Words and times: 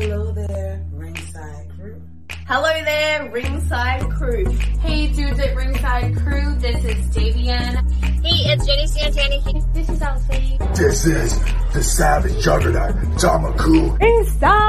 Hello 0.00 0.30
there, 0.30 0.86
ringside 0.92 1.70
crew. 1.74 2.00
Hello 2.46 2.84
there, 2.84 3.28
ringside 3.32 4.08
crew. 4.12 4.44
Hey 4.78 5.08
dudes 5.08 5.40
at 5.40 5.56
ringside 5.56 6.16
crew, 6.18 6.54
this 6.60 6.84
is 6.84 7.08
Davian. 7.08 7.90
Hey, 8.22 8.52
it's 8.52 8.64
Jenny 8.64 8.86
Santana. 8.86 9.42
This 9.74 9.88
is 9.88 10.00
Elsie. 10.00 10.56
This 10.76 11.04
is 11.04 11.44
the 11.72 11.82
Savage 11.82 12.40
Juggernaut, 12.44 12.94
Tamaku. 13.18 14.00
Inside 14.00 14.68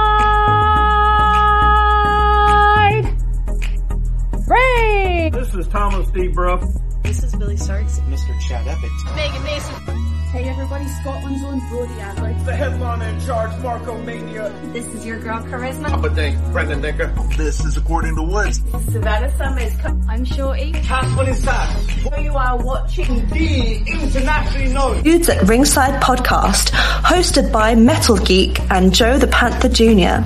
Ring! 4.48 5.32
This 5.32 5.54
is 5.54 5.68
Thomas 5.68 6.10
D. 6.10 6.30
Bruff. 6.30 6.64
This 7.04 7.24
is 7.24 7.36
Billy 7.36 7.58
Starks. 7.58 8.00
Mr. 8.00 8.40
Chad 8.48 8.68
Epic. 8.68 8.90
Megan 9.16 9.44
Mason. 9.44 10.19
Hey 10.32 10.48
everybody, 10.48 10.86
Scotland's 10.88 11.44
own 11.44 11.60
Brody 11.70 12.00
Adler. 12.02 12.34
The 12.46 12.56
headliner 12.56 13.06
in 13.06 13.20
charge, 13.22 13.64
Marco 13.64 13.98
Mania. 14.04 14.54
This 14.74 14.86
is 14.86 15.04
your 15.04 15.18
girl 15.20 15.40
Charisma. 15.42 15.88
Papa 15.90 16.10
Dink, 16.12 16.38
Brendan 16.52 16.84
Dinker. 16.84 17.36
This 17.36 17.66
is 17.66 17.78
According 17.78 18.16
to 18.16 18.22
Woods. 18.22 18.62
Savannah 18.92 19.36
Summers. 19.38 19.74
I'm 20.08 20.24
Shorty. 20.24 20.72
Casper 20.72 21.28
inside. 21.28 21.76
Where 22.12 22.20
you 22.22 22.34
are 22.34 22.58
watching 22.64 23.28
The 23.30 23.78
internationally 23.88 24.72
known. 24.72 25.02
Dudes 25.02 25.30
at 25.30 25.48
Ringside 25.48 26.00
podcast, 26.00 26.70
hosted 27.02 27.52
by 27.52 27.74
Metal 27.74 28.18
Geek 28.18 28.60
and 28.70 28.94
Joe 28.94 29.18
the 29.18 29.28
Panther 29.28 29.68
Jr. 29.70 30.22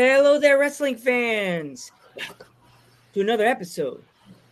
Hello 0.00 0.38
there, 0.38 0.60
wrestling 0.60 0.96
fans! 0.96 1.90
Welcome 2.16 2.46
to 3.14 3.20
another 3.20 3.44
episode 3.44 4.00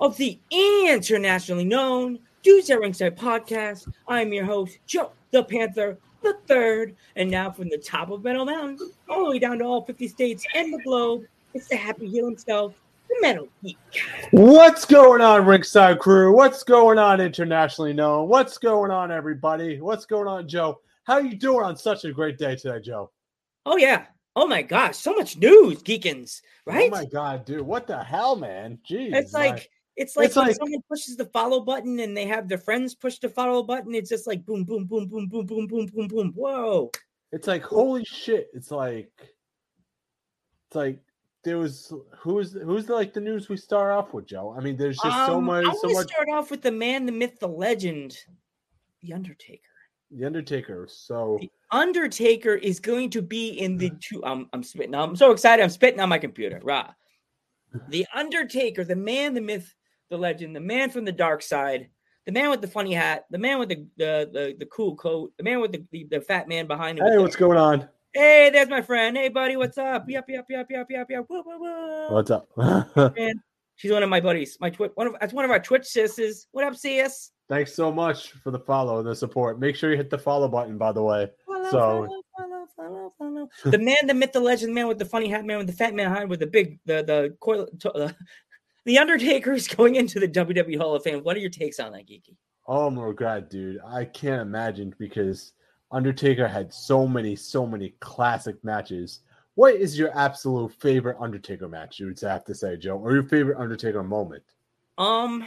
of 0.01 0.17
the 0.17 0.41
internationally 0.51 1.65
known 1.65 2.19
Dudes 2.43 2.69
at 2.69 2.81
Ringside 2.81 3.17
podcast. 3.17 3.87
I'm 4.09 4.33
your 4.33 4.45
host, 4.45 4.81
Joe 4.87 5.13
the 5.31 5.45
Panther 5.45 5.99
the 6.25 6.37
Third, 6.49 6.97
and 7.15 7.31
now 7.31 7.53
from 7.53 7.69
the 7.69 7.79
top 7.79 8.11
of 8.11 8.25
Metal 8.25 8.45
Mountain 8.45 8.91
all 9.09 9.27
the 9.27 9.31
way 9.31 9.39
down 9.39 9.61
to 9.61 9.65
all 9.65 9.85
50 9.85 10.09
states 10.09 10.45
and 10.57 10.75
the 10.75 10.83
globe, 10.83 11.27
it's 11.55 11.69
the 11.69 11.77
happy 11.77 12.09
heel 12.09 12.27
himself, 12.27 12.75
the 13.09 13.17
Metal 13.21 13.47
Geek. 13.63 13.79
What's 14.33 14.85
going 14.85 15.21
on, 15.21 15.47
Ringside 15.47 16.01
Crew? 16.01 16.35
What's 16.35 16.65
going 16.65 16.99
on, 16.99 17.21
internationally 17.21 17.93
known? 17.93 18.29
What's 18.29 18.59
going 18.59 18.91
on, 18.91 19.13
everybody? 19.13 19.81
What's 19.81 20.07
going 20.07 20.27
on, 20.27 20.49
Joe? 20.49 20.81
How 21.05 21.19
you 21.19 21.37
doing 21.37 21.63
on 21.63 21.77
such 21.77 22.05
a 22.05 22.11
great 22.11 22.37
day 22.37 22.57
today, 22.57 22.81
Joe? 22.81 23.13
Oh 23.65 23.77
yeah. 23.77 24.07
Oh 24.39 24.47
my 24.47 24.61
gosh, 24.61 24.99
so 24.99 25.15
much 25.15 25.37
news, 25.39 25.83
Geekins, 25.83 26.43
right? 26.67 26.89
Oh 26.93 26.95
my 26.97 27.07
god, 27.07 27.47
dude, 27.47 27.63
what 27.63 27.87
the 27.87 28.03
hell, 28.05 28.37
man? 28.37 28.79
Jeez, 28.89 29.15
It's 29.15 29.33
my- 29.33 29.49
like 29.49 29.71
it's 29.97 30.15
like 30.15 30.27
It's 30.27 30.37
when 30.37 30.49
like- 30.49 30.57
someone 30.57 30.83
pushes 30.91 31.17
the 31.17 31.25
follow 31.25 31.61
button 31.61 31.99
and 32.01 32.15
they 32.15 32.27
have 32.27 32.47
their 32.49 32.59
friends 32.59 32.95
push 32.95 33.19
the 33.19 33.31
follow 33.31 33.63
button. 33.63 33.95
It's 33.95 34.11
just 34.11 34.27
like 34.27 34.45
boom, 34.45 34.65
boom, 34.65 34.85
boom, 34.85 35.09
boom, 35.09 35.27
boom, 35.27 35.47
boom, 35.47 35.67
boom, 35.67 35.87
boom, 35.87 36.09
boom. 36.09 36.33
Whoa! 36.37 36.91
it's 37.33 37.49
like 37.49 37.63
holy 37.63 38.05
shit. 38.05 38.49
It's 38.53 38.71
like 38.71 39.11
it's 40.69 40.75
like 40.77 40.99
there 41.45 41.57
was 41.59 41.93
who's 42.19 42.53
who's 42.53 42.89
like 42.91 43.15
the 43.15 43.21
news 43.21 43.49
we 43.49 43.57
start 43.57 43.91
off 43.93 44.13
with, 44.13 44.27
Joe? 44.27 44.55
I 44.57 44.61
mean, 44.61 44.77
there's 44.77 44.99
just 44.99 45.27
so 45.27 45.37
Um, 45.39 45.45
much, 45.45 45.65
I 45.65 45.73
so 45.73 45.75
want 45.75 45.81
to 45.83 45.95
much. 45.95 46.09
start 46.13 46.29
off 46.29 46.51
with 46.51 46.61
the 46.61 46.73
man, 46.73 47.07
the 47.07 47.13
myth, 47.13 47.39
the 47.41 47.49
legend, 47.49 48.19
the 49.01 49.15
Undertaker. 49.15 49.63
The 50.17 50.25
Undertaker. 50.25 50.87
So 50.91 51.37
The 51.41 51.51
Undertaker 51.71 52.55
is 52.55 52.81
going 52.81 53.11
to 53.11 53.23
be 53.23 53.51
in 53.51 53.77
the 53.77 53.91
two. 54.01 54.25
Um, 54.25 54.49
I'm 54.53 54.63
spitting. 54.63 54.95
I'm 54.95 55.15
so 55.17 55.31
excited. 55.31 55.63
I'm 55.63 55.71
spitting 55.71 56.01
on 56.01 56.09
my 56.09 56.19
computer. 56.19 56.61
Rah. 56.65 56.91
The 57.89 58.07
Undertaker, 58.15 58.85
the 58.85 58.97
man, 58.97 59.35
the 59.35 59.41
myth, 59.43 59.75
the 60.09 60.17
legend, 60.17 60.57
the 60.57 60.61
man 60.61 60.89
from 60.89 61.05
the 61.05 61.13
dark 61.13 61.43
side, 61.43 61.91
the 62.25 62.33
man 62.33 62.49
with 62.49 62.63
the 62.63 62.69
funny 62.69 62.95
hat, 62.95 63.27
the 63.31 63.37
man 63.39 63.59
with 63.59 63.69
the 63.69 63.87
the 63.99 64.31
the, 64.33 64.57
the 64.59 64.67
cool 64.67 64.97
coat, 64.97 65.33
the 65.37 65.45
man 65.45 65.61
with 65.61 65.73
the, 65.73 65.85
the, 65.93 66.07
the 66.11 66.21
fat 66.23 66.49
man 66.49 66.67
behind 66.67 66.99
him. 66.99 67.05
hey, 67.05 67.17
the- 67.17 67.23
what's 67.23 67.37
going 67.37 67.59
on? 67.59 67.87
Hey, 68.15 68.49
there's 68.51 68.71
my 68.71 68.81
friend. 68.81 69.15
Hey, 69.15 69.29
buddy, 69.29 69.59
what's 69.59 69.77
up? 69.77 70.07
Yep, 70.09 70.25
yep, 70.29 70.47
yep, 70.49 70.67
yep, 70.71 70.87
yep, 70.89 71.07
yep. 71.11 71.27
Woo, 71.29 71.43
woo, 71.45 71.61
woo. 71.61 72.07
What's 72.15 72.31
up? 72.31 72.49
Man, 72.57 73.35
she's 73.75 73.93
one 73.93 74.03
of 74.03 74.09
my 74.09 74.21
buddies. 74.23 74.57
My 74.59 74.71
twitch, 74.71 74.93
one 74.95 75.09
of 75.09 75.17
that's 75.21 75.35
one 75.35 75.45
of 75.45 75.51
our 75.51 75.61
Twitch 75.61 75.85
sisters. 75.85 76.47
What 76.53 76.65
up, 76.65 76.75
CS? 76.77 77.33
Thanks 77.49 77.75
so 77.75 77.93
much 77.93 78.33
for 78.33 78.51
the 78.51 78.59
follow 78.59 78.99
and 78.99 79.07
the 79.07 79.15
support. 79.15 79.61
Make 79.61 79.77
sure 79.77 79.91
you 79.91 79.97
hit 79.97 80.11
the 80.11 80.19
follow 80.19 80.49
button, 80.49 80.77
by 80.79 80.93
the 80.93 81.03
way. 81.03 81.31
Follow, 81.47 81.71
So- 81.71 81.71
follow, 81.81 82.23
follow, 82.37 82.67
follow, 82.77 83.13
follow. 83.19 83.49
the 83.71 83.79
man, 83.79 84.07
the 84.07 84.15
myth, 84.15 84.33
the 84.33 84.41
legend, 84.41 84.75
man 84.75 84.89
with 84.89 84.99
the 84.99 85.05
funny 85.05 85.29
hat, 85.29 85.45
man 85.45 85.59
with 85.59 85.69
the 85.69 85.73
fat 85.73 85.95
man 85.95 86.11
behind 86.11 86.29
with 86.29 86.41
the 86.41 86.47
big, 86.47 86.81
the 86.87 87.03
the 87.05 87.37
coil. 87.41 87.69
To, 87.81 87.93
uh, 87.93 88.13
the 88.85 88.99
Undertaker 88.99 89.53
is 89.53 89.69
going 89.69 89.95
into 89.95 90.19
the 90.19 90.29
WWE 90.29 90.77
Hall 90.77 90.95
of 90.95 91.03
Fame. 91.05 91.23
What 91.23 91.37
are 91.37 91.41
your 91.41 91.51
takes 91.51 91.79
on 91.79 91.93
that, 91.93 92.07
Geeky? 92.07 92.37
Oh 92.67 92.91
my 92.91 93.13
god, 93.13 93.49
dude. 93.49 93.79
I 93.87 94.05
can't 94.07 94.43
imagine 94.43 94.93
because 94.99 95.53
Undertaker 95.93 96.49
had 96.49 96.73
so 96.73 97.07
many, 97.07 97.37
so 97.37 97.65
many 97.65 97.95
classic 98.01 98.57
matches. 98.65 99.21
What 99.55 99.75
is 99.75 99.97
your 99.99 100.17
absolute 100.19 100.73
favorite 100.73 101.17
Undertaker 101.21 101.69
match? 101.69 102.01
You 102.01 102.07
would 102.07 102.21
have 102.21 102.45
to 102.45 102.55
say, 102.55 102.77
Joe, 102.77 102.99
or 102.99 103.15
your 103.15 103.23
favorite 103.23 103.59
Undertaker 103.59 104.03
moment? 104.03 104.43
Um, 104.99 105.47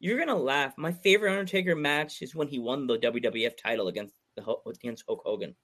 you're 0.00 0.18
gonna 0.18 0.36
laugh. 0.36 0.74
My 0.76 0.92
favorite 0.92 1.30
Undertaker 1.32 1.74
match 1.76 2.22
is 2.22 2.34
when 2.34 2.48
he 2.48 2.58
won 2.58 2.86
the 2.86 2.98
WWF 2.98 3.56
title 3.56 3.88
against 3.88 4.14
the 4.36 4.44
against 4.66 5.04
Hulk 5.06 5.22
Hogan. 5.24 5.54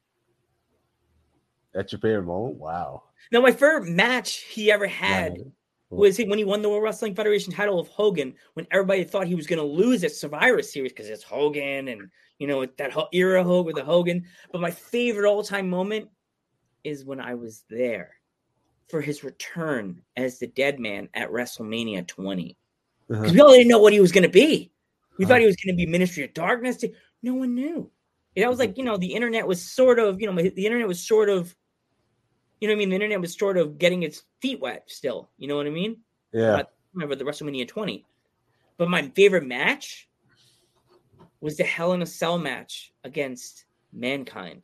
That's 1.72 1.92
your 1.92 2.00
favorite 2.00 2.24
moment? 2.24 2.56
Wow. 2.56 3.04
No, 3.32 3.40
my 3.40 3.52
favorite 3.52 3.88
match 3.88 4.38
he 4.38 4.72
ever 4.72 4.86
had 4.86 5.32
Right. 5.32 5.46
was 5.90 6.16
he 6.16 6.24
when 6.24 6.38
he 6.38 6.44
won 6.44 6.62
the 6.62 6.68
World 6.68 6.82
Wrestling 6.82 7.14
Federation 7.14 7.52
title 7.52 7.78
of 7.78 7.88
Hogan 7.88 8.34
when 8.54 8.66
everybody 8.70 9.04
thought 9.04 9.26
he 9.26 9.34
was 9.34 9.46
going 9.46 9.58
to 9.58 9.64
lose 9.64 10.02
at 10.04 10.12
Survivor 10.12 10.62
Series 10.62 10.92
because 10.92 11.08
it's 11.08 11.22
Hogan 11.22 11.88
and 11.88 12.10
you 12.38 12.46
know 12.46 12.64
that 12.66 12.96
era 13.12 13.44
Hogan 13.44 13.66
with 13.66 13.76
the 13.76 13.84
Hogan. 13.84 14.24
But 14.52 14.60
my 14.60 14.70
favorite 14.70 15.28
all 15.28 15.42
time 15.42 15.68
moment 15.68 16.08
is 16.82 17.04
when 17.04 17.20
I 17.20 17.34
was 17.34 17.64
there 17.68 18.14
for 18.88 19.00
his 19.00 19.22
return 19.22 20.02
as 20.16 20.38
the 20.38 20.48
Dead 20.48 20.80
Man 20.80 21.08
at 21.14 21.30
WrestleMania 21.30 22.06
20 22.08 22.56
because 23.10 23.24
Uh-huh. 23.24 23.34
we 23.34 23.40
all 23.40 23.50
didn't 23.52 23.68
know 23.68 23.78
what 23.80 23.92
he 23.92 24.00
was 24.00 24.12
going 24.12 24.22
to 24.22 24.28
be. 24.30 24.72
We 25.18 25.24
Uh-huh. 25.24 25.34
thought 25.34 25.40
he 25.40 25.46
was 25.46 25.56
going 25.56 25.74
to 25.76 25.76
be 25.76 25.86
Ministry 25.86 26.24
of 26.24 26.32
Darkness. 26.32 26.84
No 27.22 27.34
one 27.34 27.54
knew. 27.54 27.90
That 28.36 28.48
was 28.48 28.58
like 28.60 28.78
you 28.78 28.84
know 28.84 28.96
the 28.96 29.12
internet 29.12 29.46
was 29.46 29.60
sort 29.60 29.98
of 29.98 30.20
you 30.20 30.26
know 30.30 30.34
the 30.40 30.64
internet 30.64 30.88
was 30.88 31.04
sort 31.06 31.28
of 31.28 31.54
you 32.60 32.68
know 32.68 32.74
what 32.74 32.78
I 32.78 32.78
mean. 32.78 32.88
The 32.90 32.94
internet 32.94 33.20
was 33.20 33.36
sort 33.36 33.56
of 33.58 33.78
getting 33.78 34.02
its 34.02 34.22
feet 34.40 34.60
wet 34.60 34.84
still. 34.86 35.30
You 35.36 35.48
know 35.48 35.56
what 35.56 35.66
I 35.66 35.70
mean? 35.70 35.96
Yeah. 36.32 36.56
I 36.56 36.64
remember 36.94 37.16
the 37.16 37.24
WrestleMania 37.24 37.66
20. 37.66 38.04
But 38.78 38.88
my 38.88 39.02
favorite 39.16 39.46
match 39.46 40.08
was 41.40 41.56
the 41.56 41.64
Hell 41.64 41.92
in 41.94 42.02
a 42.02 42.06
Cell 42.06 42.38
match 42.38 42.92
against 43.04 43.64
Mankind. 43.92 44.62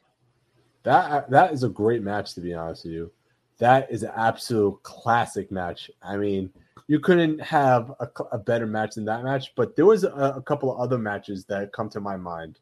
That 0.85 1.29
that 1.31 1.53
is 1.53 1.65
a 1.65 1.69
great 1.69 2.03
match 2.03 2.35
to 2.35 2.41
be 2.41 2.55
honest 2.55 2.85
with 2.85 2.93
you. 2.95 3.11
That 3.59 3.91
is 3.91 4.03
an 4.05 4.13
absolute 4.15 4.83
classic 4.83 5.51
match. 5.51 5.91
I 6.03 6.17
mean, 6.17 6.51
you 6.89 7.01
couldn't 7.01 7.41
have 7.41 7.91
a, 8.01 8.09
a 8.33 8.39
better 8.39 8.67
match 8.67 8.95
than 8.95 9.05
that 9.07 9.25
match, 9.25 9.53
but 9.57 9.75
there 9.77 9.87
was 9.87 10.05
a, 10.05 10.11
a 10.37 10.43
couple 10.43 10.73
of 10.73 10.81
other 10.81 10.99
matches 10.99 11.45
that 11.47 11.73
come 11.73 11.89
to 11.91 12.01
my 12.01 12.17
mind. 12.17 12.59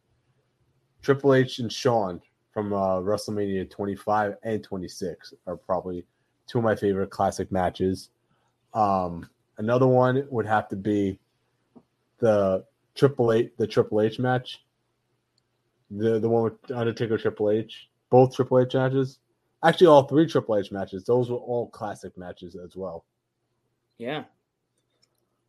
Triple 1.02 1.34
H 1.34 1.58
and 1.58 1.70
Shawn 1.70 2.20
from 2.52 2.72
uh, 2.72 3.00
WrestleMania 3.00 3.68
25 3.70 4.36
and 4.42 4.62
26 4.62 5.34
are 5.46 5.56
probably 5.56 6.06
two 6.46 6.58
of 6.58 6.64
my 6.64 6.74
favorite 6.74 7.10
classic 7.10 7.52
matches. 7.52 8.10
Um, 8.72 9.28
another 9.58 9.86
one 9.86 10.26
would 10.30 10.46
have 10.46 10.68
to 10.68 10.76
be 10.76 11.18
the 12.18 12.64
Triple 12.94 13.32
H, 13.32 13.50
the 13.58 13.66
Triple 13.66 14.00
H 14.00 14.18
match, 14.18 14.64
the 15.90 16.18
the 16.18 16.28
one 16.28 16.44
with 16.44 16.70
Undertaker 16.70 17.18
Triple 17.18 17.50
H, 17.50 17.88
both 18.08 18.34
Triple 18.34 18.60
H 18.60 18.74
matches. 18.74 19.18
Actually, 19.62 19.88
all 19.88 20.04
three 20.04 20.26
Triple 20.26 20.56
H 20.56 20.70
matches. 20.70 21.04
Those 21.04 21.30
were 21.30 21.36
all 21.36 21.68
classic 21.68 22.16
matches 22.16 22.56
as 22.56 22.76
well. 22.76 23.04
Yeah. 23.98 24.24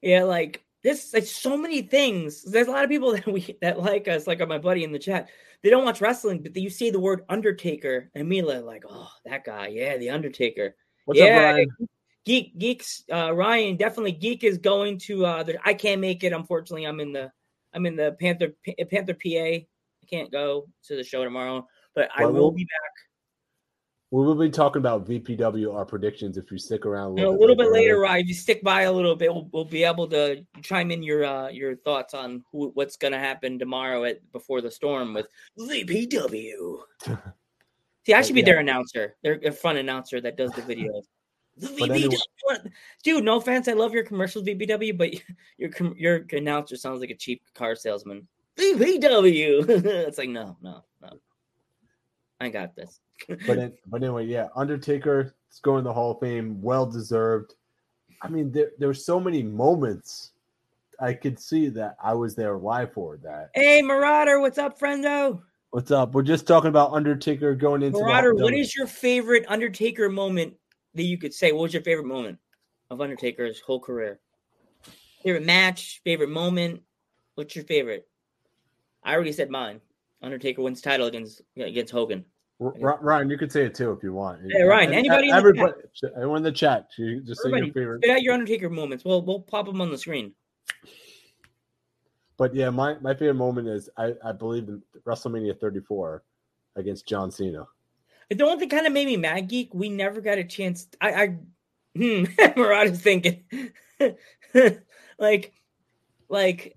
Yeah, 0.02 0.24
like 0.24 0.64
this 0.84 1.14
like 1.14 1.26
so 1.26 1.58
many 1.58 1.82
things. 1.82 2.44
There's 2.44 2.68
a 2.68 2.72
lot 2.72 2.84
of 2.84 2.90
people 2.90 3.12
that 3.16 3.28
we 3.28 3.58
that 3.62 3.80
like 3.80 4.08
us, 4.08 4.28
like 4.28 4.46
my 4.48 4.58
buddy 4.58 4.84
in 4.84 4.92
the 4.92 5.00
chat. 5.00 5.30
They 5.64 5.70
don't 5.72 5.86
watch 5.86 6.02
wrestling, 6.02 6.44
but 6.44 6.56
you 6.56 6.70
see 6.70 6.92
the 6.92 7.00
word 7.00 7.26
Undertaker 7.28 8.12
and 8.14 8.22
immediately 8.22 8.60
like, 8.60 8.84
oh, 8.88 9.10
that 9.26 9.44
guy, 9.46 9.68
yeah, 9.68 9.98
the 9.98 10.12
Undertaker. 10.12 10.76
What's 11.06 11.20
yeah, 11.20 11.38
up, 11.38 11.56
Ryan? 11.56 11.70
Geek 12.26 12.58
Geeks 12.58 13.04
uh 13.12 13.34
Ryan 13.34 13.78
definitely 13.78 14.12
Geek 14.12 14.44
is 14.44 14.58
going 14.58 14.98
to 15.00 15.26
uh 15.26 15.44
the, 15.44 15.58
I 15.64 15.74
can't 15.74 16.02
make 16.02 16.24
it 16.24 16.34
unfortunately 16.34 16.86
I'm 16.86 17.00
in 17.00 17.14
the 17.14 17.32
I'm 17.74 17.86
in 17.86 17.96
the 17.96 18.16
Panther 18.20 18.54
P- 18.64 18.84
Panther 18.86 19.14
PA 19.14 19.30
I 19.30 19.66
can't 20.10 20.32
go 20.32 20.68
to 20.86 20.96
the 20.96 21.04
show 21.04 21.24
tomorrow 21.24 21.68
but 21.94 22.10
I 22.16 22.26
will 22.26 22.52
be 22.52 22.64
back 22.64 22.92
We 24.16 24.24
will 24.24 24.36
be 24.36 24.50
talking 24.50 24.80
about 24.80 25.06
VPW, 25.06 25.76
our 25.76 25.84
predictions, 25.84 26.38
if 26.38 26.50
you 26.50 26.58
stick 26.58 26.86
around 26.86 27.20
a 27.20 27.24
a 27.24 27.28
little, 27.28 27.38
little 27.38 27.56
bit 27.58 27.70
later 27.74 28.00
Ryan 28.00 28.22
if 28.22 28.28
you 28.30 28.34
stick 28.34 28.64
by 28.64 28.84
a 28.84 28.92
little 28.92 29.14
bit 29.14 29.34
we'll, 29.34 29.50
we'll 29.52 29.66
be 29.66 29.84
able 29.84 30.08
to 30.08 30.42
chime 30.62 30.90
in 30.90 31.04
your 31.04 31.26
uh 31.26 31.50
your 31.50 31.76
thoughts 31.76 32.14
on 32.14 32.42
who 32.50 32.72
what's 32.76 32.96
going 32.96 33.12
to 33.12 33.20
happen 33.20 33.60
tomorrow 33.60 34.06
at 34.06 34.32
before 34.32 34.62
the 34.62 34.72
storm 34.72 35.14
with 35.14 35.28
VPW 35.60 36.78
See 38.06 38.14
I 38.14 38.22
should 38.22 38.36
be 38.36 38.40
yeah. 38.40 38.46
their 38.46 38.60
announcer 38.60 39.18
they're 39.22 39.42
a 39.44 39.52
fun 39.52 39.76
announcer 39.76 40.22
that 40.22 40.38
does 40.38 40.52
the 40.52 40.62
videos 40.62 41.04
The 41.58 41.68
VBW. 41.68 41.90
anyway- 41.90 42.72
Dude, 43.04 43.24
no 43.24 43.38
offense. 43.38 43.70
I 43.70 43.74
love 43.74 43.94
your 43.94 44.04
commercials, 44.04 44.46
VBW, 44.46 44.98
but 44.98 45.14
your 45.58 45.72
your 45.96 46.26
announcer 46.34 46.76
sounds 46.76 47.00
like 47.00 47.12
a 47.12 47.16
cheap 47.16 47.42
car 47.54 47.76
salesman. 47.76 48.28
VBW. 48.58 49.68
it's 50.08 50.18
like, 50.18 50.30
no, 50.30 50.58
no. 50.62 50.84
I 52.40 52.50
got 52.50 52.76
this. 52.76 53.00
but 53.48 53.74
but 53.88 54.04
anyway, 54.04 54.26
yeah, 54.26 54.48
Undertaker 54.56 55.34
is 55.52 55.60
going 55.60 55.84
to 55.84 55.90
the 55.90 55.94
Hall 55.94 56.12
of 56.12 56.20
Fame, 56.20 56.62
well 56.62 56.86
deserved. 56.86 57.56
I 58.22 58.28
mean, 58.28 58.52
there 58.52 58.72
there 58.78 58.88
were 58.88 58.94
so 58.94 59.20
many 59.20 59.44
moments 59.44 60.32
I 61.00 61.14
could 61.14 61.40
see 61.40 61.68
that 61.70 61.98
I 62.04 62.14
was 62.14 62.36
there 62.36 62.58
live 62.58 62.94
for 62.94 63.18
that. 63.18 63.52
Hey, 63.54 63.82
Marauder, 63.82 64.40
what's 64.40 64.58
up, 64.58 64.80
friendo? 64.80 65.42
What's 65.72 65.92
up? 65.92 66.14
We're 66.14 66.24
just 66.24 66.48
talking 66.48 66.70
about 66.70 66.94
Undertaker 66.94 67.54
going 67.54 67.84
into 67.84 68.00
Marauder, 68.00 68.34
what 68.34 68.54
is 68.54 68.76
your 68.76 68.88
favorite 68.88 69.46
Undertaker 69.50 70.10
moment 70.10 70.54
that 70.94 71.04
you 71.04 71.18
could 71.18 71.34
say? 71.34 71.52
What 71.52 71.64
was 71.64 71.74
your 71.74 71.84
favorite 71.84 72.08
moment 72.08 72.40
of 72.90 73.02
Undertaker's 73.02 73.60
whole 73.60 73.80
career? 73.80 74.20
Favorite 75.24 75.46
match, 75.46 76.02
favorite 76.04 76.30
moment? 76.30 76.82
What's 77.36 77.56
your 77.56 77.66
favorite? 77.66 78.08
I 79.04 79.14
already 79.14 79.34
said 79.34 79.50
mine. 79.50 79.82
Undertaker 80.26 80.62
wins 80.62 80.82
title 80.82 81.08
against 81.08 81.42
against 81.56 81.92
Hogan. 81.92 82.26
Ryan, 82.60 83.30
you 83.30 83.38
could 83.38 83.52
say 83.52 83.66
it 83.66 83.76
too 83.76 83.92
if 83.92 84.02
you 84.02 84.14
want. 84.14 84.40
Hey, 84.50 84.64
Ryan, 84.64 84.94
anybody 84.94 85.30
in 85.30 85.32
the 85.32 85.38
everybody, 85.38 85.74
everyone 86.16 86.38
in 86.38 86.44
the 86.44 86.52
chat, 86.52 86.88
you 86.98 87.22
just 87.22 87.44
say 87.44 87.50
your 87.50 87.68
favorite. 87.68 88.00
spit 88.00 88.12
out 88.12 88.22
your 88.22 88.34
Undertaker 88.34 88.70
moments. 88.70 89.04
We'll 89.04 89.22
we'll 89.22 89.42
pop 89.42 89.66
them 89.66 89.82
on 89.82 89.92
the 89.92 89.98
screen. 89.98 90.34
But 92.38 92.54
yeah, 92.54 92.70
my, 92.70 92.98
my 93.00 93.14
favorite 93.14 93.36
moment 93.36 93.68
is 93.68 93.90
I, 93.98 94.14
I 94.24 94.32
believe 94.32 94.68
in 94.68 94.82
WrestleMania 95.06 95.60
34 95.60 96.24
against 96.76 97.08
John 97.08 97.32
Cena. 97.32 97.66
The 98.30 98.44
only 98.44 98.60
thing 98.60 98.70
kind 98.70 98.88
of 98.88 98.94
made 98.94 99.08
me 99.08 99.18
mad, 99.18 99.48
geek. 99.48 99.74
We 99.74 99.90
never 99.90 100.20
got 100.20 100.38
a 100.38 100.44
chance. 100.44 100.88
I, 101.00 101.14
I 101.14 101.38
hmm, 101.96 102.26
Marauder's 102.60 103.02
thinking, 103.02 103.44
like, 105.20 105.54
like 106.28 106.75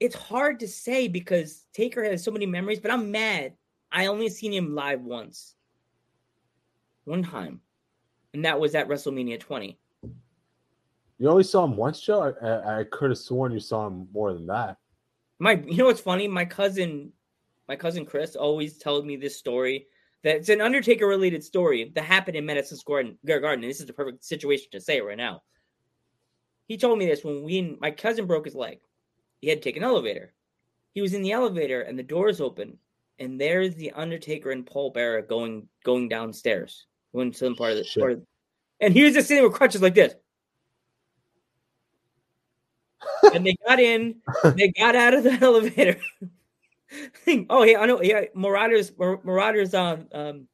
it's 0.00 0.14
hard 0.14 0.60
to 0.60 0.68
say 0.68 1.08
because 1.08 1.64
Taker 1.72 2.04
has 2.04 2.22
so 2.22 2.30
many 2.30 2.46
memories. 2.46 2.80
But 2.80 2.90
I'm 2.90 3.10
mad. 3.10 3.54
I 3.90 4.06
only 4.06 4.28
seen 4.28 4.52
him 4.52 4.74
live 4.74 5.00
once, 5.00 5.54
one 7.04 7.22
time, 7.22 7.60
and 8.34 8.44
that 8.44 8.60
was 8.60 8.74
at 8.74 8.88
WrestleMania 8.88 9.40
20. 9.40 9.78
You 11.18 11.28
only 11.28 11.42
saw 11.42 11.64
him 11.64 11.76
once, 11.76 12.00
Joe? 12.00 12.34
I, 12.40 12.46
I, 12.46 12.80
I 12.80 12.84
could 12.84 13.10
have 13.10 13.18
sworn 13.18 13.52
you 13.52 13.60
saw 13.60 13.86
him 13.86 14.06
more 14.12 14.32
than 14.34 14.46
that. 14.46 14.76
My, 15.38 15.52
you 15.52 15.78
know 15.78 15.86
what's 15.86 16.00
funny? 16.00 16.28
My 16.28 16.44
cousin, 16.44 17.12
my 17.66 17.76
cousin 17.76 18.04
Chris, 18.04 18.36
always 18.36 18.78
tells 18.78 19.04
me 19.04 19.16
this 19.16 19.36
story. 19.36 19.86
That 20.24 20.36
it's 20.36 20.48
an 20.48 20.60
Undertaker 20.60 21.06
related 21.06 21.44
story 21.44 21.92
that 21.94 22.02
happened 22.02 22.36
in 22.36 22.44
Madison 22.44 22.76
Square 22.76 23.04
Garden. 23.24 23.60
This 23.60 23.80
is 23.80 23.86
the 23.86 23.92
perfect 23.92 24.24
situation 24.24 24.66
to 24.72 24.80
say 24.80 24.98
it 24.98 25.04
right 25.04 25.16
now. 25.16 25.42
He 26.66 26.76
told 26.76 26.98
me 26.98 27.06
this 27.06 27.24
when 27.24 27.42
we, 27.42 27.76
my 27.80 27.92
cousin 27.92 28.26
broke 28.26 28.44
his 28.44 28.54
leg. 28.54 28.80
He 29.40 29.48
had 29.48 29.62
to 29.62 29.68
take 29.68 29.76
an 29.76 29.84
elevator. 29.84 30.32
He 30.94 31.00
was 31.00 31.14
in 31.14 31.22
the 31.22 31.32
elevator 31.32 31.82
and 31.82 31.98
the 31.98 32.02
doors 32.02 32.40
open, 32.40 32.78
and 33.18 33.40
there's 33.40 33.74
the 33.74 33.92
Undertaker 33.92 34.50
and 34.50 34.66
Paul 34.66 34.90
Bearer 34.90 35.22
going 35.22 35.68
going 35.84 36.08
downstairs, 36.08 36.86
going 37.14 37.32
to 37.32 37.38
some 37.38 37.54
part 37.54 37.72
of 37.72 37.78
the. 37.78 37.84
Shit. 37.84 38.02
Part 38.02 38.22
and 38.80 38.94
he 38.94 39.04
was 39.04 39.14
just 39.14 39.28
sitting 39.28 39.44
with 39.44 39.52
crutches 39.52 39.82
like 39.82 39.94
this. 39.94 40.14
and 43.34 43.46
they 43.46 43.56
got 43.66 43.80
in, 43.80 44.16
they 44.56 44.68
got 44.68 44.96
out 44.96 45.14
of 45.14 45.24
the 45.24 45.32
elevator. 45.40 45.98
oh 47.50 47.62
yeah, 47.62 47.80
I 47.80 47.86
know. 47.86 48.02
Yeah, 48.02 48.22
Marauders, 48.34 48.92
Mar- 48.98 49.20
Marauders 49.24 49.74
on. 49.74 50.08
Um, 50.12 50.48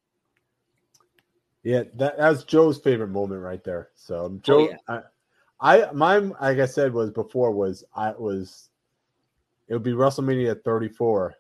Yeah, 1.63 1.85
that, 1.95 2.19
that 2.19 2.29
was 2.29 2.45
Joe's 2.45 2.79
favorite 2.79 3.09
moment 3.09 3.41
right 3.43 3.63
there. 3.65 3.91
So 3.95 4.39
Joe, 4.43 4.69
yeah. 4.69 5.01
I, 5.61 5.83
I 5.87 5.93
mine, 5.93 6.35
like 6.41 6.59
I 6.59 6.67
said, 6.67 6.93
was 6.93 7.11
before 7.11 7.53
was 7.53 7.85
I 7.95 8.13
was 8.13 8.69
it 9.75 9.79
would 9.79 9.83
be 9.83 9.91
WrestleMania 9.91 10.63
34 10.63 11.35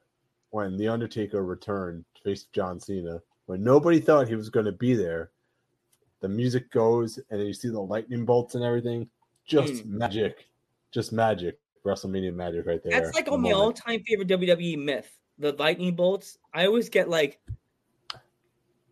when 0.50 0.76
the 0.76 0.88
Undertaker 0.88 1.44
returned 1.44 2.04
to 2.16 2.22
face 2.22 2.46
John 2.52 2.80
Cena 2.80 3.20
when 3.46 3.62
nobody 3.62 4.00
thought 4.00 4.26
he 4.26 4.34
was 4.34 4.50
going 4.50 4.66
to 4.66 4.72
be 4.72 4.92
there. 4.92 5.30
The 6.20 6.28
music 6.28 6.68
goes 6.72 7.20
and 7.30 7.40
you 7.40 7.54
see 7.54 7.68
the 7.68 7.80
lightning 7.80 8.24
bolts 8.24 8.56
and 8.56 8.64
everything. 8.64 9.08
Just 9.46 9.84
Mm. 9.84 9.86
magic, 9.86 10.48
just 10.90 11.12
magic. 11.12 11.60
WrestleMania 11.84 12.34
magic 12.34 12.66
right 12.66 12.82
there. 12.82 13.00
that's 13.02 13.14
like 13.14 13.30
on 13.30 13.40
my 13.40 13.52
all-time 13.52 14.02
favorite 14.02 14.26
WWE 14.26 14.78
myth. 14.82 15.16
The 15.38 15.52
lightning 15.52 15.94
bolts. 15.94 16.38
I 16.52 16.66
always 16.66 16.88
get 16.88 17.08
like. 17.08 17.38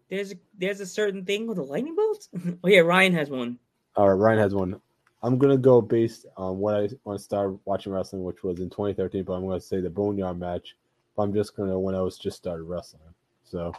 There's 0.09 0.31
a, 0.33 0.37
there's 0.57 0.79
a 0.79 0.87
certain 0.87 1.25
thing 1.25 1.49
with 1.49 1.57
the 1.57 1.65
lightning 1.65 1.97
bolts. 1.97 2.29
oh 2.63 2.69
yeah, 2.69 2.81
Ryan 2.81 3.13
has 3.15 3.29
one. 3.29 3.59
All 3.97 4.09
right, 4.09 4.15
Ryan 4.15 4.39
has 4.39 4.55
one. 4.55 4.81
I'm 5.23 5.39
gonna 5.39 5.57
go 5.57 5.81
based 5.81 6.27
on 6.37 6.59
what 6.59 6.75
I 6.75 6.89
when 7.05 7.15
I 7.15 7.19
started 7.19 7.59
watching 7.65 7.93
wrestling, 7.93 8.25
which 8.25 8.43
was 8.43 8.59
in 8.61 8.71
2013. 8.71 9.23
But 9.25 9.35
I'm 9.35 9.47
gonna 9.47 9.61
say 9.61 9.81
the 9.81 9.91
Boneyard 9.91 10.39
match. 10.39 10.77
But 11.17 11.25
I'm 11.25 11.35
just 11.35 11.57
gonna 11.57 11.79
when 11.79 11.95
I 11.95 12.01
was 12.01 12.19
just 12.19 12.37
started 12.37 12.65
wrestling. 12.65 13.03
So 13.45 13.73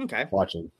Okay. 0.00 0.26
watching 0.30 0.70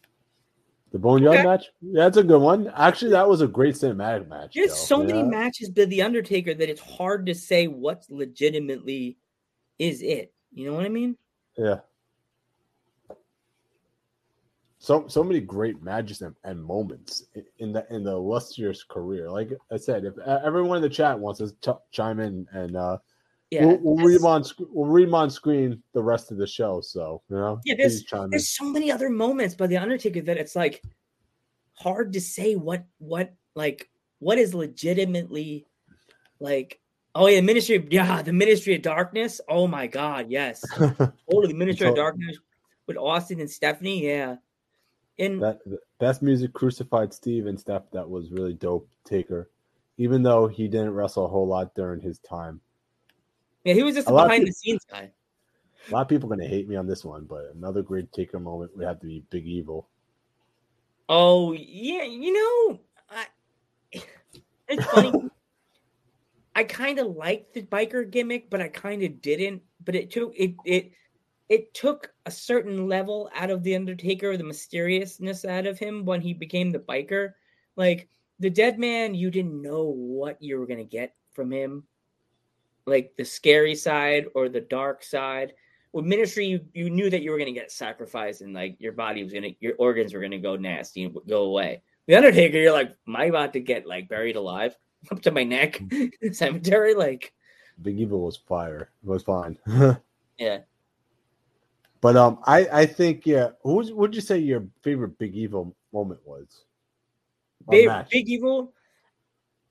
the 0.92 0.98
Boneyard 0.98 1.38
Okay. 1.38 1.44
match. 1.44 1.66
Yeah, 1.82 2.04
that's 2.04 2.16
a 2.16 2.22
good 2.22 2.40
one. 2.40 2.68
Actually, 2.74 3.10
that 3.10 3.28
was 3.28 3.40
a 3.42 3.48
great 3.48 3.74
cinematic 3.74 4.28
match. 4.28 4.54
There's 4.54 4.70
Joe. 4.70 4.74
so 4.74 5.04
many 5.04 5.22
matches 5.22 5.70
with 5.76 5.90
the 5.90 6.02
Undertaker 6.02 6.54
that 6.54 6.68
it's 6.70 6.80
hard 6.80 7.26
to 7.26 7.34
say 7.34 7.66
what's 7.66 8.08
legitimately 8.08 9.18
is 9.78 10.00
it. 10.02 10.32
You 10.52 10.66
know 10.70 10.74
what 10.74 10.86
I 10.86 10.88
mean? 10.88 11.16
Yeah. 11.56 11.80
So 14.80 15.08
so 15.08 15.24
many 15.24 15.40
great 15.40 15.82
matches 15.82 16.22
and, 16.22 16.34
and 16.44 16.62
moments 16.62 17.24
in 17.58 17.72
the 17.72 17.84
in 17.90 18.04
the 18.04 18.12
illustrious 18.12 18.84
career. 18.84 19.30
Like 19.30 19.50
I 19.72 19.76
said, 19.76 20.04
if 20.04 20.14
uh, 20.24 20.38
everyone 20.44 20.76
in 20.76 20.82
the 20.82 20.88
chat 20.88 21.18
wants 21.18 21.40
to 21.40 21.50
ch- 21.50 21.80
chime 21.90 22.20
in 22.20 22.46
and 22.52 22.76
uh 22.76 22.98
Yeah. 23.50 23.66
we'll, 23.66 23.78
we'll 23.78 24.06
read 24.06 24.18
them 24.18 24.26
on 24.26 24.44
we'll 24.70 24.88
read 24.90 25.08
them 25.08 25.14
on 25.16 25.30
screen 25.30 25.82
the 25.94 26.02
rest 26.02 26.30
of 26.30 26.36
the 26.38 26.46
show. 26.46 26.80
So 26.80 27.22
you 27.28 27.36
know, 27.36 27.60
Yeah, 27.64 27.74
there's 27.76 28.04
chime 28.04 28.24
in. 28.24 28.30
there's 28.30 28.48
so 28.48 28.64
many 28.64 28.92
other 28.92 29.10
moments 29.10 29.56
by 29.56 29.66
the 29.66 29.78
Undertaker 29.78 30.20
that 30.22 30.36
it's 30.36 30.54
like 30.54 30.80
hard 31.74 32.12
to 32.12 32.20
say 32.20 32.54
what 32.54 32.84
what 32.98 33.34
like 33.54 33.88
what 34.20 34.38
is 34.38 34.54
legitimately 34.54 35.66
like 36.40 36.80
oh 37.14 37.26
yeah 37.26 37.40
ministry 37.40 37.84
yeah 37.90 38.22
the 38.22 38.32
ministry 38.32 38.74
of 38.74 38.82
darkness 38.82 39.40
oh 39.48 39.66
my 39.66 39.86
god 39.86 40.26
yes 40.28 40.64
oh 40.80 41.46
the 41.46 41.54
ministry 41.54 41.88
of 41.88 41.94
darkness 41.94 42.36
with 42.86 42.96
austin 42.96 43.40
and 43.40 43.50
stephanie 43.50 44.06
yeah 44.06 44.36
and 45.18 45.42
that 45.42 45.58
best 45.98 46.22
music 46.22 46.52
crucified 46.52 47.12
Steve 47.12 47.46
and 47.46 47.58
stuff 47.58 47.84
that 47.92 48.08
was 48.08 48.30
really 48.30 48.54
dope. 48.54 48.88
Taker, 49.04 49.50
even 49.96 50.22
though 50.22 50.46
he 50.48 50.68
didn't 50.68 50.94
wrestle 50.94 51.24
a 51.24 51.28
whole 51.28 51.46
lot 51.46 51.74
during 51.74 52.00
his 52.00 52.18
time. 52.20 52.60
yeah 53.64 53.74
he 53.74 53.82
was 53.82 53.94
just 53.94 54.08
a 54.08 54.14
a 54.14 54.22
behind 54.22 54.42
peop- 54.44 54.48
the 54.48 54.52
scenes 54.52 54.84
guy 54.90 55.10
A 55.90 55.92
lot 55.94 56.02
of 56.02 56.08
people 56.08 56.32
are 56.32 56.36
gonna 56.36 56.48
hate 56.48 56.68
me 56.68 56.76
on 56.76 56.86
this 56.86 57.04
one, 57.04 57.24
but 57.24 57.52
another 57.54 57.82
great 57.82 58.12
Taker 58.12 58.38
moment 58.38 58.76
would 58.76 58.86
have 58.86 59.00
to 59.00 59.06
be 59.06 59.22
Big 59.30 59.46
Evil. 59.46 59.88
oh 61.08 61.52
yeah 61.52 62.04
you 62.04 62.32
know 62.32 62.80
I, 63.10 63.26
it's 64.68 64.84
funny 64.86 65.12
i 66.54 66.64
kind 66.64 66.98
of 66.98 67.16
liked 67.16 67.54
the 67.54 67.62
biker 67.62 68.08
gimmick 68.10 68.50
but 68.50 68.60
i 68.60 68.68
kind 68.68 69.02
of 69.02 69.22
didn't 69.22 69.62
but 69.84 69.94
it 69.94 70.10
took 70.10 70.34
it 70.36 70.54
it 70.66 70.92
it 71.48 71.72
took 71.72 72.12
a 72.26 72.30
certain 72.30 72.88
level 72.88 73.30
out 73.34 73.50
of 73.50 73.62
the 73.62 73.74
Undertaker, 73.74 74.36
the 74.36 74.44
mysteriousness 74.44 75.44
out 75.44 75.66
of 75.66 75.78
him 75.78 76.04
when 76.04 76.20
he 76.20 76.34
became 76.34 76.70
the 76.70 76.78
biker. 76.78 77.32
Like 77.76 78.08
the 78.38 78.50
dead 78.50 78.78
man, 78.78 79.14
you 79.14 79.30
didn't 79.30 79.62
know 79.62 79.84
what 79.84 80.40
you 80.42 80.58
were 80.58 80.66
gonna 80.66 80.84
get 80.84 81.14
from 81.32 81.50
him, 81.50 81.84
like 82.86 83.14
the 83.16 83.24
scary 83.24 83.74
side 83.74 84.26
or 84.34 84.48
the 84.48 84.60
dark 84.60 85.02
side. 85.02 85.54
With 85.92 86.04
ministry, 86.04 86.46
you, 86.46 86.60
you 86.74 86.90
knew 86.90 87.08
that 87.08 87.22
you 87.22 87.30
were 87.30 87.38
gonna 87.38 87.52
get 87.52 87.72
sacrificed 87.72 88.42
and 88.42 88.52
like 88.52 88.76
your 88.78 88.92
body 88.92 89.24
was 89.24 89.32
gonna, 89.32 89.50
your 89.60 89.74
organs 89.78 90.12
were 90.12 90.20
gonna 90.20 90.38
go 90.38 90.56
nasty 90.56 91.04
and 91.04 91.16
go 91.26 91.44
away. 91.44 91.82
The 92.06 92.16
Undertaker, 92.16 92.58
you're 92.58 92.72
like, 92.72 92.94
am 93.06 93.16
I 93.16 93.24
about 93.24 93.54
to 93.54 93.60
get 93.60 93.86
like 93.86 94.08
buried 94.08 94.36
alive 94.36 94.76
up 95.10 95.22
to 95.22 95.30
my 95.30 95.44
neck 95.44 95.78
mm. 95.78 95.92
in 96.20 96.28
the 96.28 96.34
cemetery? 96.34 96.94
Like, 96.94 97.32
Big 97.80 97.98
Evil 98.00 98.20
was 98.20 98.36
fire. 98.36 98.90
It 99.02 99.08
was 99.08 99.22
fine. 99.22 99.56
yeah. 100.38 100.58
But 102.00 102.16
um, 102.16 102.38
I 102.44 102.68
I 102.72 102.86
think 102.86 103.26
yeah. 103.26 103.50
Who's 103.62 103.92
would 103.92 104.14
you 104.14 104.20
say 104.20 104.38
your 104.38 104.66
favorite 104.82 105.18
Big 105.18 105.34
Evil 105.34 105.74
moment 105.92 106.20
was? 106.24 106.64
Big. 107.68 107.90
Big 108.10 108.28
Evil. 108.28 108.72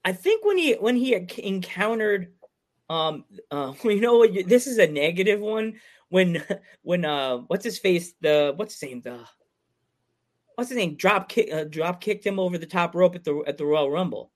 I 0.04 0.14
think 0.14 0.46
when 0.46 0.58
he 0.58 0.74
when 0.74 0.96
he 0.96 1.16
encountered, 1.38 2.34
um, 2.90 3.26
uh, 3.52 3.74
you 3.84 4.02
know? 4.02 4.26
This 4.26 4.68
is 4.68 4.78
a 4.78 4.88
negative 4.88 5.40
one. 5.40 5.80
When 6.10 6.44
when 6.84 7.06
uh, 7.06 7.40
what's 7.48 7.66
his 7.66 7.80
face? 7.80 8.14
The 8.22 8.54
what's 8.56 8.80
his 8.80 8.90
name? 8.90 9.02
The 9.02 9.20
what's 10.56 10.70
his 10.70 10.78
name? 10.78 10.96
Drop 10.96 11.30
kick, 11.30 11.52
uh, 11.52 11.66
drop 11.66 12.02
kicked 12.02 12.26
him 12.26 12.40
over 12.40 12.58
the 12.58 12.66
top 12.66 12.96
rope 12.96 13.16
at 13.16 13.24
the 13.24 13.44
at 13.48 13.58
the 13.58 13.66
Royal 13.66 13.92
Rumble. 13.92 14.32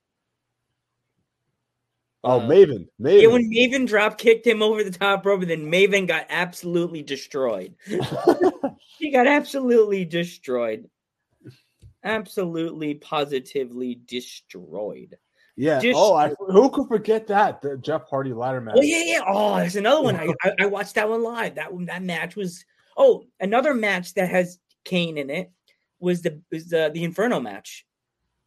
Oh, 2.23 2.39
Uh, 2.39 2.47
Maven. 2.47 2.87
Maven. 3.01 3.21
Yeah, 3.21 3.27
when 3.29 3.49
Maven 3.51 3.87
drop 3.87 4.17
kicked 4.17 4.45
him 4.45 4.61
over 4.61 4.83
the 4.83 4.91
top 4.91 5.25
rope, 5.25 5.41
and 5.41 5.49
then 5.49 5.71
Maven 5.71 6.07
got 6.07 6.27
absolutely 6.29 7.01
destroyed. 7.01 7.73
he 8.99 9.09
got 9.11 9.27
absolutely 9.27 10.05
destroyed. 10.05 10.87
absolutely 12.03 12.95
positively 12.95 13.99
destroyed. 14.05 15.17
Yeah. 15.55 15.79
Just- 15.79 15.97
oh, 15.97 16.15
I, 16.15 16.33
who 16.39 16.69
could 16.69 16.87
forget 16.87 17.27
that 17.27 17.61
the 17.61 17.77
Jeff 17.77 18.03
Hardy 18.09 18.33
ladder 18.33 18.61
match? 18.61 18.75
Oh 18.77 18.81
yeah, 18.81 19.03
yeah. 19.03 19.21
Oh, 19.27 19.57
there's 19.57 19.75
another 19.75 20.01
one. 20.01 20.15
I, 20.15 20.27
I 20.43 20.51
I 20.61 20.65
watched 20.67 20.95
that 20.95 21.09
one 21.09 21.23
live. 21.23 21.55
That 21.55 21.73
one, 21.73 21.85
that 21.85 22.03
match 22.03 22.35
was. 22.35 22.63
Oh, 22.97 23.25
another 23.39 23.73
match 23.73 24.13
that 24.15 24.29
has 24.29 24.59
Kane 24.85 25.17
in 25.17 25.29
it 25.29 25.51
was 25.99 26.21
the 26.21 26.41
was 26.51 26.67
the 26.69 26.91
the 26.93 27.03
Inferno 27.03 27.39
match. 27.39 27.85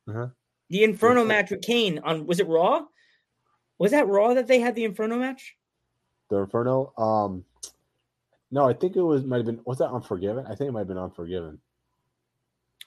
Uh-huh. 0.08 0.28
The 0.70 0.84
Inferno 0.84 1.24
match 1.24 1.50
with 1.50 1.62
Kane 1.62 1.98
on 2.04 2.26
was 2.26 2.40
it 2.40 2.48
Raw? 2.48 2.84
Was 3.78 3.90
that 3.90 4.06
Raw 4.06 4.34
that 4.34 4.46
they 4.46 4.60
had 4.60 4.74
the 4.74 4.84
Inferno 4.84 5.18
match? 5.18 5.56
The 6.30 6.38
Inferno. 6.38 6.92
Um, 6.96 7.44
no, 8.50 8.68
I 8.68 8.72
think 8.72 8.96
it 8.96 9.02
was 9.02 9.24
might 9.24 9.38
have 9.38 9.46
been. 9.46 9.60
Was 9.64 9.78
that 9.78 9.90
Unforgiven? 9.90 10.46
I 10.46 10.54
think 10.54 10.68
it 10.68 10.72
might 10.72 10.80
have 10.80 10.88
been 10.88 10.98
Unforgiven. 10.98 11.58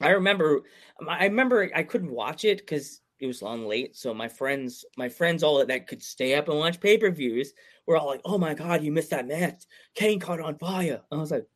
I 0.00 0.10
remember, 0.10 0.62
I 1.08 1.24
remember 1.24 1.70
I 1.74 1.82
couldn't 1.82 2.12
watch 2.12 2.44
it 2.44 2.58
because 2.58 3.00
it 3.18 3.26
was 3.26 3.42
on 3.42 3.66
late. 3.66 3.96
So 3.96 4.14
my 4.14 4.28
friends, 4.28 4.84
my 4.96 5.08
friends, 5.08 5.42
all 5.42 5.64
that 5.64 5.86
could 5.88 6.02
stay 6.02 6.34
up 6.34 6.48
and 6.48 6.58
watch 6.58 6.80
pay 6.80 6.98
per 6.98 7.10
views, 7.10 7.52
were 7.86 7.96
all 7.96 8.06
like, 8.06 8.20
"Oh 8.24 8.38
my 8.38 8.54
god, 8.54 8.82
you 8.82 8.92
missed 8.92 9.10
that 9.10 9.26
match! 9.26 9.64
Kane 9.94 10.20
caught 10.20 10.40
on 10.40 10.56
fire." 10.58 11.02
I 11.10 11.16
was 11.16 11.30
like, 11.30 11.46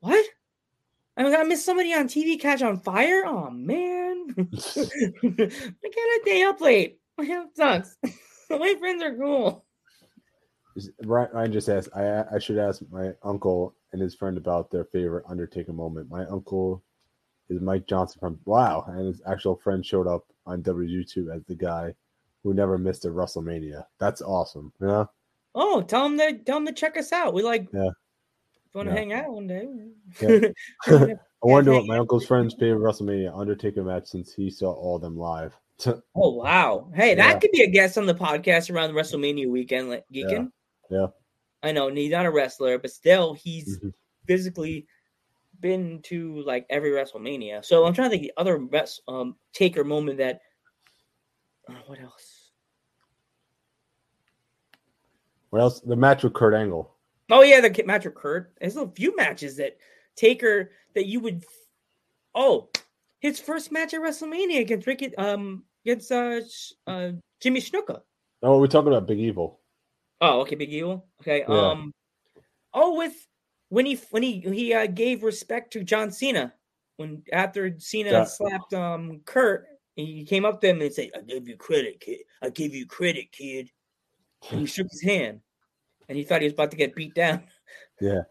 "What? 0.00 0.24
I 1.16 1.24
was 1.24 1.34
I 1.34 1.42
missed 1.44 1.64
somebody 1.64 1.92
on 1.92 2.08
TV 2.08 2.40
catch 2.40 2.62
on 2.62 2.80
fire? 2.80 3.24
Oh 3.26 3.50
man, 3.50 4.26
I 4.36 4.38
got 4.38 4.50
a 5.36 6.22
day 6.24 6.42
up 6.42 6.60
late. 6.60 6.98
It 7.16 7.56
sucks. 7.56 7.96
My 8.50 8.74
friends 8.78 9.02
are 9.02 9.16
cool." 9.16 9.64
Ryan 11.04 11.52
just 11.52 11.68
asked. 11.68 11.90
I 11.94 12.24
I 12.34 12.38
should 12.38 12.58
ask 12.58 12.82
my 12.90 13.12
uncle 13.22 13.74
and 13.92 14.02
his 14.02 14.14
friend 14.14 14.36
about 14.36 14.70
their 14.70 14.84
favorite 14.86 15.24
Undertaker 15.28 15.72
moment. 15.72 16.10
My 16.10 16.26
uncle 16.26 16.82
is 17.48 17.60
Mike 17.60 17.86
Johnson 17.86 18.18
from 18.20 18.40
Wow, 18.44 18.84
and 18.88 19.06
his 19.06 19.22
actual 19.26 19.56
friend 19.56 19.84
showed 19.84 20.08
up 20.08 20.24
on 20.46 20.62
WYouTube 20.62 21.34
as 21.34 21.44
the 21.44 21.54
guy 21.54 21.94
who 22.42 22.54
never 22.54 22.76
missed 22.76 23.04
a 23.04 23.08
WrestleMania. 23.08 23.84
That's 23.98 24.20
awesome. 24.20 24.72
You 24.80 24.86
know? 24.88 25.10
Oh, 25.54 25.80
tell 25.82 26.06
him 26.06 26.18
to 26.18 26.38
tell 26.38 26.56
him 26.56 26.66
to 26.66 26.72
check 26.72 26.96
us 26.96 27.12
out. 27.12 27.34
We 27.34 27.42
like. 27.42 27.68
Yeah. 27.72 27.90
Want 28.74 28.88
to 28.88 28.94
Yeah. 28.94 28.98
hang 28.98 29.12
out 29.12 29.30
one 29.32 29.46
day? 29.46 29.68
Yeah. 30.20 30.48
I 30.86 31.16
wonder 31.46 31.70
Yeah, 31.72 31.78
what 31.78 31.86
my 31.86 31.98
uncle's 31.98 32.26
friend's 32.26 32.54
favorite 32.54 32.80
WrestleMania 32.80 33.38
Undertaker 33.38 33.84
match 33.84 34.06
since 34.06 34.34
he 34.34 34.50
saw 34.50 34.72
all 34.72 34.96
of 34.96 35.02
them 35.02 35.16
live. 35.16 35.54
Oh 36.14 36.34
wow! 36.34 36.90
Hey, 36.94 37.14
that 37.14 37.32
Yeah. 37.34 37.38
could 37.38 37.50
be 37.52 37.62
a 37.62 37.66
guest 37.70 37.98
on 37.98 38.06
the 38.06 38.14
podcast 38.14 38.72
around 38.72 38.92
WrestleMania 38.92 39.48
weekend, 39.50 39.88
like 39.90 40.04
Geekin. 40.12 40.50
Yeah. 40.90 41.06
I 41.62 41.72
know 41.72 41.88
he's 41.88 42.10
not 42.10 42.26
a 42.26 42.30
wrestler, 42.30 42.78
but 42.78 42.90
still, 42.90 43.34
he's 43.34 43.78
Mhm. 43.80 43.92
physically 44.26 44.86
been 45.60 46.00
to 46.02 46.42
like 46.42 46.66
every 46.70 46.90
WrestleMania. 46.90 47.64
So 47.64 47.84
I'm 47.86 47.94
trying 47.94 48.10
to 48.10 48.16
think 48.16 48.22
the 48.22 48.32
other 48.36 48.58
best 48.58 49.02
um 49.08 49.36
taker 49.52 49.82
moment 49.84 50.18
that. 50.18 50.40
Uh, 51.68 51.74
what 51.86 51.98
else? 52.00 52.50
What 55.50 55.60
else? 55.62 55.80
The 55.80 55.96
match 55.96 56.22
with 56.22 56.34
Kurt 56.34 56.54
Angle. 56.54 56.94
Oh 57.30 57.42
yeah, 57.42 57.60
the 57.60 57.82
match 57.84 58.04
with 58.04 58.14
Kurt. 58.14 58.52
There's 58.60 58.76
a 58.76 58.88
few 58.88 59.14
matches 59.16 59.56
that 59.56 59.78
Taker 60.16 60.72
that 60.94 61.06
you 61.06 61.20
would. 61.20 61.44
Oh, 62.34 62.68
his 63.24 63.40
first 63.40 63.72
match 63.72 63.94
at 63.94 64.02
WrestleMania 64.02 64.60
against 64.60 64.86
Ricky, 64.86 65.16
um, 65.16 65.64
against 65.86 66.12
uh, 66.12 66.40
uh 66.86 67.12
Jimmy 67.40 67.60
Snuka. 67.60 68.02
Oh, 68.42 68.60
we're 68.60 68.66
talking 68.66 68.88
about 68.88 69.08
Big 69.08 69.18
Evil. 69.18 69.60
Oh, 70.20 70.40
okay, 70.42 70.56
Big 70.56 70.70
Evil. 70.70 71.06
Okay. 71.22 71.42
Yeah. 71.48 71.70
Um. 71.70 71.92
Oh, 72.74 72.96
with 72.96 73.14
when 73.70 73.86
he 73.86 73.98
when 74.10 74.22
he 74.22 74.40
he 74.40 74.74
uh, 74.74 74.86
gave 74.86 75.22
respect 75.22 75.72
to 75.72 75.82
John 75.82 76.10
Cena 76.10 76.52
when 76.96 77.22
after 77.32 77.74
Cena 77.78 78.26
slapped 78.26 78.74
um 78.74 79.20
Kurt, 79.24 79.66
he 79.96 80.24
came 80.24 80.44
up 80.44 80.60
to 80.60 80.68
him 80.68 80.82
and 80.82 80.92
said, 80.92 81.10
"I 81.16 81.22
give 81.22 81.48
you 81.48 81.56
credit, 81.56 82.00
kid. 82.00 82.20
I 82.42 82.50
give 82.50 82.74
you 82.74 82.86
credit, 82.86 83.32
kid." 83.32 83.70
And 84.50 84.60
he 84.60 84.66
shook 84.66 84.88
his 84.90 85.02
hand, 85.02 85.40
and 86.10 86.18
he 86.18 86.24
thought 86.24 86.42
he 86.42 86.46
was 86.46 86.52
about 86.52 86.70
to 86.72 86.76
get 86.76 86.94
beat 86.94 87.14
down. 87.14 87.44
Yeah. 88.00 88.22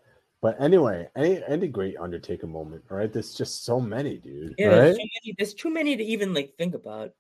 But 0.44 0.62
anyway, 0.62 1.08
any 1.16 1.42
any 1.48 1.70
great 1.70 1.96
Undertaker 1.98 2.48
moment, 2.48 2.84
right? 2.90 3.12
There's 3.12 3.34
just 3.34 3.64
so 3.64 3.80
many, 3.80 4.18
dude. 4.18 4.56
Yeah, 4.58 4.72
there's, 4.72 4.98
too 4.98 5.06
many, 5.24 5.36
there's 5.38 5.54
too 5.54 5.70
many 5.70 5.96
to 5.96 6.04
even 6.04 6.34
like 6.34 6.56
think 6.58 6.76
about. 6.76 7.14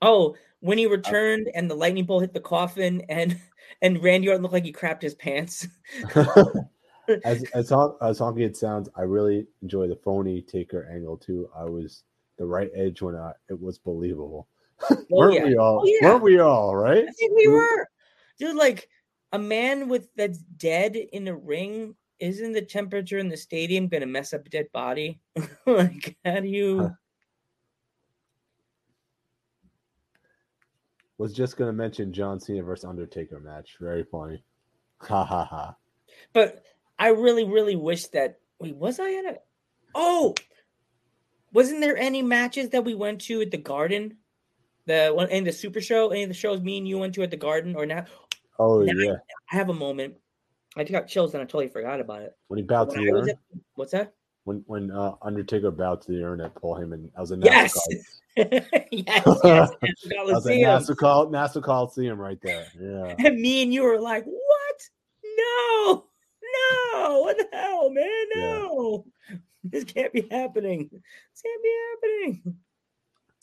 Oh, 0.00 0.34
when 0.60 0.78
he 0.78 0.86
Uh 0.86 0.90
returned 0.92 1.50
and 1.54 1.70
the 1.70 1.74
lightning 1.74 2.06
bolt 2.06 2.22
hit 2.22 2.32
the 2.32 2.40
coffin, 2.40 3.02
and 3.10 3.38
and 3.82 4.02
Randy 4.02 4.28
Orton 4.28 4.40
looked 4.40 4.54
like 4.54 4.64
he 4.64 4.72
crapped 4.72 5.02
his 5.02 5.14
pants. 5.16 5.68
as 7.24 7.42
as 7.52 7.70
as 8.00 8.18
honky 8.20 8.40
it 8.40 8.56
sounds, 8.56 8.88
I 8.96 9.02
really 9.02 9.46
enjoy 9.60 9.86
the 9.86 9.96
phony 9.96 10.40
Taker 10.40 10.88
angle 10.90 11.18
too. 11.18 11.50
I 11.54 11.64
was 11.64 12.04
the 12.38 12.46
right 12.46 12.70
edge 12.74 13.02
when 13.02 13.16
I, 13.16 13.32
it 13.50 13.60
was 13.60 13.78
believable. 13.78 14.48
weren't 15.10 15.34
yeah. 15.34 15.44
we 15.44 15.58
all? 15.58 15.82
Oh, 15.82 15.84
yeah. 15.84 16.08
Weren't 16.08 16.22
we 16.22 16.38
all? 16.38 16.74
Right? 16.74 17.04
I 17.06 17.12
think 17.12 17.36
we 17.36 17.48
were, 17.48 17.86
dude. 18.38 18.56
Like 18.56 18.88
a 19.32 19.38
man 19.38 19.88
with 19.88 20.08
that's 20.16 20.38
dead 20.38 20.96
in 20.96 21.28
a 21.28 21.36
ring. 21.36 21.94
Isn't 22.20 22.52
the 22.52 22.62
temperature 22.62 23.18
in 23.18 23.28
the 23.28 23.36
stadium 23.36 23.88
gonna 23.88 24.06
mess 24.06 24.32
up 24.32 24.46
a 24.46 24.50
dead 24.50 24.66
body? 24.72 25.20
like, 25.66 26.16
how 26.24 26.40
do 26.40 26.48
you? 26.48 26.80
Huh. 26.80 26.88
Was 31.18 31.32
just 31.34 31.56
gonna 31.56 31.72
mention 31.72 32.12
John 32.12 32.38
Cena 32.38 32.62
versus 32.62 32.84
Undertaker 32.84 33.40
match. 33.40 33.76
Very 33.80 34.04
funny. 34.04 34.42
Ha 35.00 35.24
ha 35.24 35.44
ha. 35.44 35.76
But 36.32 36.64
I 36.98 37.10
really, 37.10 37.44
really 37.44 37.76
wish 37.76 38.06
that. 38.08 38.40
Wait, 38.58 38.74
was 38.74 38.98
I 38.98 39.12
at 39.14 39.24
a? 39.26 39.36
Oh, 39.94 40.34
wasn't 41.52 41.80
there 41.82 41.96
any 41.96 42.20
matches 42.20 42.70
that 42.70 42.84
we 42.84 42.96
went 42.96 43.20
to 43.22 43.40
at 43.40 43.52
the 43.52 43.58
Garden? 43.58 44.16
The 44.86 45.12
one 45.14 45.28
in 45.30 45.44
the 45.44 45.52
Super 45.52 45.80
Show, 45.80 46.10
any 46.10 46.24
of 46.24 46.30
the 46.30 46.34
shows 46.34 46.60
me 46.62 46.78
and 46.78 46.88
you 46.88 46.98
went 46.98 47.14
to 47.14 47.22
at 47.22 47.30
the 47.30 47.36
Garden, 47.36 47.76
or 47.76 47.86
not? 47.86 48.08
Oh 48.58 48.80
Now 48.82 48.92
I- 48.92 49.04
yeah. 49.04 49.16
I 49.52 49.56
have 49.56 49.68
a 49.68 49.74
moment. 49.74 50.16
I 50.76 50.82
just 50.82 50.92
got 50.92 51.08
chills 51.08 51.34
and 51.34 51.42
I 51.42 51.44
totally 51.44 51.68
forgot 51.68 52.00
about 52.00 52.22
it. 52.22 52.36
When 52.48 52.58
he 52.58 52.62
bowed 52.62 52.90
to 52.90 52.96
When 52.96 53.04
the 53.06 53.12
urn. 53.12 53.28
at- 53.30 53.38
what's 53.74 53.92
that? 53.92 54.12
When 54.44 54.62
when 54.66 54.90
uh, 54.90 55.14
Undertaker 55.22 55.70
bowed 55.70 56.00
to 56.02 56.12
the 56.12 56.22
urn 56.22 56.40
at 56.40 56.54
Paul 56.54 56.76
Heyman. 56.76 57.10
I 57.16 57.20
was 57.20 57.32
a 57.32 57.36
Yes. 57.38 57.74
Nassau 57.74 58.02
yes, 58.36 58.68
yes, 58.92 59.26
yes. 59.42 59.70
That 59.82 60.24
was 60.24 60.46
a 60.46 60.50
Coliseum. 60.50 60.62
Nassau 60.62 60.94
call 60.94 61.28
Nassau 61.30 61.60
Coliseum 61.60 62.18
right 62.20 62.38
there. 62.42 62.66
Yeah. 62.80 63.14
And 63.26 63.40
me 63.40 63.62
and 63.62 63.74
you 63.74 63.82
were 63.82 63.98
like, 64.00 64.24
"What? 64.24 64.88
No, 65.36 66.04
no! 67.02 67.20
What 67.22 67.36
the 67.38 67.48
hell, 67.52 67.90
man? 67.90 68.06
No! 68.36 69.04
This 69.64 69.84
can't 69.84 70.12
be 70.12 70.26
happening. 70.30 70.88
This 70.92 71.42
can't 71.42 71.62
be 71.62 71.76
happening." 71.90 72.56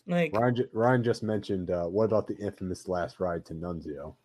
Like, 0.08 0.34
Ryan, 0.34 0.70
Ryan 0.72 1.04
just 1.04 1.24
mentioned 1.24 1.72
uh, 1.72 1.86
what 1.86 2.06
about 2.06 2.26
the 2.28 2.38
infamous 2.38 2.88
last 2.88 3.20
ride 3.20 3.44
to 3.48 3.54
Nunzio? 3.54 4.16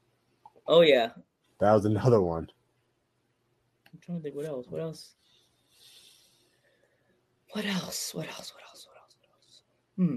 oh 0.68 0.82
yeah. 0.82 1.10
That 1.58 1.72
was 1.72 1.84
another 1.84 2.20
one. 2.20 2.48
Trying 4.10 4.18
to 4.18 4.22
think. 4.24 4.34
What 4.36 4.46
else? 4.46 4.66
What 4.68 4.80
else? 4.80 5.14
What 7.52 7.64
else? 7.64 8.12
What 8.12 8.26
else? 8.26 8.52
What 8.54 8.64
else? 8.66 8.86
What 8.86 8.96
else? 8.98 9.14
What 9.20 9.30
else? 9.36 9.62
Hmm. 9.96 10.16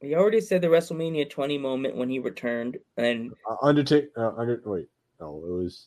We 0.00 0.16
already 0.16 0.40
said 0.40 0.62
the 0.62 0.66
WrestleMania 0.68 1.30
20 1.30 1.58
moment 1.58 1.96
when 1.96 2.08
he 2.08 2.18
returned, 2.18 2.78
and 2.96 3.32
Uh, 3.48 3.56
Undertaker. 3.62 4.08
Uh, 4.16 4.32
under 4.36 4.60
wait, 4.64 4.88
no, 5.20 5.36
it 5.46 5.50
was 5.52 5.86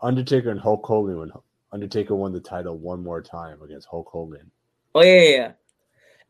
Undertaker 0.00 0.50
and 0.50 0.58
Hulk 0.58 0.84
Hogan 0.84 1.18
when 1.18 1.30
Undertaker 1.70 2.16
won 2.16 2.32
the 2.32 2.40
title 2.40 2.76
one 2.76 3.00
more 3.00 3.22
time 3.22 3.62
against 3.62 3.86
Hulk 3.88 4.08
Hogan. 4.10 4.50
oh 4.96 5.02
yeah, 5.02 5.20
yeah, 5.20 5.30
yeah. 5.30 5.52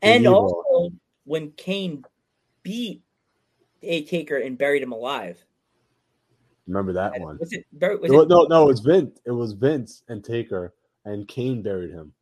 and 0.03 0.25
Evil. 0.25 0.35
also 0.37 0.95
when 1.25 1.51
Kane 1.53 2.05
beat 2.63 3.03
A 3.83 4.05
Taker 4.05 4.37
and 4.37 4.59
buried 4.59 4.83
him 4.83 4.93
alive. 4.93 5.43
Remember 6.67 6.93
that 6.93 7.19
one? 7.21 7.39
Was 7.39 7.53
it? 7.53 7.67
bur- 7.73 7.97
Was 7.99 8.11
No, 8.11 8.21
it 8.21 8.29
no, 8.29 8.45
no, 8.45 8.65
it 8.65 8.69
was 8.69 8.81
Vince. 8.81 9.19
It 9.25 9.33
was 9.33 9.53
Vince 9.53 10.03
and 10.09 10.25
Taker, 10.25 10.75
and 11.05 11.27
Kane 11.27 11.63
buried 11.63 11.91
him. 11.91 12.13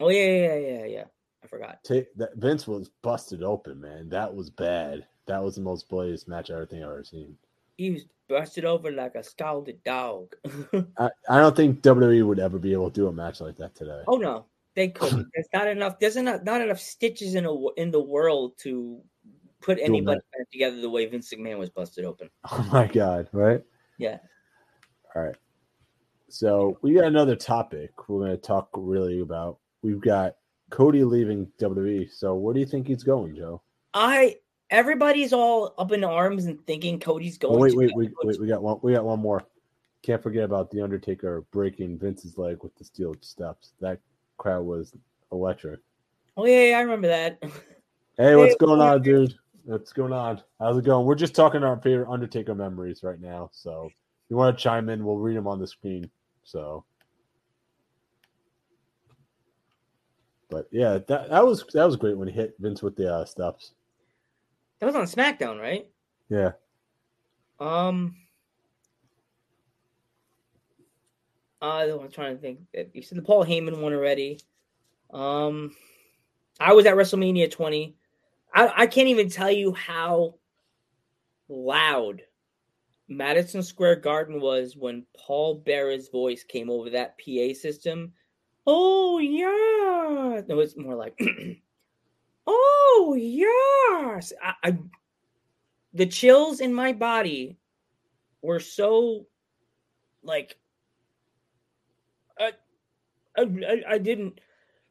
Oh 0.00 0.08
yeah, 0.08 0.26
yeah, 0.26 0.54
yeah, 0.54 0.78
yeah, 0.78 0.84
yeah. 0.86 1.04
I 1.42 1.46
forgot. 1.46 1.78
Ta- 1.84 2.08
that 2.16 2.36
Vince 2.36 2.66
was 2.66 2.90
busted 3.02 3.42
open, 3.42 3.80
man. 3.80 4.08
That 4.08 4.34
was 4.34 4.50
bad. 4.50 5.06
That 5.26 5.42
was 5.42 5.54
the 5.54 5.62
most 5.62 5.88
bloodiest 5.88 6.26
match 6.28 6.50
I 6.50 6.54
ever 6.54 6.66
think 6.66 6.82
I've 6.82 6.90
ever 6.90 7.04
seen. 7.04 7.36
He 7.76 7.90
was 7.90 8.04
busted 8.28 8.64
over 8.64 8.90
like 8.90 9.14
a 9.14 9.22
scalded 9.22 9.82
dog. 9.84 10.34
I, 10.98 11.10
I 11.28 11.38
don't 11.38 11.54
think 11.54 11.82
WWE 11.82 12.26
would 12.26 12.38
ever 12.40 12.58
be 12.58 12.72
able 12.72 12.90
to 12.90 12.94
do 12.94 13.06
a 13.08 13.12
match 13.12 13.40
like 13.40 13.56
that 13.58 13.74
today. 13.74 14.02
oh 14.08 14.16
no, 14.16 14.46
they 14.74 14.88
couldn't. 14.90 15.28
There's 15.34 15.48
not 15.54 15.68
enough. 15.68 15.98
There's 16.00 16.16
not 16.16 16.44
not 16.44 16.60
enough 16.60 16.80
stitches 16.80 17.36
in 17.36 17.46
a 17.46 17.68
in 17.76 17.90
the 17.92 18.02
world 18.02 18.58
to 18.58 19.00
put 19.60 19.78
anybody 19.80 20.20
back 20.36 20.50
together 20.50 20.80
the 20.80 20.90
way 20.90 21.06
Vince 21.06 21.32
McMahon 21.32 21.58
was 21.58 21.70
busted 21.70 22.04
open. 22.04 22.28
Oh 22.50 22.68
my 22.72 22.86
god, 22.86 23.28
right? 23.32 23.62
Yeah. 24.04 24.18
All 25.14 25.22
right. 25.22 25.36
So 26.28 26.78
we 26.82 26.92
got 26.94 27.04
another 27.04 27.36
topic 27.36 27.90
we're 28.08 28.26
going 28.26 28.32
to 28.32 28.36
talk 28.36 28.68
really 28.74 29.20
about. 29.20 29.58
We've 29.82 30.00
got 30.00 30.36
Cody 30.70 31.04
leaving 31.04 31.46
WWE. 31.58 32.10
So 32.10 32.34
where 32.34 32.52
do 32.52 32.60
you 32.60 32.66
think 32.66 32.86
he's 32.86 33.02
going, 33.02 33.34
Joe? 33.34 33.62
I 33.94 34.36
everybody's 34.70 35.32
all 35.32 35.74
up 35.78 35.92
in 35.92 36.04
arms 36.04 36.44
and 36.46 36.64
thinking 36.66 36.98
Cody's 36.98 37.38
going. 37.38 37.56
Oh, 37.56 37.58
wait, 37.58 37.70
to 37.70 37.76
wait, 37.76 37.92
wait, 37.94 38.10
wait. 38.22 38.40
We 38.40 38.46
got 38.46 38.62
one. 38.62 38.78
We 38.82 38.92
got 38.92 39.04
one 39.04 39.20
more. 39.20 39.44
Can't 40.02 40.22
forget 40.22 40.44
about 40.44 40.70
the 40.70 40.82
Undertaker 40.82 41.46
breaking 41.50 41.98
Vince's 41.98 42.36
leg 42.36 42.58
with 42.62 42.74
the 42.76 42.84
steel 42.84 43.14
steps. 43.20 43.72
That 43.80 44.00
crowd 44.36 44.66
was 44.66 44.92
electric. 45.32 45.80
Oh 46.36 46.44
yeah, 46.44 46.70
yeah 46.70 46.78
I 46.78 46.82
remember 46.82 47.08
that. 47.08 47.42
Hey, 48.18 48.36
what's 48.36 48.56
going 48.60 48.80
on, 48.80 49.00
dude? 49.00 49.34
What's 49.66 49.94
going 49.94 50.12
on? 50.12 50.42
How's 50.60 50.76
it 50.76 50.84
going? 50.84 51.06
We're 51.06 51.14
just 51.14 51.34
talking 51.34 51.62
our 51.64 51.80
favorite 51.80 52.10
Undertaker 52.10 52.54
memories 52.54 53.02
right 53.02 53.18
now. 53.18 53.48
So, 53.50 53.86
if 53.86 53.92
you 54.28 54.36
want 54.36 54.56
to 54.56 54.62
chime 54.62 54.90
in, 54.90 55.02
we'll 55.02 55.16
read 55.16 55.38
them 55.38 55.46
on 55.46 55.58
the 55.58 55.66
screen. 55.66 56.10
So, 56.42 56.84
but 60.50 60.68
yeah, 60.70 60.98
that 61.08 61.30
that 61.30 61.46
was 61.46 61.64
that 61.72 61.84
was 61.86 61.96
great 61.96 62.18
when 62.18 62.28
he 62.28 62.34
hit 62.34 62.54
Vince 62.58 62.82
with 62.82 62.94
the 62.94 63.10
uh, 63.10 63.24
stuffs. 63.24 63.72
That 64.80 64.86
was 64.86 64.96
on 64.96 65.04
SmackDown, 65.04 65.58
right? 65.58 65.86
Yeah. 66.28 66.52
Um. 67.58 68.16
Uh, 71.62 71.86
I'm 72.02 72.10
trying 72.10 72.36
to 72.36 72.40
think. 72.42 72.60
You 72.92 73.00
said 73.00 73.16
the 73.16 73.22
Paul 73.22 73.46
Heyman 73.46 73.80
one 73.80 73.94
already. 73.94 74.40
Um, 75.10 75.74
I 76.60 76.74
was 76.74 76.84
at 76.84 76.96
WrestleMania 76.96 77.50
20. 77.50 77.96
I, 78.54 78.82
I 78.82 78.86
can't 78.86 79.08
even 79.08 79.28
tell 79.28 79.50
you 79.50 79.74
how 79.74 80.34
loud 81.48 82.22
Madison 83.08 83.62
Square 83.62 83.96
Garden 83.96 84.40
was 84.40 84.76
when 84.76 85.04
Paul 85.16 85.62
Bearer's 85.66 86.08
voice 86.08 86.44
came 86.44 86.70
over 86.70 86.88
that 86.90 87.18
PA 87.18 87.52
system. 87.54 88.12
Oh 88.66 89.18
yeah, 89.18 90.40
it 90.48 90.54
was 90.54 90.76
more 90.76 90.94
like, 90.94 91.20
oh 92.46 93.16
yes. 93.18 94.32
I, 94.42 94.54
I 94.62 94.78
the 95.92 96.06
chills 96.06 96.60
in 96.60 96.72
my 96.72 96.92
body 96.92 97.58
were 98.42 98.60
so 98.60 99.26
like 100.22 100.58
I, 102.38 102.52
I, 103.36 103.82
I 103.88 103.98
didn't 103.98 104.40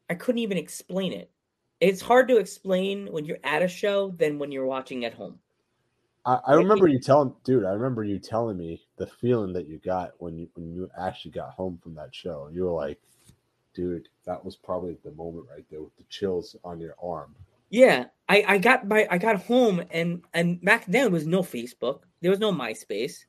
I 0.08 0.14
couldn't 0.14 0.38
even 0.38 0.58
explain 0.58 1.12
it. 1.12 1.30
It's 1.84 2.00
hard 2.00 2.28
to 2.28 2.38
explain 2.38 3.08
when 3.12 3.26
you're 3.26 3.38
at 3.44 3.62
a 3.62 3.68
show 3.68 4.10
than 4.16 4.38
when 4.38 4.50
you're 4.50 4.64
watching 4.64 5.04
at 5.04 5.12
home. 5.12 5.38
I, 6.24 6.40
I 6.46 6.54
remember 6.54 6.88
you 6.88 6.98
telling, 6.98 7.34
dude. 7.44 7.66
I 7.66 7.72
remember 7.72 8.04
you 8.04 8.18
telling 8.18 8.56
me 8.56 8.80
the 8.96 9.06
feeling 9.06 9.52
that 9.52 9.68
you 9.68 9.78
got 9.84 10.12
when 10.16 10.38
you 10.38 10.48
when 10.54 10.72
you 10.72 10.88
actually 10.98 11.32
got 11.32 11.50
home 11.50 11.78
from 11.82 11.94
that 11.96 12.14
show. 12.14 12.48
You 12.50 12.64
were 12.64 12.70
like, 12.70 12.98
dude, 13.74 14.08
that 14.24 14.42
was 14.42 14.56
probably 14.56 14.96
the 15.04 15.12
moment 15.12 15.46
right 15.50 15.66
there 15.70 15.82
with 15.82 15.94
the 15.96 16.04
chills 16.04 16.56
on 16.64 16.80
your 16.80 16.94
arm. 17.02 17.34
Yeah, 17.68 18.06
I, 18.30 18.44
I 18.48 18.58
got 18.58 18.88
my 18.88 19.06
I 19.10 19.18
got 19.18 19.42
home 19.42 19.82
and 19.90 20.22
and 20.32 20.62
back 20.62 20.86
then 20.86 21.02
there 21.02 21.10
was 21.10 21.26
no 21.26 21.42
Facebook, 21.42 22.00
there 22.22 22.30
was 22.30 22.40
no 22.40 22.50
MySpace, 22.50 23.26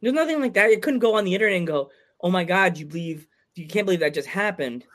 there's 0.00 0.14
nothing 0.14 0.40
like 0.40 0.54
that. 0.54 0.70
You 0.70 0.80
couldn't 0.80 0.98
go 0.98 1.14
on 1.14 1.24
the 1.24 1.34
internet 1.34 1.58
and 1.58 1.66
go, 1.68 1.90
"Oh 2.20 2.30
my 2.30 2.42
God, 2.42 2.78
you 2.78 2.86
believe 2.86 3.28
you 3.54 3.68
can't 3.68 3.86
believe 3.86 4.00
that 4.00 4.14
just 4.14 4.28
happened." 4.28 4.86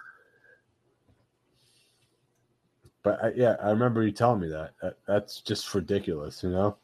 But 3.06 3.24
I, 3.24 3.32
yeah, 3.36 3.56
I 3.62 3.70
remember 3.70 4.04
you 4.04 4.12
telling 4.12 4.42
me 4.42 4.50
that. 4.50 4.72
that. 4.82 4.98
That's 5.08 5.40
just 5.40 5.74
ridiculous, 5.76 6.42
you 6.42 6.50
know. 6.50 6.76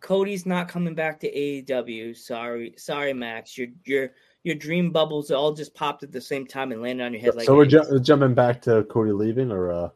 Cody's 0.00 0.44
not 0.44 0.68
coming 0.68 0.94
back 0.94 1.20
to 1.20 1.32
AEW. 1.32 2.16
Sorry, 2.16 2.74
sorry, 2.76 3.12
Max. 3.12 3.56
Your 3.56 3.68
your 3.84 4.10
your 4.42 4.56
dream 4.56 4.90
bubbles 4.90 5.30
all 5.30 5.52
just 5.52 5.74
popped 5.74 6.02
at 6.02 6.10
the 6.10 6.20
same 6.20 6.44
time 6.44 6.72
and 6.72 6.82
landed 6.82 7.04
on 7.04 7.12
your 7.12 7.22
head. 7.22 7.36
Like 7.36 7.46
so 7.46 7.56
we're 7.56 7.66
ju- 7.66 8.00
jumping 8.00 8.34
back 8.34 8.60
to 8.62 8.82
Cody 8.84 9.12
leaving, 9.12 9.52
or 9.52 9.72
uh 9.72 9.88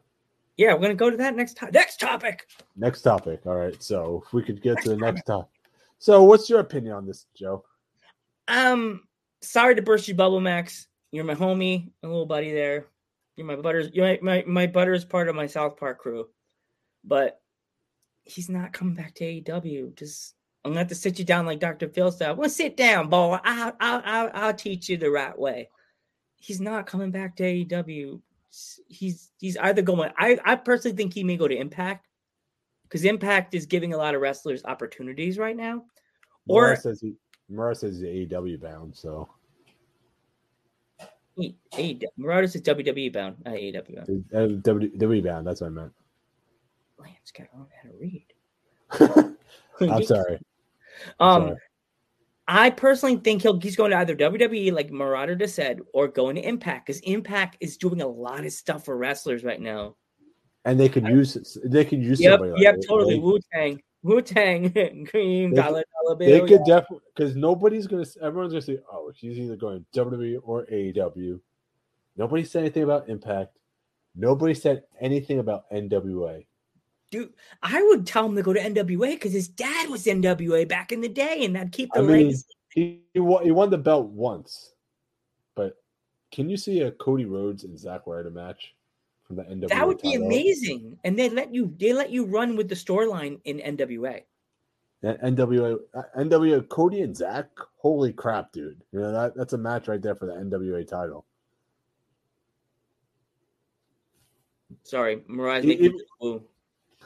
yeah, 0.55 0.73
we're 0.73 0.81
gonna 0.81 0.95
go 0.95 1.09
to 1.09 1.17
that 1.17 1.35
next 1.35 1.55
time. 1.55 1.71
Next 1.73 1.99
topic. 1.99 2.47
Next 2.77 3.01
topic. 3.01 3.41
All 3.45 3.55
right. 3.55 3.81
So 3.83 4.23
if 4.25 4.33
we 4.33 4.43
could 4.43 4.61
get 4.61 4.75
next 4.75 4.83
to 4.85 4.89
the 4.91 4.97
next 4.97 5.23
topic. 5.23 5.49
So 5.99 6.23
what's 6.23 6.49
your 6.49 6.59
opinion 6.59 6.93
on 6.93 7.05
this, 7.05 7.25
Joe? 7.35 7.65
Um, 8.47 9.03
sorry 9.41 9.75
to 9.75 9.81
burst 9.81 10.07
your 10.07 10.15
bubble, 10.17 10.41
Max. 10.41 10.87
You're 11.11 11.23
my 11.25 11.35
homie, 11.35 11.91
a 12.01 12.07
little 12.07 12.25
buddy 12.25 12.53
there. 12.53 12.87
My 13.37 13.55
butters. 13.55 13.89
My, 13.95 14.19
my, 14.21 14.43
my 14.45 14.67
butters 14.67 15.05
part 15.05 15.27
of 15.27 15.35
my 15.35 15.47
South 15.47 15.77
Park 15.77 15.99
crew, 15.99 16.27
but 17.03 17.41
he's 18.25 18.49
not 18.49 18.73
coming 18.73 18.93
back 18.93 19.15
to 19.15 19.23
AEW. 19.23 19.97
Just 19.97 20.35
I'm 20.63 20.71
gonna 20.71 20.79
have 20.79 20.87
to 20.89 20.95
sit 20.95 21.19
you 21.19 21.25
down 21.25 21.45
like 21.45 21.59
Dr. 21.59 21.89
Phil 21.89 22.11
said. 22.11 22.37
Well, 22.37 22.49
sit 22.49 22.77
down, 22.77 23.09
boy. 23.09 23.39
I'll, 23.43 23.73
I'll, 23.79 24.01
I'll, 24.05 24.29
I'll 24.33 24.53
teach 24.53 24.87
you 24.87 24.97
the 24.97 25.09
right 25.09 25.37
way. 25.37 25.69
He's 26.37 26.61
not 26.61 26.85
coming 26.85 27.11
back 27.11 27.35
to 27.37 27.43
AEW. 27.43 28.21
He's 28.87 29.31
he's 29.39 29.57
either 29.57 29.81
going. 29.81 30.11
I 30.17 30.37
I 30.45 30.55
personally 30.55 30.95
think 30.95 31.13
he 31.13 31.23
may 31.23 31.37
go 31.37 31.47
to 31.47 31.57
Impact 31.57 32.07
because 32.83 33.03
Impact 33.03 33.55
is 33.55 33.65
giving 33.65 33.93
a 33.93 33.97
lot 33.97 34.13
of 34.13 34.21
wrestlers 34.21 34.63
opportunities 34.63 35.39
right 35.39 35.57
now. 35.57 35.85
Or 36.47 36.75
says 36.75 37.01
he 37.01 37.15
Murray 37.49 37.75
says 37.75 37.99
he's 37.99 38.29
AEW 38.29 38.61
bound, 38.61 38.95
so 38.95 39.27
he, 41.35 41.55
he, 41.73 42.01
Marauders 42.17 42.55
is 42.55 42.61
WWE 42.61 43.11
bound, 43.11 43.37
not 43.43 43.55
AEW 43.55 43.95
bound. 43.95 44.25
Uh, 44.33 44.61
WWE 44.61 45.23
bound, 45.23 45.47
that's 45.47 45.61
what 45.61 45.67
I 45.67 45.69
meant. 45.71 45.91
Lance 46.99 47.31
got 47.37 47.47
learn 47.53 47.67
how 47.81 47.89
to 47.89 47.95
read. 47.99 49.37
I'm 49.97 50.03
sorry. 50.03 50.39
I'm 51.19 51.27
um, 51.27 51.47
sorry. 51.49 51.57
I 52.47 52.69
personally 52.71 53.15
think 53.17 53.41
he'll 53.41 53.59
he's 53.59 53.75
going 53.75 53.91
to 53.91 53.97
either 53.97 54.15
WWE, 54.15 54.73
like 54.73 54.91
Marauder 54.91 55.35
just 55.35 55.55
said, 55.55 55.79
or 55.93 56.07
going 56.07 56.35
to 56.35 56.41
Impact 56.41 56.85
because 56.85 56.99
Impact 57.01 57.57
is 57.61 57.77
doing 57.77 58.01
a 58.01 58.07
lot 58.07 58.45
of 58.45 58.51
stuff 58.51 58.85
for 58.85 58.97
wrestlers 58.97 59.43
right 59.43 59.61
now. 59.61 59.95
And 60.65 60.79
they 60.79 60.89
could 60.89 61.07
use 61.07 61.57
they 61.65 61.85
could 61.85 62.03
use 62.03 62.19
yep, 62.19 62.39
somebody. 62.39 62.61
Yep, 62.61 62.75
like 62.75 62.87
totally. 62.87 63.19
Wu 63.19 63.39
Tang, 63.53 63.81
Wu 64.03 64.21
Tang, 64.21 64.71
Cream, 65.09 65.51
they 65.51 65.61
Dollar 65.61 65.83
Dollar 66.03 66.15
Bill. 66.15 66.29
They 66.29 66.39
could 66.41 66.67
yeah. 66.67 66.79
definitely 66.79 67.07
because 67.15 67.35
nobody's 67.35 67.87
gonna. 67.87 68.05
Everyone's 68.21 68.53
gonna 68.53 68.61
say, 68.61 68.79
"Oh, 68.91 69.11
he's 69.15 69.39
either 69.39 69.55
going 69.55 69.85
WWE 69.95 70.39
or 70.43 70.65
AEW." 70.65 71.39
Nobody 72.15 72.43
said 72.43 72.59
anything 72.59 72.83
about 72.83 73.09
Impact. 73.09 73.57
Nobody 74.15 74.53
said 74.53 74.83
anything 74.99 75.39
about 75.39 75.69
NWA. 75.71 76.45
Dude, 77.09 77.33
I 77.61 77.81
would 77.81 78.05
tell 78.05 78.25
him 78.25 78.35
to 78.35 78.41
go 78.41 78.53
to 78.53 78.59
NWA 78.59 79.11
because 79.13 79.33
his 79.33 79.47
dad 79.47 79.89
was 79.89 80.05
NWA 80.05 80.67
back 80.67 80.91
in 80.91 81.01
the 81.01 81.09
day, 81.09 81.45
and 81.45 81.55
that'd 81.55 81.71
keep 81.71 81.91
the 81.93 81.99
I 81.99 82.03
mean, 82.03 82.27
legacy. 82.27 82.45
He, 82.69 83.01
he 83.13 83.19
won, 83.19 83.43
he 83.43 83.51
won 83.51 83.69
the 83.69 83.77
belt 83.77 84.07
once, 84.07 84.73
but 85.55 85.77
can 86.31 86.49
you 86.49 86.57
see 86.57 86.81
a 86.81 86.91
Cody 86.91 87.25
Rhodes 87.25 87.63
and 87.63 87.77
Zack 87.77 88.01
Ryder 88.07 88.31
match 88.31 88.73
from 89.25 89.37
the 89.37 89.43
NWA? 89.43 89.69
That 89.69 89.87
would 89.87 90.01
be 90.01 90.15
amazing, 90.15 90.97
and 91.03 91.17
they 91.17 91.29
let 91.29 91.53
you 91.53 91.73
they 91.77 91.93
let 91.93 92.09
you 92.09 92.25
run 92.25 92.55
with 92.55 92.69
the 92.69 92.75
storyline 92.75 93.39
in 93.45 93.57
NWA. 93.57 94.21
That 95.01 95.21
NWA 95.21 95.79
uh, 95.93 96.01
NWA 96.17 96.67
Cody 96.69 97.01
and 97.01 97.15
Zach. 97.15 97.49
holy 97.77 98.13
crap, 98.13 98.51
dude! 98.51 98.81
You 98.91 98.99
know 98.99 99.11
that 99.11 99.35
that's 99.35 99.53
a 99.53 99.57
match 99.57 99.87
right 99.87 100.01
there 100.01 100.15
for 100.15 100.25
the 100.25 100.33
NWA 100.33 100.87
title. 100.87 101.25
Sorry, 104.83 105.23
Mariah's 105.27 105.65
making 105.65 105.99
woo. 106.19 106.43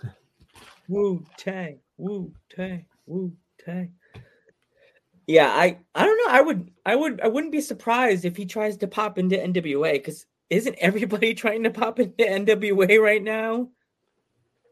Woo 0.87 1.25
Tang, 1.37 1.79
Woo 1.97 2.31
Tang, 2.49 2.85
Woo 3.05 3.33
Tang. 3.63 3.93
Yeah, 5.27 5.49
I 5.49 5.77
I 5.93 6.05
don't 6.05 6.17
know. 6.17 6.33
I 6.33 6.41
would 6.41 6.71
I 6.85 6.95
would 6.95 7.21
I 7.21 7.27
wouldn't 7.27 7.51
be 7.51 7.61
surprised 7.61 8.23
if 8.25 8.37
he 8.37 8.45
tries 8.45 8.77
to 8.77 8.87
pop 8.87 9.17
into 9.17 9.35
NWA 9.35 9.93
because 9.93 10.25
isn't 10.49 10.75
everybody 10.79 11.33
trying 11.35 11.63
to 11.63 11.69
pop 11.69 11.99
into 11.99 12.23
NWA 12.23 13.01
right 13.01 13.23
now? 13.23 13.69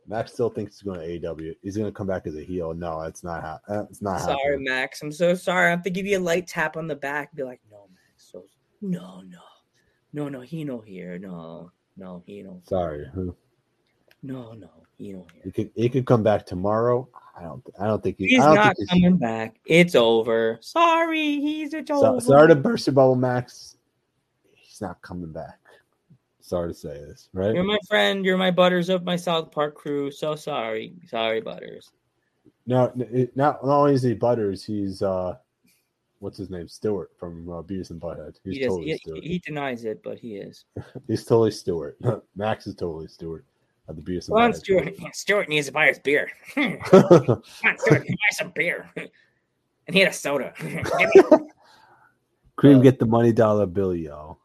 Max 0.07 0.33
still 0.33 0.49
thinks 0.49 0.75
he's 0.75 0.83
going 0.83 0.99
to 0.99 1.29
AW. 1.29 1.53
He's 1.63 1.75
going 1.75 1.91
to 1.91 1.95
come 1.95 2.07
back 2.07 2.27
as 2.27 2.35
a 2.35 2.43
heel. 2.43 2.73
No, 2.73 3.01
it's 3.01 3.23
not. 3.23 3.41
Ha- 3.41 3.85
it's 3.89 4.01
not. 4.01 4.21
Sorry, 4.21 4.37
happening. 4.37 4.65
Max. 4.65 5.01
I'm 5.01 5.11
so 5.11 5.33
sorry. 5.33 5.67
I 5.67 5.69
have 5.71 5.83
to 5.83 5.89
give 5.89 6.05
you 6.05 6.19
a 6.19 6.21
light 6.21 6.47
tap 6.47 6.77
on 6.77 6.87
the 6.87 6.95
back. 6.95 7.35
Be 7.35 7.43
like, 7.43 7.59
no, 7.71 7.87
Max. 7.91 8.31
So 8.31 8.45
no, 8.81 9.21
no, 9.21 9.39
no, 10.13 10.29
no. 10.29 10.41
He 10.41 10.63
no 10.63 10.79
here. 10.79 11.17
No, 11.17 11.71
no. 11.97 12.21
He 12.27 12.43
no. 12.43 12.61
Sorry. 12.67 13.07
No, 14.21 14.53
no. 14.53 14.69
He 14.97 15.11
no 15.11 15.25
here. 15.33 15.41
He 15.43 15.51
could. 15.51 15.71
He 15.75 15.89
could 15.89 16.05
come 16.05 16.21
back 16.21 16.45
tomorrow. 16.45 17.09
I 17.35 17.43
don't. 17.43 17.63
I 17.79 17.87
don't 17.87 18.03
think 18.03 18.17
he, 18.19 18.27
he's 18.27 18.39
don't 18.39 18.55
not 18.55 18.75
think 18.77 18.89
coming 18.89 19.11
he's, 19.13 19.19
back. 19.19 19.55
It's 19.65 19.95
over. 19.95 20.59
Sorry, 20.61 21.39
he's 21.41 21.73
it's 21.73 21.87
so, 21.89 22.05
over. 22.05 22.21
Sorry 22.21 22.47
to 22.49 22.55
burst 22.55 22.85
your 22.85 22.93
bubble, 22.93 23.15
Max. 23.15 23.77
He's 24.53 24.81
not 24.81 25.01
coming 25.01 25.31
back. 25.31 25.59
Sorry 26.45 26.73
to 26.73 26.77
say 26.77 26.89
this, 26.89 27.27
right? 27.33 27.55
You're 27.55 27.63
my 27.63 27.79
friend. 27.87 28.23
You're 28.23 28.37
my 28.37 28.51
butters 28.51 28.89
of 28.89 29.03
my 29.03 29.15
South 29.15 29.51
Park 29.51 29.73
crew. 29.73 30.11
So 30.11 30.35
sorry, 30.35 30.93
sorry, 31.07 31.41
butters. 31.41 31.89
No, 32.67 32.93
it, 33.11 33.35
not, 33.35 33.65
not 33.65 33.79
only 33.79 33.95
is 33.95 34.03
he 34.03 34.13
butters, 34.13 34.63
he's 34.63 35.01
uh, 35.01 35.37
what's 36.19 36.37
his 36.37 36.51
name, 36.51 36.67
Stewart 36.67 37.09
from 37.19 37.49
uh, 37.49 37.63
Beavis 37.63 37.89
and 37.89 37.99
Butthead. 37.99 38.35
He's 38.43 38.57
he, 38.57 38.59
does, 38.59 38.67
totally 38.67 38.99
he, 39.21 39.27
he 39.27 39.39
denies 39.39 39.85
it, 39.85 40.03
but 40.03 40.19
he 40.19 40.35
is. 40.35 40.65
he's 41.07 41.25
totally 41.25 41.49
Stewart. 41.49 41.97
Max 42.35 42.67
is 42.67 42.75
totally 42.75 43.07
Stewart 43.07 43.43
at 43.89 43.95
the 43.95 44.03
Beavis 44.03 44.27
and 44.27 44.37
on, 44.37 44.51
Butthead. 44.51 44.55
Stewart. 44.57 44.93
Stewart 45.15 45.49
needs 45.49 45.65
to 45.65 45.73
buy 45.73 45.87
his 45.87 45.97
beer. 45.97 46.29
Come 46.53 46.77
on, 46.83 47.41
Stewart, 47.79 48.07
buy 48.07 48.15
some 48.33 48.51
beer. 48.53 48.87
And 48.95 49.95
he 49.95 49.99
had 49.99 50.09
a 50.09 50.13
soda. 50.13 50.53
Cream, 52.55 52.83
get 52.83 52.99
the 52.99 53.07
money 53.07 53.33
dollar 53.33 53.65
bill, 53.65 53.95
y'all. 53.95 54.37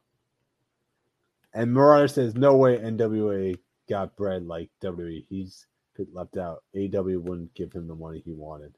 And 1.53 1.73
Marauder 1.73 2.09
says, 2.09 2.35
no 2.35 2.57
way 2.57 2.79
NWA 2.79 3.57
got 3.89 4.17
bread 4.17 4.47
like 4.47 4.71
WWE. 4.83 5.25
He's 5.29 5.67
left 6.13 6.37
out. 6.37 6.63
AW 6.77 7.03
wouldn't 7.19 7.53
give 7.55 7.73
him 7.73 7.87
the 7.87 7.95
money 7.95 8.23
he 8.25 8.33
wanted. 8.33 8.75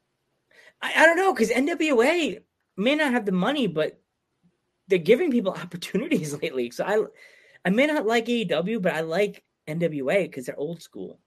I, 0.81 0.93
I 0.97 1.07
don't 1.07 1.17
know 1.17 1.33
because 1.33 1.51
NWA 1.51 2.41
may 2.77 2.95
not 2.95 3.13
have 3.13 3.27
the 3.27 3.33
money, 3.33 3.67
but 3.67 4.01
they're 4.89 4.99
giving 4.99 5.31
people 5.31 5.53
opportunities 5.63 6.41
lately. 6.43 6.71
So 6.71 6.85
I, 6.85 7.05
I 7.65 7.71
may 7.71 7.87
not 7.87 8.07
like 8.07 8.27
AEW, 8.27 8.81
but 8.83 8.95
I 8.95 9.01
like 9.03 9.45
NWA 9.69 10.23
because 10.25 10.47
they're 10.47 10.59
old 10.59 10.83
school. 10.83 11.21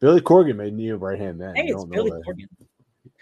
Billy 0.00 0.20
Corgan 0.20 0.56
made 0.56 0.74
new 0.74 0.96
right 0.96 1.18
hand 1.18 1.38
man. 1.38 1.54
Hey, 1.56 1.68
it's 1.68 1.84
Billy. 1.86 2.10
Corgan. 2.10 2.36
He- 2.38 2.48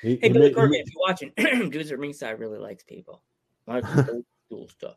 Hey, 0.01 0.19
he 0.23 0.29
Billy 0.31 0.47
made- 0.49 0.57
Corgan, 0.57 0.71
made- 0.71 0.81
if 0.81 0.93
you're 0.93 1.01
watching, 1.01 1.71
Dudes 1.71 1.93
at 1.93 1.99
Ringside 1.99 2.41
really 2.41 2.59
likes 2.59 2.83
people. 2.83 3.23
Like 3.67 3.85
old 4.09 4.25
school 4.47 4.69
stuff. 4.69 4.97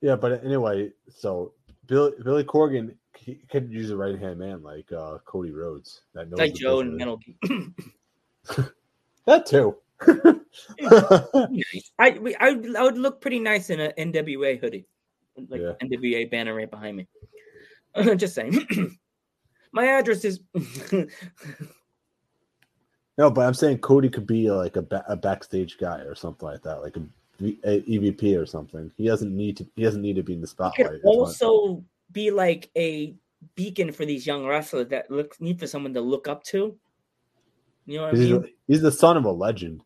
Yeah, 0.00 0.16
but 0.16 0.44
anyway, 0.44 0.90
so 1.08 1.52
Billy 1.86 2.12
Billy 2.24 2.44
Corgan 2.44 2.94
he 3.16 3.34
could 3.50 3.70
use 3.70 3.90
a 3.90 3.96
right 3.96 4.18
hand 4.18 4.38
man 4.38 4.62
like 4.62 4.90
uh, 4.92 5.18
Cody 5.26 5.50
Rhodes. 5.50 6.02
That 6.14 6.30
knows 6.30 6.38
Like 6.38 6.54
Joe 6.54 6.80
and. 6.80 6.96
Metal. 6.96 7.20
That 9.26 9.44
too. 9.46 9.76
I, 11.98 12.18
we- 12.18 12.34
I 12.36 12.52
would 12.52 12.74
I 12.76 12.82
would 12.82 12.96
look 12.98 13.20
pretty 13.20 13.38
nice 13.38 13.68
in 13.70 13.78
a 13.80 13.92
NWA 13.98 14.58
hoodie, 14.58 14.86
like 15.48 15.60
Yeah. 15.60 15.72
NWA 15.82 16.30
banner 16.30 16.54
right 16.54 16.70
behind 16.70 16.96
me. 16.96 17.06
Just 18.16 18.34
saying. 18.34 18.66
My 19.72 19.86
address 19.86 20.24
is. 20.24 20.40
no, 23.18 23.30
but 23.30 23.46
I'm 23.46 23.54
saying 23.54 23.78
Cody 23.78 24.08
could 24.08 24.26
be 24.26 24.50
like 24.50 24.76
a, 24.76 24.82
ba- 24.82 25.04
a 25.06 25.14
backstage 25.16 25.76
guy 25.78 25.98
or 26.00 26.14
something 26.14 26.48
like 26.48 26.62
that, 26.62 26.82
like 26.82 26.96
a 26.96 27.02
EVP 27.40 28.40
or 28.40 28.46
something. 28.46 28.90
He 28.96 29.06
doesn't 29.06 29.34
need 29.34 29.56
to. 29.58 29.66
He 29.76 29.82
doesn't 29.82 30.02
need 30.02 30.16
to 30.16 30.22
be 30.22 30.34
in 30.34 30.40
the 30.40 30.46
spotlight. 30.46 30.92
is 30.94 31.00
what- 31.02 31.16
also 31.16 31.84
be 32.12 32.30
like 32.30 32.70
a 32.76 33.14
beacon 33.54 33.92
for 33.92 34.04
these 34.04 34.26
young 34.26 34.46
wrestlers 34.46 34.88
that 34.88 35.10
look 35.10 35.40
need 35.40 35.58
for 35.58 35.66
someone 35.66 35.94
to 35.94 36.00
look 36.00 36.28
up 36.28 36.42
to. 36.44 36.76
You 37.86 37.96
know 37.98 38.04
what 38.04 38.14
I 38.14 38.18
he's, 38.18 38.30
mean? 38.30 38.48
he's 38.66 38.82
the 38.82 38.92
son 38.92 39.16
of 39.16 39.24
a 39.24 39.30
legend. 39.30 39.82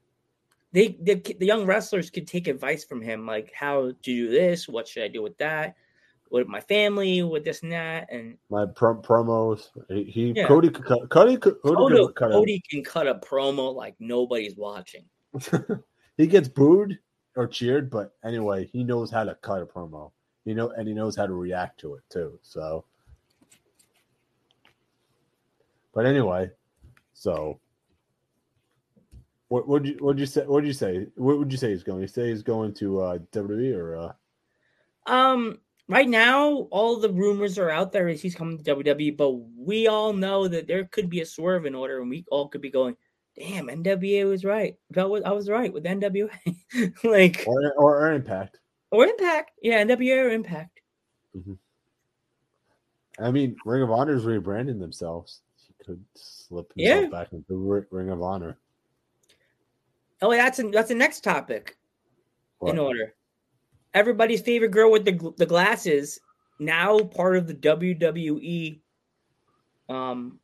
They 0.73 0.97
the, 1.01 1.15
the 1.15 1.47
young 1.47 1.67
wrestlers 1.67 2.11
could 2.11 2.27
take 2.27 2.49
advice 2.49 2.85
from 2.85 3.01
him, 3.01 3.27
like 3.27 3.53
how 3.55 3.83
to 3.83 3.93
do 4.03 4.29
this, 4.29 4.69
what 4.69 4.89
should 4.89 5.05
I 5.05 5.09
do 5.09 5.23
with 5.23 5.39
that, 5.39 5.77
with 6.31 6.49
my 6.49 6.61
family, 6.61 7.23
with 7.23 7.45
this 7.45 7.63
and 7.63 7.71
that, 7.73 8.09
and 8.11 8.37
My 8.51 8.67
pro- 8.67 9.01
promos. 9.01 9.69
He, 9.89 10.05
he 10.05 10.33
Yeah. 10.33 10.49
Cody 10.49 10.71
could 10.71 10.85
cut. 10.85 11.09
Cody 11.11 11.37
could. 11.37 11.63
Cody, 11.63 11.77
Cody, 11.77 12.07
could 12.07 12.15
cut 12.17 12.33
Cody 12.33 12.63
can 12.69 12.83
cut 12.83 13.07
a 13.07 13.15
promo 13.15 13.73
like 13.73 13.95
nobody's 14.01 14.57
watching. 14.57 15.05
he 16.17 16.27
gets 16.27 16.49
booed 16.49 16.99
or 17.37 17.47
cheered, 17.47 17.91
but 17.91 18.15
anyway, 18.25 18.67
he 18.73 18.85
knows 18.85 19.11
how 19.11 19.25
to 19.25 19.35
cut 19.37 19.63
a 19.63 19.67
promo. 19.67 20.11
You 20.45 20.55
know, 20.55 20.71
and 20.71 20.87
he 20.87 20.95
knows 20.95 21.17
how 21.17 21.27
to 21.27 21.33
react 21.33 21.81
to 21.81 21.95
it 21.95 22.03
too. 22.11 22.39
So, 22.43 22.85
but 25.95 26.05
anyway, 26.05 26.51
so 27.15 27.59
what 29.49 29.69
would 29.69 29.87
you 29.87 30.15
you 30.17 30.27
say? 30.27 30.41
What 30.41 30.51
would 30.51 30.67
you 30.67 30.73
say? 30.73 31.07
What 31.15 31.39
would 31.39 31.53
you 31.53 31.59
say 31.59 31.71
he's 31.71 31.83
going? 31.83 32.01
You 32.01 32.09
say 32.09 32.29
he's 32.29 32.43
going 32.43 32.75
to 32.75 33.01
uh, 33.01 33.19
WWE 33.33 33.77
or 33.77 33.97
uh, 33.97 35.13
Um, 35.13 35.61
right 35.89 36.09
now, 36.09 36.67
all 36.71 36.99
the 36.99 37.13
rumors 37.13 37.59
are 37.59 37.71
out 37.71 37.93
there 37.93 38.09
is 38.09 38.21
he's 38.21 38.35
coming 38.35 38.59
to 38.59 38.77
WWE, 38.77 39.17
but 39.17 39.31
we 39.57 39.87
all 39.87 40.13
know 40.13 40.49
that 40.49 40.67
there 40.67 40.85
could 40.87 41.09
be 41.09 41.21
a 41.21 41.27
swerve 41.27 41.67
in 41.67 41.75
order, 41.75 42.01
and 42.01 42.11
we 42.11 42.25
all 42.31 42.49
could 42.49 42.63
be 42.63 42.71
going, 42.71 42.97
"Damn, 43.39 43.67
NWA 43.69 44.29
was 44.29 44.45
right. 44.45 44.77
I 44.97 45.05
was 45.05 45.49
right 45.49 45.73
with 45.73 45.85
NWA." 45.85 46.31
like 47.05 47.45
or 47.47 47.73
or, 47.77 47.97
or 48.07 48.13
Impact? 48.13 48.59
or 48.91 49.07
Impact, 49.07 49.53
yeah, 49.63 49.83
NWA 49.85 50.25
or 50.25 50.31
Impact. 50.31 50.81
I 53.19 53.31
mean, 53.31 53.57
Ring 53.65 53.83
of 53.83 53.91
Honor 53.91 54.15
is 54.15 54.25
rebranding 54.25 54.79
themselves. 54.81 55.41
He 55.57 55.85
could 55.85 56.05
slip 56.15 56.73
himself 56.75 57.03
Yeah. 57.05 57.09
back 57.11 57.33
into 57.33 57.57
Ri- 57.57 57.87
Ring 57.91 58.11
of 58.11 58.23
Honor. 58.23 58.59
Oh, 60.23 60.31
that's 60.31 60.59
a, 60.59 60.69
that's 60.71 60.89
the 60.89 60.95
next 60.95 61.23
topic 61.23 61.77
in 62.63 62.79
order. 62.79 63.15
Everybody's 63.93 64.41
favorite 64.41 64.71
girl 64.71 64.91
with 64.91 65.05
the 65.05 65.33
the 65.37 65.47
glasses 65.47 66.19
now 66.59 66.99
part 67.01 67.37
of 67.37 67.47
the 67.47 67.55
WWE 67.55 68.81
um 69.89 70.39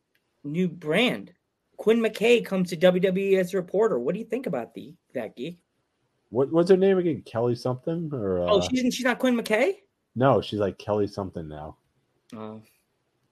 new 0.45 0.69
brand. 0.69 1.33
Quinn 1.81 1.99
McKay 1.99 2.45
comes 2.45 2.69
to 2.69 2.77
WWE 2.77 3.39
as 3.39 3.55
a 3.55 3.57
reporter. 3.57 3.99
What 3.99 4.13
do 4.13 4.19
you 4.19 4.27
think 4.27 4.47
about 4.47 4.75
the 4.75 4.95
that 5.15 5.35
geek? 5.35 5.59
What 6.29 6.53
what's 6.53 6.69
her 6.69 6.77
name 6.77 6.99
again? 6.99 7.23
Kelly 7.25 7.55
something 7.55 8.11
or 8.13 8.43
uh, 8.43 8.51
oh, 8.51 8.61
she's 8.61 8.95
she's 8.95 9.05
not 9.05 9.19
Quinn 9.19 9.35
McKay. 9.35 9.77
no? 10.15 10.43
She's 10.43 10.59
like 10.59 10.77
Kelly 10.77 11.07
something 11.07 11.49
now. 11.49 11.79
Oh, 12.37 12.61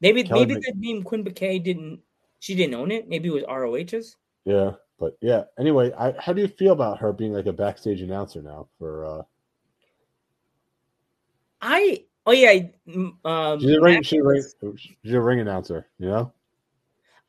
maybe 0.00 0.22
Kelly 0.22 0.46
maybe 0.46 0.54
Mc- 0.54 0.64
the 0.64 0.72
name 0.76 1.02
Quinn 1.02 1.22
McKay 1.24 1.62
didn't 1.62 2.00
she 2.38 2.54
didn't 2.54 2.74
own 2.74 2.90
it. 2.90 3.06
Maybe 3.06 3.28
it 3.28 3.32
was 3.32 3.44
ROH's. 3.46 4.16
Yeah, 4.46 4.70
but 4.98 5.18
yeah. 5.20 5.44
Anyway, 5.58 5.92
I, 5.92 6.14
how 6.18 6.32
do 6.32 6.40
you 6.40 6.48
feel 6.48 6.72
about 6.72 6.96
her 7.00 7.12
being 7.12 7.34
like 7.34 7.46
a 7.46 7.52
backstage 7.52 8.00
announcer 8.00 8.40
now 8.40 8.68
for? 8.78 9.04
uh 9.04 9.22
I 11.61 12.02
oh 12.24 12.32
yeah, 12.32 12.62
um, 13.26 13.61
She's 13.61 13.76
a 13.76 13.80
ring. 13.82 14.02
She's 14.02 14.20
a 14.20 14.24
ring. 14.24 14.42
She's 15.04 15.12
a 15.12 15.20
ring 15.20 15.40
announcer. 15.40 15.87
You 15.98 16.08
know. 16.08 16.32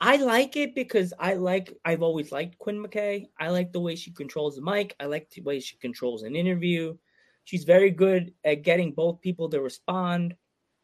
I 0.01 0.15
like 0.15 0.55
it 0.55 0.75
because 0.75 1.13
I 1.19 1.33
like 1.33 1.77
I've 1.83 2.01
always 2.01 2.31
liked 2.31 2.57
Quinn 2.57 2.81
McKay. 2.83 3.27
I 3.38 3.49
like 3.49 3.73
the 3.73 3.81
way 3.81 3.95
she 3.95 4.12
controls 4.12 4.55
the 4.55 4.62
mic. 4.62 4.95
I 4.99 5.05
like 5.05 5.29
the 5.29 5.41
way 5.41 5.59
she 5.59 5.77
controls 5.77 6.23
an 6.23 6.35
interview. 6.35 6.95
She's 7.43 7.65
very 7.65 7.89
good 7.89 8.33
at 8.45 8.63
getting 8.63 8.93
both 8.93 9.19
people 9.21 9.49
to 9.49 9.62
respond. 9.62 10.35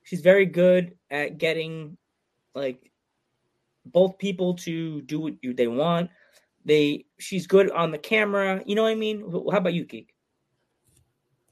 She's 0.03 0.21
very 0.21 0.45
good 0.45 0.97
at 1.09 1.37
getting 1.37 1.97
like 2.53 2.91
both 3.85 4.17
people 4.17 4.55
to 4.55 5.01
do 5.03 5.19
what 5.19 5.33
you, 5.41 5.53
they 5.53 5.67
want. 5.67 6.09
They 6.65 7.05
she's 7.17 7.47
good 7.47 7.71
on 7.71 7.91
the 7.91 7.97
camera. 7.97 8.63
You 8.65 8.75
know 8.75 8.83
what 8.83 8.91
I 8.91 8.95
mean? 8.95 9.21
How 9.31 9.57
about 9.57 9.73
you, 9.73 9.85
Geek? 9.85 10.13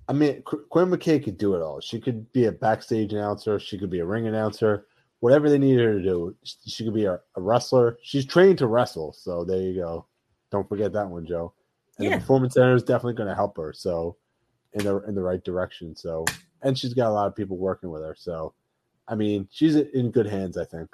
I 0.09 0.13
mean, 0.13 0.41
Qu- 0.41 0.65
Quinn 0.69 0.89
McKay 0.89 1.23
could 1.23 1.37
do 1.37 1.55
it 1.55 1.61
all. 1.61 1.79
She 1.79 2.01
could 2.01 2.29
be 2.33 2.45
a 2.45 2.51
backstage 2.51 3.13
announcer. 3.13 3.57
She 3.57 3.77
could 3.77 3.89
be 3.89 3.99
a 3.99 4.05
ring 4.05 4.27
announcer. 4.27 4.87
Whatever 5.23 5.49
they 5.49 5.57
need 5.57 5.79
her 5.79 5.93
to 5.93 6.03
do, 6.03 6.35
she- 6.43 6.69
she 6.69 6.83
could 6.83 6.93
be 6.93 7.05
a, 7.05 7.13
a 7.37 7.41
wrestler. 7.41 7.97
She's 8.03 8.25
trained 8.25 8.57
to 8.57 8.67
wrestle, 8.67 9.13
so 9.13 9.45
there 9.45 9.61
you 9.61 9.73
go. 9.73 10.05
Don't 10.51 10.67
forget 10.67 10.91
that 10.91 11.07
one, 11.09 11.25
Joe. 11.25 11.53
And 11.97 12.09
Yeah. 12.09 12.15
the 12.15 12.19
performance 12.19 12.55
center 12.55 12.75
is 12.75 12.83
definitely 12.83 13.13
going 13.13 13.29
to 13.29 13.35
help 13.35 13.55
her. 13.55 13.71
So, 13.71 14.17
in 14.73 14.83
the 14.83 14.97
in 15.03 15.15
the 15.15 15.21
right 15.21 15.41
direction. 15.41 15.95
So, 15.95 16.25
and 16.61 16.77
she's 16.77 16.93
got 16.93 17.07
a 17.07 17.13
lot 17.13 17.27
of 17.27 17.37
people 17.37 17.55
working 17.55 17.89
with 17.89 18.01
her. 18.01 18.15
So, 18.19 18.53
I 19.07 19.15
mean, 19.15 19.47
she's 19.49 19.75
in 19.77 20.11
good 20.11 20.25
hands. 20.25 20.57
I 20.57 20.65
think. 20.65 20.89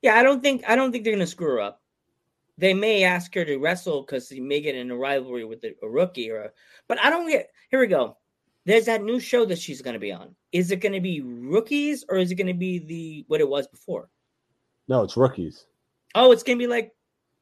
Yeah, 0.00 0.14
I 0.14 0.22
don't 0.22 0.40
think 0.42 0.62
I 0.68 0.76
don't 0.76 0.92
think 0.92 1.02
they're 1.02 1.14
gonna 1.14 1.26
screw 1.26 1.48
her 1.48 1.60
up. 1.60 1.82
They 2.58 2.72
may 2.72 3.02
ask 3.02 3.34
her 3.34 3.44
to 3.44 3.56
wrestle 3.58 4.02
because 4.02 4.28
she 4.28 4.38
may 4.38 4.60
get 4.60 4.76
in 4.76 4.92
a 4.92 4.96
rivalry 4.96 5.44
with 5.44 5.64
a, 5.64 5.74
a 5.82 5.88
rookie 5.88 6.30
or 6.30 6.40
a, 6.40 6.50
but 6.86 7.00
I 7.02 7.10
don't 7.10 7.28
get 7.28 7.50
here 7.70 7.80
we 7.80 7.88
go. 7.88 8.16
There's 8.66 8.84
that 8.86 9.02
new 9.04 9.20
show 9.20 9.44
that 9.46 9.58
she's 9.60 9.80
gonna 9.80 10.00
be 10.00 10.12
on. 10.12 10.34
Is 10.50 10.72
it 10.72 10.80
gonna 10.80 11.00
be 11.00 11.20
rookies 11.20 12.04
or 12.08 12.18
is 12.18 12.32
it 12.32 12.34
gonna 12.34 12.52
be 12.52 12.80
the 12.80 13.24
what 13.28 13.40
it 13.40 13.48
was 13.48 13.68
before? 13.68 14.10
No, 14.88 15.02
it's 15.04 15.16
rookies. 15.16 15.66
Oh, 16.16 16.32
it's 16.32 16.42
gonna 16.42 16.58
be 16.58 16.66
like 16.66 16.92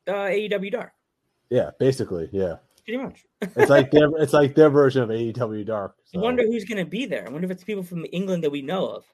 uh 0.06 0.12
AEW 0.28 0.70
Dark, 0.70 0.92
Yeah, 1.48 1.70
basically, 1.80 2.28
yeah. 2.30 2.56
pretty 2.84 3.02
much. 3.02 3.24
It's 3.56 3.70
like 3.70 3.90
their 3.90 4.10
it's 4.18 4.34
like 4.34 4.54
their 4.54 4.68
version 4.68 5.02
of 5.02 5.08
AEW 5.08 5.64
Dark. 5.66 5.96
I 6.14 6.18
wonder 6.18 6.42
who's 6.44 6.64
gonna 6.66 6.84
be 6.84 7.06
there. 7.06 7.26
I 7.26 7.30
wonder 7.30 7.46
if 7.46 7.50
it's 7.50 7.64
people 7.64 7.82
from 7.82 8.04
England 8.12 8.44
that 8.44 8.50
we 8.50 8.60
know 8.60 8.86
of. 8.86 9.04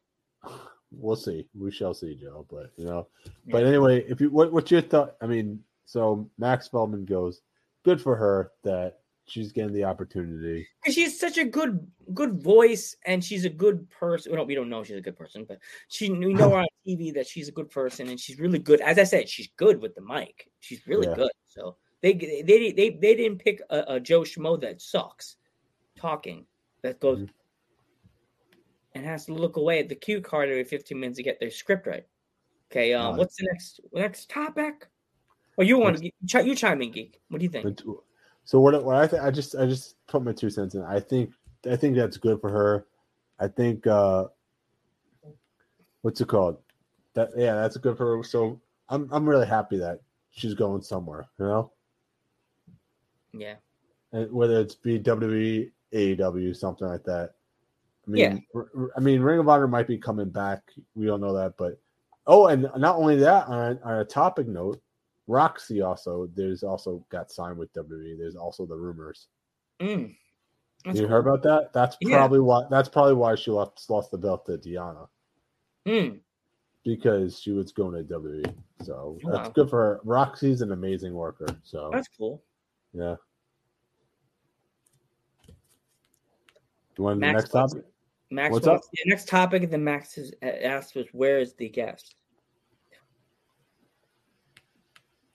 we'll 0.90 1.14
see. 1.16 1.46
We 1.56 1.70
shall 1.70 1.94
see, 1.94 2.16
Joe. 2.16 2.44
But 2.50 2.72
you 2.76 2.86
know, 2.86 3.06
but 3.46 3.64
anyway, 3.64 4.04
if 4.08 4.20
you 4.20 4.30
what 4.30 4.52
what's 4.52 4.72
your 4.72 4.82
thought? 4.82 5.14
I 5.20 5.26
mean, 5.26 5.62
so 5.84 6.28
Max 6.38 6.66
Feldman 6.66 7.04
goes, 7.04 7.42
good 7.84 8.00
for 8.00 8.16
her 8.16 8.50
that 8.64 8.99
she's 9.30 9.52
getting 9.52 9.72
the 9.72 9.84
opportunity. 9.84 10.66
And 10.84 10.94
she's 10.94 11.18
such 11.18 11.38
a 11.38 11.44
good 11.44 11.86
good 12.14 12.42
voice 12.42 12.96
and 13.06 13.22
she's 13.24 13.44
a 13.44 13.50
good 13.50 13.88
person. 13.90 14.32
Well, 14.32 14.44
we 14.46 14.54
don't 14.54 14.68
know 14.68 14.82
she's 14.82 14.96
a 14.96 15.02
good 15.02 15.16
person, 15.16 15.44
but 15.46 15.58
she 15.88 16.10
we 16.10 16.34
know 16.34 16.54
on 16.60 16.66
TV 16.86 17.14
that 17.14 17.26
she's 17.26 17.48
a 17.48 17.52
good 17.52 17.70
person 17.70 18.08
and 18.08 18.18
she's 18.18 18.38
really 18.38 18.58
good. 18.58 18.80
As 18.80 18.98
I 18.98 19.04
said, 19.04 19.28
she's 19.28 19.48
good 19.56 19.80
with 19.80 19.94
the 19.94 20.02
mic. 20.02 20.50
She's 20.60 20.86
really 20.86 21.06
Yeah. 21.06 21.14
good. 21.14 21.30
So 21.48 21.76
they 22.02 22.14
they 22.14 22.42
they 22.42 22.72
they, 22.72 22.90
they 22.90 23.14
didn't 23.14 23.38
pick 23.38 23.60
a, 23.70 23.94
a 23.94 24.00
Joe 24.00 24.22
Schmo 24.22 24.60
that 24.60 24.80
sucks 24.80 25.36
talking 25.96 26.46
that 26.82 26.98
goes 26.98 27.20
Mhm. 27.20 27.28
and 28.94 29.04
has 29.04 29.26
to 29.26 29.34
look 29.34 29.56
away 29.56 29.80
at 29.80 29.88
the 29.88 29.94
cue 29.94 30.20
card 30.20 30.48
every 30.48 30.64
15 30.64 30.98
minutes 30.98 31.18
to 31.18 31.22
get 31.22 31.38
their 31.38 31.50
script 31.50 31.86
right. 31.86 32.06
Okay, 32.70 32.94
um, 32.94 33.10
Nice. 33.10 33.18
what's 33.18 33.36
the 33.36 33.46
next 33.50 33.80
next 33.92 34.30
topic? 34.30 34.88
Oh, 35.58 35.62
you 35.62 35.78
want 35.78 35.98
to 35.98 36.10
you 36.44 36.54
chime 36.54 36.80
in, 36.80 36.90
geek? 36.90 37.20
What 37.28 37.38
do 37.38 37.44
you 37.44 37.50
think? 37.50 37.80
So 38.44 38.60
what 38.60 38.84
what 38.84 38.96
I 38.96 39.06
think 39.06 39.22
I 39.22 39.30
just 39.30 39.54
I 39.54 39.66
just 39.66 39.96
put 40.06 40.22
my 40.24 40.32
two 40.32 40.50
cents 40.50 40.74
in. 40.74 40.82
I 40.82 41.00
think 41.00 41.32
I 41.70 41.76
think 41.76 41.96
that's 41.96 42.16
good 42.16 42.40
for 42.40 42.50
her. 42.50 42.86
I 43.38 43.48
think 43.48 43.86
uh 43.86 44.26
what's 46.02 46.20
it 46.20 46.28
called? 46.28 46.58
That 47.14 47.30
yeah, 47.36 47.54
that's 47.54 47.76
good 47.76 47.96
for 47.96 48.16
her. 48.16 48.22
So 48.24 48.60
I'm 48.88 49.08
I'm 49.12 49.28
really 49.28 49.46
happy 49.46 49.78
that 49.78 50.00
she's 50.30 50.54
going 50.54 50.82
somewhere, 50.82 51.28
you 51.38 51.46
know? 51.46 51.72
Yeah. 53.32 53.54
and 54.12 54.30
whether 54.32 54.60
it's 54.60 54.74
be 54.74 54.98
WWE, 54.98 55.70
AEW, 55.92 56.56
something 56.56 56.88
like 56.88 57.04
that. 57.04 57.34
I 58.06 58.10
mean, 58.10 58.44
Yeah. 58.54 58.62
I 58.96 59.00
mean, 59.00 59.20
Ring 59.20 59.38
of 59.38 59.48
Honor 59.48 59.68
might 59.68 59.86
be 59.86 59.98
coming 59.98 60.30
back. 60.30 60.62
We 60.94 61.06
don't 61.06 61.20
know 61.20 61.34
that, 61.34 61.56
but 61.56 61.78
oh, 62.26 62.46
and 62.48 62.68
not 62.76 62.96
only 62.96 63.16
that, 63.16 63.46
on, 63.46 63.78
on 63.84 63.98
a 63.98 64.04
topic 64.04 64.48
note, 64.48 64.80
Roxy 65.30 65.80
also 65.80 66.28
there's 66.34 66.64
also 66.64 67.04
got 67.08 67.30
signed 67.30 67.56
with 67.56 67.72
WWE. 67.72 68.18
There's 68.18 68.34
also 68.36 68.66
the 68.66 68.76
rumors. 68.76 69.28
Mm. 69.80 70.16
You 70.86 70.92
cool. 70.92 71.08
heard 71.08 71.26
about 71.26 71.42
that? 71.44 71.72
That's 71.72 71.96
Yeah. 72.00 72.16
probably 72.18 72.40
why. 72.40 72.64
That's 72.68 72.88
probably 72.88 73.14
why 73.14 73.36
she 73.36 73.50
lost 73.52 73.88
lost 73.88 74.10
the 74.10 74.18
belt 74.18 74.44
to 74.46 74.58
Deonna. 74.58 75.08
Mm. 75.86 76.20
because 76.84 77.38
she 77.38 77.52
was 77.52 77.72
going 77.72 77.94
to 77.94 78.02
WWE. 78.14 78.54
So 78.82 79.18
Oh, 79.24 79.30
that's 79.32 79.50
good 79.50 79.70
for 79.70 79.78
her. 79.80 80.00
Roxy's 80.04 80.62
an 80.62 80.72
amazing 80.72 81.14
worker. 81.14 81.46
So 81.62 81.90
That's 81.92 82.08
cool. 82.08 82.42
yeah. 82.92 83.16
You 86.98 87.04
want 87.04 87.20
the 87.20 87.32
next 87.32 87.50
topic? 87.50 87.84
Max 88.30 88.52
What's 88.52 88.66
up? 88.66 88.80
The 88.82 89.02
next 89.06 89.28
topic 89.28 89.70
that 89.70 89.78
Max 89.78 90.14
has 90.16 90.32
asked 90.42 90.94
was 90.96 91.06
where 91.12 91.38
is 91.38 91.54
the 91.54 91.68
guest? 91.68 92.16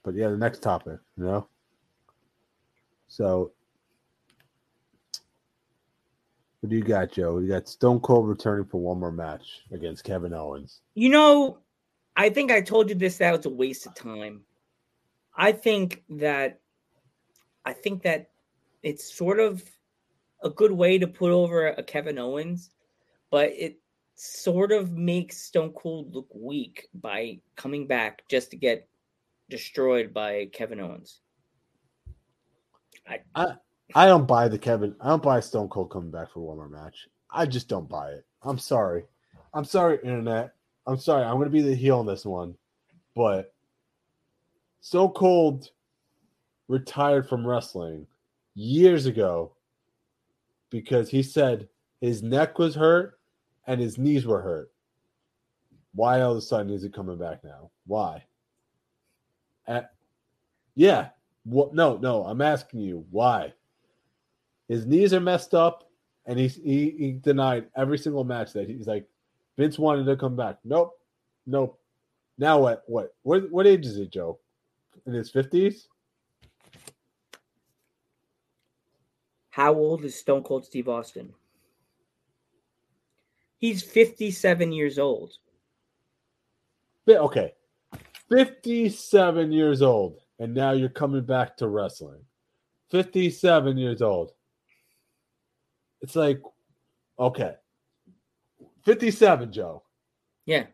But 0.06 0.14
yeah, 0.14 0.30
the 0.30 0.38
next 0.38 0.62
topic, 0.62 1.00
you 1.18 1.24
know. 1.24 1.48
So, 3.08 3.52
what 6.60 6.70
do 6.70 6.76
you 6.76 6.84
got, 6.84 7.12
Joe? 7.12 7.40
You 7.40 7.50
got 7.50 7.68
Stone 7.68 8.02
Cold 8.02 8.30
returning 8.30 8.66
for 8.66 8.80
one 8.80 9.00
more 9.00 9.12
match 9.12 9.64
against 9.72 10.04
Kevin 10.04 10.32
Owens. 10.32 10.82
You 10.94 11.10
know, 11.10 11.58
I 12.16 12.30
think 12.30 12.52
I 12.52 12.62
told 12.62 12.90
you 12.90 12.96
this. 12.96 13.18
That 13.18 13.36
was 13.36 13.48
a 13.48 13.50
waste 13.50 13.88
of 13.88 13.96
time. 13.96 14.42
I 15.36 15.52
think 15.52 16.04
that, 16.12 16.60
I 17.66 17.74
think 17.74 18.04
that 18.04 18.30
it's 18.84 19.12
sort 19.12 19.40
of 19.40 19.64
a 20.44 20.52
good 20.52 20.72
way 20.72 21.00
to 21.00 21.08
put 21.08 21.32
over 21.32 21.70
a 21.70 21.82
Kevin 21.82 22.20
Owens, 22.20 22.70
but 23.32 23.50
it 23.50 23.80
sort 24.14 24.72
of 24.72 24.92
makes 24.92 25.38
Stone 25.38 25.74
Cold 25.74 26.14
look 26.14 26.28
weak 26.32 26.90
by 26.94 27.40
coming 27.56 27.88
back 27.88 28.22
just 28.30 28.52
to 28.52 28.58
get 28.58 28.88
destroyed 29.50 30.14
by 30.14 30.46
Kevin 30.52 30.80
Owens. 30.80 31.22
I 33.36 33.56
I 33.94 34.08
don't 34.08 34.28
buy 34.28 34.48
the 34.48 34.58
Kevin. 34.58 34.96
I 35.00 35.10
don't 35.10 35.22
buy 35.22 35.40
Stone 35.40 35.70
Cold 35.70 35.92
coming 35.92 36.12
back 36.12 36.32
for 36.32 36.40
one 36.40 36.58
more 36.58 36.70
match. 36.70 37.08
I 37.30 37.46
just 37.46 37.68
don't 37.68 37.88
buy 37.88 38.10
it. 38.12 38.26
I'm 38.42 38.58
sorry. 38.58 39.04
I'm 39.54 39.66
sorry, 39.66 40.00
internet. 40.04 40.54
I'm 40.88 40.98
sorry. 40.98 41.24
I'm 41.24 41.42
to 41.42 41.50
be 41.50 41.62
the 41.62 41.76
heel 41.76 42.00
on 42.00 42.06
this 42.06 42.26
one, 42.26 42.56
but 43.16 43.54
Stone 44.82 45.12
Cold 45.12 45.70
retired 46.68 47.28
from 47.30 47.46
wrestling 47.46 48.08
years 48.56 49.06
ago 49.06 49.54
because 50.70 51.10
he 51.10 51.22
said 51.22 51.68
his 52.02 52.24
neck 52.24 52.58
was 52.58 52.76
hurt 52.76 53.20
and 53.68 53.80
his 53.80 53.98
knees 53.98 54.26
were 54.26 54.42
hurt. 54.42 54.72
Why 55.94 56.22
all 56.22 56.32
of 56.32 56.38
a 56.38 56.42
sudden 56.42 56.74
is 56.74 56.84
he 56.84 56.90
coming 56.90 57.18
back 57.18 57.44
now? 57.44 57.72
Why? 57.88 58.24
Uh, 59.68 59.82
yeah. 60.76 61.10
What? 61.44 61.74
No, 61.74 61.98
no. 61.98 62.24
I'm 62.26 62.42
asking 62.42 62.82
you 62.82 63.06
why. 63.12 63.54
His 64.68 64.86
knees 64.86 65.14
are 65.14 65.20
messed 65.20 65.54
up, 65.54 65.90
and 66.26 66.40
he's 66.40 66.56
he, 66.56 66.92
he 66.98 67.12
denied 67.14 67.68
every 67.76 67.98
single 67.98 68.24
match 68.24 68.54
that 68.54 68.68
he's 68.68 68.88
like 68.88 69.08
Vince 69.58 69.78
wanted 69.78 70.06
to 70.06 70.16
come 70.16 70.36
back. 70.36 70.58
Nope, 70.64 71.00
nope. 71.46 71.80
Now 72.38 72.60
what? 72.60 72.84
What? 72.88 73.14
What? 73.24 73.52
What 73.52 73.68
age 73.68 73.86
is 73.86 73.98
he, 73.98 74.08
Joe? 74.08 74.40
In 75.06 75.14
his 75.14 75.30
fifties? 75.30 75.88
How 79.56 79.74
old 79.74 80.04
is 80.04 80.20
Stone 80.20 80.44
Cold 80.44 80.66
Steve 80.66 80.90
Austin? 80.90 81.34
He's 83.58 83.82
57 83.82 84.74
years 84.74 85.00
old. 85.00 85.32
Okay, 87.08 87.54
fifty-seven 88.30 89.52
years 89.52 89.82
old, 89.82 90.20
and 90.40 90.54
now 90.54 90.72
you're 90.72 90.90
coming 90.90 91.26
back 91.26 91.58
to 91.58 91.68
wrestling. 91.68 92.22
Fifty-seven 92.90 93.78
years 93.78 94.02
old. 94.02 94.32
It's 96.02 96.16
like, 96.16 96.42
okay, 97.20 97.56
fifty-seven, 98.84 99.52
Joe. 99.52 99.84
Yeah. 100.46 100.66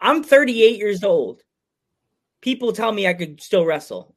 I'm 0.00 0.22
38 0.22 0.78
years 0.78 1.02
old. 1.02 1.42
People 2.40 2.72
tell 2.72 2.92
me 2.92 3.06
I 3.06 3.14
could 3.14 3.40
still 3.40 3.64
wrestle. 3.64 4.14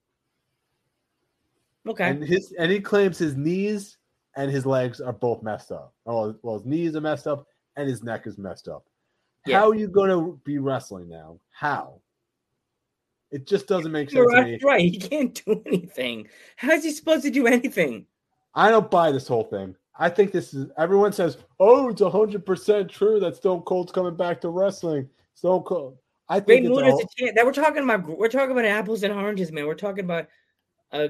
Okay. 1.88 2.10
And 2.10 2.24
his 2.24 2.54
and 2.60 2.72
he 2.72 2.80
claims 2.80 3.18
his 3.18 3.36
knees 3.36 3.98
and 4.36 4.52
his 4.52 4.66
legs 4.66 5.02
are 5.02 5.14
both 5.14 5.42
messed 5.42 5.72
up. 5.72 5.94
Oh, 6.06 6.36
well, 6.44 6.58
his 6.58 6.66
knees 6.66 6.96
are 6.96 7.02
messed 7.02 7.28
up 7.28 7.48
and 7.76 7.90
his 7.90 8.04
neck 8.04 8.28
is 8.28 8.38
messed 8.38 8.68
up. 8.68 8.86
Yeah. 9.46 9.60
How 9.60 9.70
are 9.70 9.76
you 9.76 9.88
going 9.88 10.10
to 10.10 10.40
be 10.44 10.60
wrestling 10.60 11.10
now? 11.10 11.40
How? 11.52 12.02
It 13.32 13.48
just 13.48 13.68
doesn't 13.68 13.92
make 13.92 14.10
sense 14.10 14.16
You're 14.16 14.32
to 14.32 14.44
me. 14.44 14.52
right, 14.54 14.64
right. 14.64 14.82
He 14.82 14.98
can't 14.98 15.42
do 15.46 15.62
anything. 15.66 16.28
How 16.56 16.72
is 16.72 16.84
he 16.84 16.92
supposed 16.92 17.24
to 17.24 17.30
do 17.30 17.48
anything? 17.48 18.06
I 18.56 18.72
don't 18.72 18.90
buy 18.90 19.12
this 19.12 19.28
whole 19.28 19.44
thing. 19.44 19.76
I 19.98 20.10
think 20.10 20.32
this 20.32 20.54
is 20.54 20.70
everyone 20.78 21.12
says, 21.12 21.38
"Oh, 21.60 21.90
it's 21.90 22.02
hundred 22.02 22.46
percent 22.46 22.90
true 22.90 23.20
that 23.20 23.36
Stone 23.36 23.62
Cold's 23.64 23.92
coming 23.92 24.16
back 24.16 24.42
to 24.42 24.50
wrestling." 24.50 25.10
Stone 25.36 25.64
Cold. 25.64 25.98
I 26.30 26.40
think 26.40 26.66
it's 26.66 26.70
Moon 26.70 26.90
all, 26.90 27.00
a 27.00 27.06
chance. 27.18 27.34
That 27.36 27.46
we're 27.46 27.54
talking 27.54 27.84
about. 27.84 28.08
We're 28.08 28.30
talking 28.30 28.52
about 28.52 28.66
apples 28.66 29.04
and 29.04 29.14
oranges, 29.14 29.52
man. 29.52 29.68
We're 29.68 29.76
talking 29.76 30.06
about 30.06 30.28
a 30.92 31.10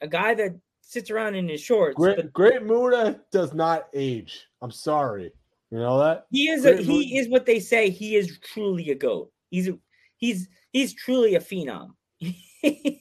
a 0.00 0.08
guy 0.08 0.34
that 0.34 0.54
sits 0.80 1.10
around 1.10 1.34
in 1.34 1.48
his 1.48 1.60
shorts. 1.60 1.96
Great, 1.96 2.16
but 2.16 2.32
Great 2.32 2.62
Muta 2.62 3.20
does 3.32 3.52
not 3.52 3.88
age. 3.92 4.46
I'm 4.62 4.70
sorry. 4.70 5.32
You 5.70 5.78
know 5.78 5.98
that 5.98 6.26
he 6.30 6.48
is 6.48 6.64
a, 6.64 6.76
he 6.76 7.18
is 7.18 7.28
what 7.28 7.44
they 7.44 7.60
say. 7.60 7.90
He 7.90 8.16
is 8.16 8.38
truly 8.38 8.90
a 8.90 8.94
goat. 8.94 9.30
He's 9.50 9.68
a, 9.68 9.78
he's 10.16 10.48
he's 10.78 10.94
truly 10.94 11.34
a 11.34 11.40
phenom. 11.40 11.90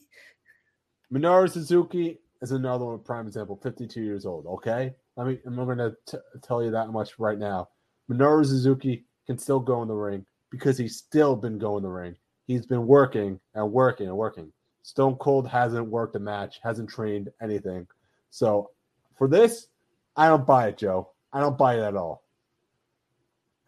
Minoru 1.13 1.50
Suzuki 1.50 2.20
is 2.42 2.52
another 2.52 2.86
one, 2.86 3.00
prime 3.00 3.28
example, 3.28 3.60
52 3.62 4.02
years 4.02 4.26
old. 4.26 4.48
Okay. 4.48 4.96
I 5.16 5.24
mean, 5.24 5.40
I'm 5.46 5.56
not 5.56 5.66
going 5.66 5.78
to 5.78 5.96
tell 6.42 6.63
you 6.63 6.72
that 6.72 6.90
much 6.90 7.20
right 7.20 7.38
now. 7.38 7.70
Minoru 8.10 8.46
Suzuki 8.46 9.06
can 9.28 9.38
still 9.38 9.60
go 9.60 9.84
in 9.84 9.88
the 9.88 9.94
ring 9.94 10.26
because 10.50 10.78
he's 10.78 10.98
still 10.98 11.36
been 11.36 11.60
going 11.60 11.84
the 11.84 11.90
ring. 11.90 12.16
He's 12.48 12.66
been 12.66 12.88
working 12.88 13.40
and 13.54 13.72
working 13.72 14.08
and 14.08 14.18
working. 14.18 14.52
Stone 14.82 15.18
Cold 15.18 15.48
hasn't 15.48 15.88
worked 15.88 16.16
a 16.16 16.20
match, 16.20 16.60
hasn't 16.63 16.90
trained 16.90 17.30
anything. 17.42 17.86
So 18.32 18.72
for 19.18 19.28
this, 19.28 19.68
I 20.16 20.30
don't 20.30 20.48
buy 20.48 20.70
it, 20.70 20.78
Joe. 20.78 21.10
I 21.32 21.42
don't 21.42 21.58
buy 21.58 21.76
it 21.76 21.82
at 21.82 21.96
all. 21.96 22.24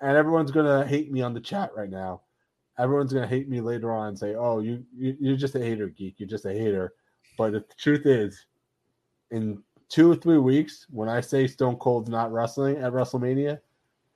And 0.01 0.17
everyone's 0.17 0.51
going 0.51 0.65
to 0.65 0.87
hate 0.87 1.11
me 1.11 1.21
on 1.21 1.33
the 1.33 1.41
chat 1.41 1.71
right 1.75 1.89
now. 1.89 2.21
Everyone's 2.79 3.13
going 3.13 3.27
to 3.27 3.35
hate 3.35 3.49
me 3.49 3.61
later 3.61 3.91
on 3.91 4.07
and 4.07 4.17
say, 4.17 4.35
oh, 4.35 4.59
you, 4.59 4.83
you, 4.95 5.15
you're 5.19 5.37
just 5.37 5.55
a 5.55 5.59
hater, 5.59 5.89
geek. 5.89 6.15
You're 6.17 6.29
just 6.29 6.45
a 6.45 6.53
hater. 6.53 6.93
But 7.37 7.51
the 7.51 7.65
truth 7.77 8.05
is, 8.05 8.45
in 9.31 9.61
two 9.89 10.11
or 10.11 10.15
three 10.15 10.37
weeks, 10.37 10.87
when 10.89 11.09
I 11.09 11.19
say 11.19 11.45
Stone 11.45 11.75
Cold's 11.75 12.09
not 12.09 12.31
wrestling 12.31 12.77
at 12.77 12.93
WrestleMania, 12.93 13.59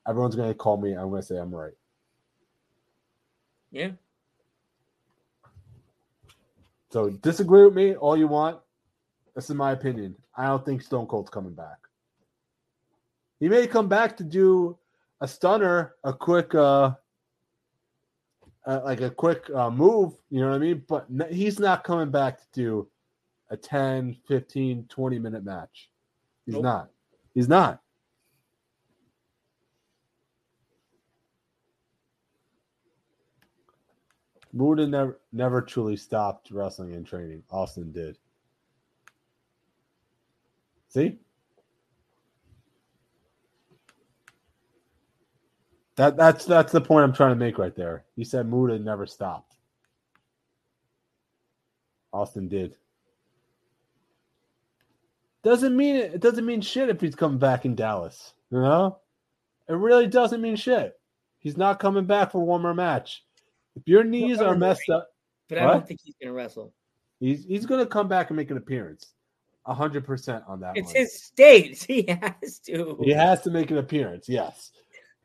everyone's 0.08 0.36
going 0.36 0.50
to 0.50 0.56
call 0.56 0.78
me. 0.78 0.94
I'm 0.94 1.10
going 1.10 1.22
to 1.22 1.28
say 1.28 1.38
I'm 1.38 1.54
right. 1.54 1.74
Yeah. 3.72 3.90
So 6.92 7.10
disagree 7.10 7.66
with 7.66 7.74
me 7.74 7.96
all 7.96 8.16
you 8.16 8.28
want. 8.28 8.60
This 9.36 9.50
is 9.50 9.56
my 9.56 9.72
opinion. 9.72 10.16
I 10.38 10.46
don't 10.46 10.64
think 10.64 10.82
Stone 10.82 11.08
Cold's 11.08 11.32
coming 11.32 11.54
back. 11.54 11.78
He 13.40 13.50
may 13.50 13.68
come 13.68 13.90
back 13.90 14.16
to 14.18 14.24
do 14.24 14.78
a 15.20 15.28
stunner, 15.28 15.96
a 16.04 16.14
quick, 16.14 16.54
uh, 16.54 16.92
uh 18.66 18.82
like 18.84 19.02
a 19.02 19.10
quick 19.10 19.50
uh, 19.54 19.70
move. 19.70 20.14
You 20.30 20.42
know 20.42 20.50
what 20.50 20.56
I 20.56 20.60
mean? 20.60 20.84
But 20.88 21.08
he's 21.30 21.60
not 21.60 21.84
coming 21.84 22.12
back 22.12 22.40
to 22.40 22.46
do 22.54 22.88
a 23.50 23.58
10, 23.58 24.18
15, 24.28 24.86
20 24.90 25.20
minute 25.20 25.44
match. 25.44 25.90
He's 26.46 26.54
Nope. 26.56 26.64
not. 26.64 26.90
He's 27.34 27.48
not. 27.48 27.82
Muta 34.54 34.86
never 34.86 35.20
never 35.32 35.62
truly 35.62 35.96
stopped 35.98 36.52
wrestling 36.52 36.94
and 36.94 37.06
training. 37.06 37.44
Austin 37.50 37.92
did. 37.92 38.18
See? 40.90 41.18
That 45.96 46.18
that's 46.18 46.46
that's 46.46 46.72
the 46.72 46.82
point 46.82 47.04
I'm 47.04 47.14
trying 47.14 47.32
to 47.32 47.36
make 47.36 47.58
right 47.58 47.76
there. 47.76 48.04
He 48.16 48.24
said 48.24 48.50
Muta 48.50 48.80
never 48.80 49.06
stopped. 49.06 49.56
Austin 52.12 52.48
did. 52.48 52.76
Doesn't 55.44 55.76
mean 55.76 55.96
it, 55.98 56.14
it 56.16 56.22
doesn't 56.22 56.46
mean 56.46 56.62
shit 56.62 56.90
if 56.90 57.02
he's 57.02 57.16
coming 57.16 57.38
back 57.38 57.66
in 57.66 57.76
Dallas. 57.76 58.34
You 58.50 58.60
know? 58.60 59.00
It 59.68 59.74
really 59.74 60.08
doesn't 60.08 60.42
mean 60.42 60.56
shit. 60.56 61.00
He's 61.40 61.58
not 61.58 61.80
coming 61.80 62.06
back 62.06 62.32
for 62.32 62.40
one 62.40 62.62
more 62.62 62.74
match. 62.74 63.24
If 63.76 63.84
your 63.88 64.04
knees 64.04 64.40
are 64.40 64.56
messed 64.56 64.90
up, 64.90 65.10
But 65.50 65.58
I 65.58 65.66
What? 65.66 65.74
don't 65.74 65.88
think 65.88 66.00
he's 66.04 66.16
gonna 66.22 66.34
wrestle. 66.34 66.74
he's 67.20 67.44
he's 67.46 67.66
gonna 67.66 67.86
come 67.86 68.08
back 68.08 68.30
and 68.30 68.38
make 68.38 68.52
an 68.52 68.58
appearance. 68.58 69.14
hundred 69.66 70.06
percent 70.06 70.44
on 70.48 70.60
that 70.62 70.78
It's 70.78 70.88
one. 70.88 70.96
his 70.96 71.22
state. 71.22 71.84
He 71.88 72.04
has 72.08 72.60
to. 72.60 72.98
He 73.04 73.12
has 73.12 73.42
to 73.42 73.52
make 73.52 73.70
an 73.72 73.78
appearance, 73.78 74.30
yes. 74.30 74.72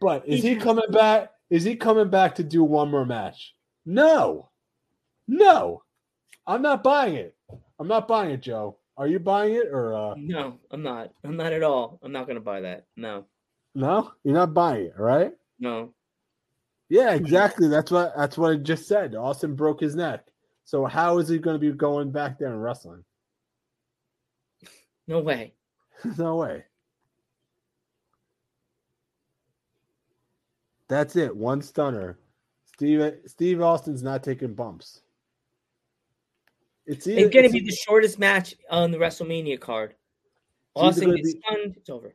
But 0.01 0.29
is 0.29 0.43
he 0.43 0.57
coming 0.57 0.91
back? 0.91 1.31
Is 1.51 1.65
he 1.65 1.77
coming 1.77 2.11
back 2.11 2.35
to 2.37 2.45
do 2.45 2.63
one 2.63 2.91
more 2.91 3.07
match? 3.07 3.55
No. 3.87 4.51
No. 5.27 5.83
I'm 6.47 6.63
not 6.63 6.83
buying 6.83 7.15
it. 7.15 7.37
I'm 7.79 7.89
not 7.89 8.09
buying 8.09 8.31
it, 8.31 8.41
Joe. 8.41 8.79
Are 8.97 9.07
you 9.07 9.19
buying 9.19 9.55
it 9.55 9.69
or 9.69 9.95
uh 9.95 10.15
No, 10.17 10.59
I'm 10.71 10.83
not. 10.83 11.11
I'm 11.25 11.37
not 11.37 11.53
at 11.53 11.63
all. 11.63 12.01
I'm 12.03 12.13
not 12.13 12.27
gonna 12.27 12.41
buy 12.41 12.61
that. 12.63 12.87
No, 12.97 13.27
no? 13.75 14.13
You're 14.25 14.35
not 14.35 14.55
buying 14.55 14.87
it, 14.87 14.95
right? 14.99 15.33
no. 15.59 15.95
Yeah, 16.91 17.13
exactly. 17.15 17.69
That's 17.69 17.91
what 17.91 18.15
that's 18.17 18.39
what 18.39 18.53
I 18.53 18.57
just 18.57 18.89
said. 18.89 19.15
Austin 19.15 19.55
broke 19.55 19.81
his 19.81 19.95
neck. 19.95 20.25
So 20.65 20.85
how 20.85 21.19
is 21.19 21.29
he 21.29 21.39
going 21.39 21.55
to 21.55 21.59
be 21.59 21.73
going 21.75 22.11
back 22.13 22.39
there 22.39 22.49
and 22.49 22.63
wrestling? 22.63 23.05
No 25.07 25.21
way. 25.21 25.55
no 26.19 26.37
way. 26.37 26.65
That's 30.89 31.17
it. 31.17 31.35
One 31.35 31.63
stunner. 31.63 32.19
Steve 32.75 33.15
Steve 33.27 33.61
Austin's 33.61 34.03
not 34.03 34.23
taking 34.23 34.55
bumps. 34.55 35.03
It's, 36.87 37.07
either, 37.07 37.21
it's 37.21 37.35
going 37.35 37.47
to 37.47 37.53
be 37.53 37.61
the 37.61 37.75
shortest 37.75 38.19
match 38.19 38.55
on 38.71 38.91
the 38.91 38.97
WrestleMania 38.97 39.61
card. 39.61 39.95
Austin 40.75 41.15
gets 41.15 41.35
be, 41.35 41.41
stunned. 41.41 41.75
It's 41.77 41.91
over. 41.91 42.15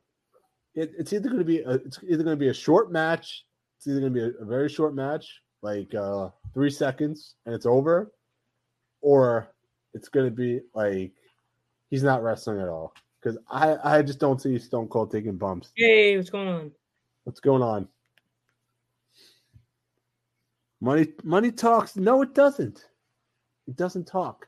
It, 0.74 0.92
it's 0.98 1.12
either 1.12 1.28
going 1.28 1.38
to 1.38 1.44
be 1.44 1.60
a, 1.60 1.74
it's 1.74 2.00
either 2.02 2.24
going 2.24 2.36
to 2.36 2.40
be 2.40 2.48
a 2.48 2.54
short 2.54 2.90
match. 2.90 3.44
It's 3.76 3.86
either 3.86 4.00
going 4.00 4.12
to 4.12 4.18
be 4.18 4.36
a, 4.36 4.42
a, 4.42 4.44
very 4.44 4.68
short 4.68 4.94
match, 4.94 5.40
like 5.62 5.94
uh, 5.94 6.30
three 6.54 6.70
seconds, 6.70 7.36
and 7.46 7.54
it's 7.54 7.66
over, 7.66 8.12
or 9.00 9.48
it's 9.92 10.08
going 10.08 10.26
to 10.26 10.34
be 10.34 10.60
like 10.74 11.12
he's 11.90 12.02
not 12.02 12.24
wrestling 12.24 12.60
at 12.60 12.68
all. 12.68 12.94
Because 13.22 13.38
I 13.48 13.76
I 13.84 14.02
just 14.02 14.18
don't 14.18 14.42
see 14.42 14.58
Stone 14.58 14.88
Cold 14.88 15.12
taking 15.12 15.36
bumps. 15.36 15.70
Hey, 15.76 16.16
what's 16.16 16.30
going 16.30 16.48
on? 16.48 16.72
What's 17.22 17.40
going 17.40 17.62
on? 17.62 17.86
Money 20.84 21.06
money 21.22 21.50
talks. 21.50 21.96
No, 21.96 22.20
it 22.20 22.34
doesn't. 22.34 22.84
It 23.66 23.74
doesn't 23.74 24.06
talk. 24.06 24.46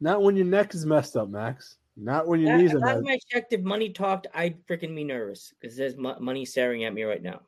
Not 0.00 0.24
when 0.24 0.34
your 0.34 0.44
neck 0.44 0.74
is 0.74 0.84
messed 0.84 1.16
up, 1.16 1.28
Max. 1.28 1.76
Not 1.96 2.26
when 2.26 2.40
your 2.40 2.56
that, 2.56 2.58
knees 2.60 2.74
are. 2.74 2.80
Time 2.80 3.06
I 3.06 3.16
checked, 3.30 3.52
if 3.52 3.60
money 3.60 3.90
talked, 3.90 4.26
I'd 4.34 4.66
freaking 4.66 4.96
be 4.96 5.04
nervous 5.04 5.54
because 5.54 5.76
there's 5.76 5.94
money 5.96 6.44
staring 6.44 6.82
at 6.82 6.92
me 6.92 7.04
right 7.04 7.22
now. 7.22 7.42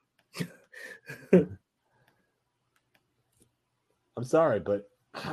I'm 4.17 4.23
sorry, 4.23 4.61
but 4.61 4.89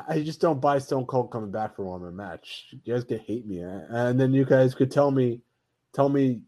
I 0.10 0.22
just 0.22 0.42
don't 0.42 0.60
buy 0.60 0.80
Stone 0.80 1.06
Cold 1.06 1.30
coming 1.32 1.52
back 1.52 1.76
for 1.76 1.84
one 1.84 2.02
more 2.02 2.12
match. 2.12 2.66
You 2.72 2.96
guys 2.96 3.04
could 3.04 3.22
hate 3.22 3.46
me, 3.46 3.60
and 3.60 4.20
then 4.20 4.34
you 4.34 4.44
guys 4.44 4.74
could 4.74 4.90
tell 4.90 5.12
me, 5.12 5.42
tell 5.94 6.10
me, 6.10 6.42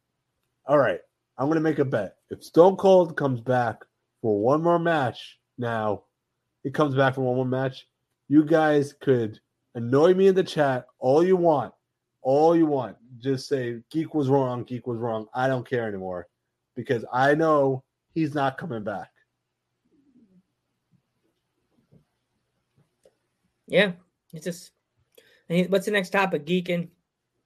all 0.65 0.79
right, 0.79 1.01
I'm 1.37 1.47
gonna 1.47 1.59
make 1.59 1.77
a 1.77 1.85
bet. 1.85 2.15
If 2.31 2.43
Stone 2.43 2.77
Cold 2.77 3.15
comes 3.15 3.39
back 3.39 3.85
for 4.23 4.41
one 4.41 4.63
more 4.63 4.79
match 4.79 5.37
now, 5.59 6.05
he 6.63 6.71
comes 6.71 6.95
back 6.95 7.15
for 7.15 7.21
one 7.21 7.35
more 7.35 7.45
match. 7.45 7.87
You 8.27 8.45
guys 8.45 8.93
could 8.93 9.39
annoy 9.75 10.13
me 10.13 10.27
in 10.27 10.35
the 10.35 10.43
chat 10.43 10.85
all 10.99 11.23
you 11.25 11.35
want, 11.35 11.73
all 12.21 12.55
you 12.55 12.65
want. 12.65 12.97
Just 13.19 13.47
say 13.47 13.79
Geek 13.91 14.13
was 14.13 14.29
wrong, 14.29 14.63
Geek 14.63 14.87
was 14.87 14.97
wrong. 14.97 15.27
I 15.33 15.47
don't 15.47 15.67
care 15.67 15.87
anymore 15.87 16.27
because 16.75 17.05
I 17.11 17.35
know 17.35 17.83
he's 18.13 18.33
not 18.33 18.57
coming 18.57 18.83
back. 18.83 19.09
Yeah, 23.67 23.93
it's 24.33 24.45
just. 24.45 24.71
What's 25.47 25.85
the 25.85 25.91
next 25.91 26.11
topic, 26.11 26.45
geeking? 26.45 26.89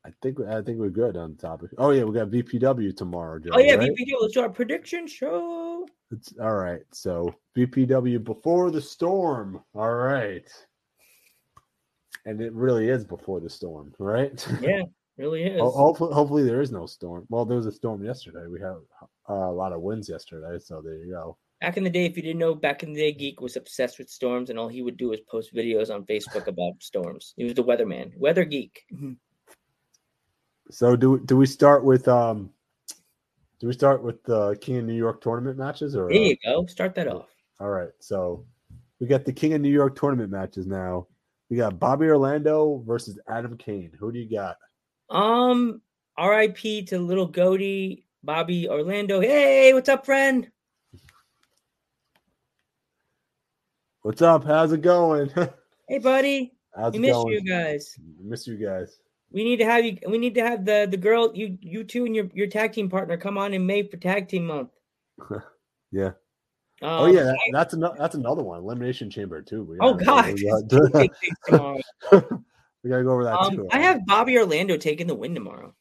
I 0.06 0.10
think 0.22 0.40
I 0.42 0.62
think 0.62 0.80
we're 0.80 0.90
good 0.90 1.16
on 1.16 1.36
the 1.36 1.42
topic. 1.48 1.72
Oh 1.78 1.92
yeah, 1.92 2.04
we 2.04 2.14
got 2.14 2.30
VPW 2.30 2.96
tomorrow. 2.96 3.40
Joe, 3.40 3.52
oh 3.54 3.60
yeah, 3.60 3.76
right? 3.76 3.90
VPW. 3.90 4.22
Let's 4.22 4.34
do 4.34 4.42
our 4.42 4.50
prediction 4.50 5.08
show. 5.08 5.88
It's 6.12 6.34
all 6.42 6.56
right. 6.56 6.84
So 6.92 7.34
VPW 7.58 8.24
before 8.24 8.70
the 8.70 8.82
storm. 8.82 9.64
All 9.74 9.94
right. 9.94 10.48
And 12.26 12.42
it 12.42 12.54
really 12.54 12.90
is 12.90 13.04
before 13.06 13.40
the 13.40 13.50
storm, 13.50 13.94
right? 14.00 14.46
Yeah, 14.62 14.84
really 15.18 15.44
is. 15.44 15.60
hopefully, 15.60 16.14
hopefully 16.14 16.44
there 16.44 16.62
is 16.62 16.72
no 16.72 16.86
storm. 16.86 17.26
Well, 17.30 17.46
there 17.46 17.58
was 17.58 17.66
a 17.66 17.72
storm 17.72 18.04
yesterday. 18.04 18.48
We 18.48 18.60
had 18.60 18.76
uh, 19.30 19.34
a 19.34 19.52
lot 19.52 19.74
of 19.74 19.82
winds 19.82 20.08
yesterday, 20.10 20.58
so 20.60 20.82
there 20.82 20.96
you 20.96 21.12
go. 21.12 21.38
Back 21.60 21.78
in 21.78 21.84
the 21.84 21.90
day, 21.90 22.06
if 22.06 22.16
you 22.18 22.24
didn't 22.24 22.40
know, 22.40 22.56
back 22.56 22.84
in 22.84 22.94
the 22.94 23.00
day, 23.00 23.14
Geek 23.14 23.40
was 23.40 23.56
obsessed 23.56 24.00
with 24.00 24.10
storms, 24.10 24.50
and 24.50 24.60
all 24.60 24.68
he 24.68 24.82
would 24.82 24.98
do 24.98 25.10
was 25.10 25.22
post 25.22 25.54
videos 25.56 25.94
on 25.94 26.06
Facebook 26.06 26.48
about 26.48 26.74
storms. 26.82 27.34
He 27.38 27.46
was 27.46 27.54
the 27.54 27.64
weatherman, 27.64 28.18
weather 28.18 28.44
geek. 28.44 28.86
So 30.74 30.96
do 30.96 31.20
do 31.20 31.38
we 31.38 31.46
start 31.46 31.84
with 31.84 32.08
um 32.08 32.50
do 33.60 33.68
we 33.68 33.74
start 33.74 34.02
with 34.02 34.24
the 34.24 34.58
King 34.60 34.78
of 34.78 34.86
New 34.86 34.96
York 34.96 35.22
tournament 35.22 35.56
matches 35.56 35.96
or 35.96 36.10
There 36.10 36.18
you 36.18 36.36
uh, 36.48 36.52
go. 36.52 36.66
Start 36.66 36.96
that 36.96 37.08
off. 37.08 37.30
All 37.60 37.70
right. 37.70 37.92
So 38.00 38.44
we 39.00 39.06
got 39.06 39.24
the 39.24 39.32
King 39.32 39.54
of 39.54 39.62
New 39.62 39.70
York 39.70 39.96
tournament 39.96 40.32
matches 40.32 40.66
now. 40.66 41.08
We 41.52 41.58
got 41.58 41.78
Bobby 41.78 42.08
Orlando 42.08 42.84
versus 42.88 43.20
Adam 43.28 43.56
Kane. 43.56 43.92
Who 44.00 44.12
do 44.12 44.18
you 44.18 44.28
got? 44.28 44.58
Um 45.16 45.80
RIP 46.20 46.88
to 46.88 46.98
little 46.98 47.28
goatee 47.28 48.06
Bobby 48.24 48.68
Orlando. 48.68 49.22
Hey, 49.22 49.76
what's 49.76 49.90
up, 49.90 50.08
friend? 50.08 50.50
What's 54.02 54.24
up? 54.24 54.44
How's 54.44 54.72
it 54.72 54.82
going? 54.82 55.30
hey, 55.88 56.00
buddy. 56.00 56.54
How's 56.76 56.94
we 56.94 57.00
miss 57.00 57.12
going? 57.12 57.34
you 57.34 57.44
guys. 57.44 57.96
miss 58.20 58.48
you 58.48 58.58
guys. 58.58 58.98
We 59.34 59.44
need 59.44 59.58
to 59.58 59.66
have 59.66 59.84
you. 59.84 59.98
We 60.08 60.20
need 60.20 60.36
to 60.36 60.42
have 60.42 60.64
the 60.64 60.88
the 60.90 60.98
girl 60.98 61.32
you 61.34 61.58
you 61.60 61.84
two 61.84 62.06
and 62.06 62.16
your 62.16 62.30
your 62.34 62.48
tag 62.48 62.74
team 62.74 62.88
partner 62.88 63.18
come 63.18 63.38
on 63.38 63.54
in 63.54 63.66
May 63.66 63.82
for 63.82 63.98
tag 63.98 64.30
team 64.30 64.46
month. 64.46 64.70
yeah. 65.92 66.12
Um, 66.84 66.90
oh 66.90 67.06
yeah, 67.08 67.24
that, 67.24 67.38
that's 67.52 67.74
another 67.74 67.96
that's 67.98 68.14
another 68.14 68.44
one. 68.44 68.60
Elimination 68.60 69.10
Chamber 69.10 69.42
too. 69.42 69.64
We 69.64 69.78
oh 69.80 69.96
god, 69.96 70.26
we, 70.34 70.40
gotta 72.90 73.04
go 73.04 73.12
over 73.12 73.24
that 73.24 73.40
um, 73.40 73.56
too. 73.56 73.68
I 73.72 73.80
have 73.80 74.06
Bobby 74.06 74.38
Orlando 74.38 74.78
taking 74.78 75.08
the 75.08 75.16
win 75.16 75.34
tomorrow 75.34 75.74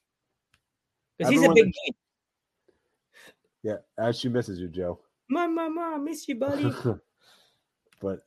because 1.19 1.31
he's 1.31 1.43
a 1.43 1.53
big. 1.53 1.71
Yeah, 3.63 3.77
as 3.99 4.19
she 4.19 4.29
misses 4.29 4.61
you, 4.61 4.69
Joe. 4.69 4.99
Mom, 5.29 5.55
mom, 5.55 5.75
mom, 5.75 6.05
miss 6.05 6.27
you, 6.27 6.37
buddy. 6.37 6.73
but 8.01 8.25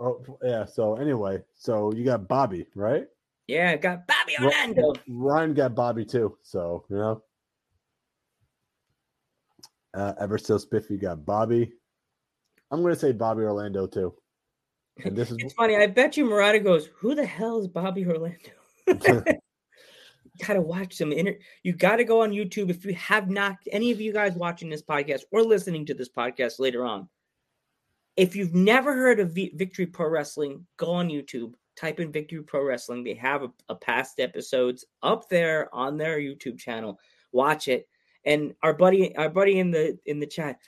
oh 0.00 0.24
yeah. 0.42 0.64
So 0.64 0.96
anyway, 0.96 1.42
so 1.54 1.92
you 1.92 2.04
got 2.04 2.26
Bobby, 2.26 2.66
right? 2.74 3.06
Yeah, 3.50 3.76
got 3.76 4.06
Bobby 4.06 4.34
Orlando. 4.40 4.92
Ryan 5.08 5.54
got 5.54 5.74
Bobby 5.74 6.04
too. 6.04 6.38
So, 6.42 6.84
you 6.88 6.96
know. 6.96 7.22
Uh, 9.92 10.12
ever 10.20 10.38
so 10.38 10.56
spiffy 10.56 10.96
got 10.96 11.26
Bobby. 11.26 11.72
I'm 12.70 12.80
going 12.80 12.94
to 12.94 13.00
say 13.00 13.10
Bobby 13.10 13.42
Orlando 13.42 13.88
too. 13.88 14.14
And 15.04 15.16
this 15.16 15.32
is 15.32 15.38
it's 15.40 15.54
funny. 15.54 15.76
I 15.76 15.88
bet 15.88 16.16
you 16.16 16.26
Murata 16.26 16.60
goes, 16.60 16.90
"Who 17.00 17.16
the 17.16 17.26
hell 17.26 17.58
is 17.58 17.66
Bobby 17.66 18.06
Orlando?" 18.06 18.36
gotta 20.46 20.60
watch 20.60 20.94
some 20.94 21.10
inter. 21.10 21.36
You 21.64 21.72
gotta 21.72 22.04
go 22.04 22.22
on 22.22 22.30
YouTube 22.30 22.70
if 22.70 22.84
you 22.84 22.94
have 22.94 23.30
not. 23.30 23.56
Any 23.72 23.90
of 23.90 24.00
you 24.00 24.12
guys 24.12 24.34
watching 24.34 24.68
this 24.68 24.82
podcast 24.82 25.22
or 25.32 25.42
listening 25.42 25.86
to 25.86 25.94
this 25.94 26.08
podcast 26.08 26.60
later 26.60 26.84
on, 26.84 27.08
if 28.16 28.36
you've 28.36 28.54
never 28.54 28.94
heard 28.94 29.18
of 29.18 29.32
v- 29.32 29.52
Victory 29.54 29.86
Pro 29.86 30.08
Wrestling, 30.08 30.66
go 30.76 30.92
on 30.92 31.08
YouTube 31.08 31.54
type 31.80 32.00
in 32.00 32.12
Victory 32.12 32.42
Pro 32.42 32.64
Wrestling. 32.64 33.02
They 33.02 33.14
have 33.14 33.42
a, 33.42 33.50
a 33.68 33.74
past 33.74 34.20
episodes 34.20 34.84
up 35.02 35.28
there 35.28 35.74
on 35.74 35.96
their 35.96 36.18
YouTube 36.18 36.58
channel. 36.58 36.98
Watch 37.32 37.68
it. 37.68 37.88
And 38.24 38.54
our 38.62 38.74
buddy, 38.74 39.16
our 39.16 39.30
buddy 39.30 39.58
in 39.58 39.70
the 39.70 39.98
in 40.04 40.20
the 40.20 40.26
chat, 40.26 40.58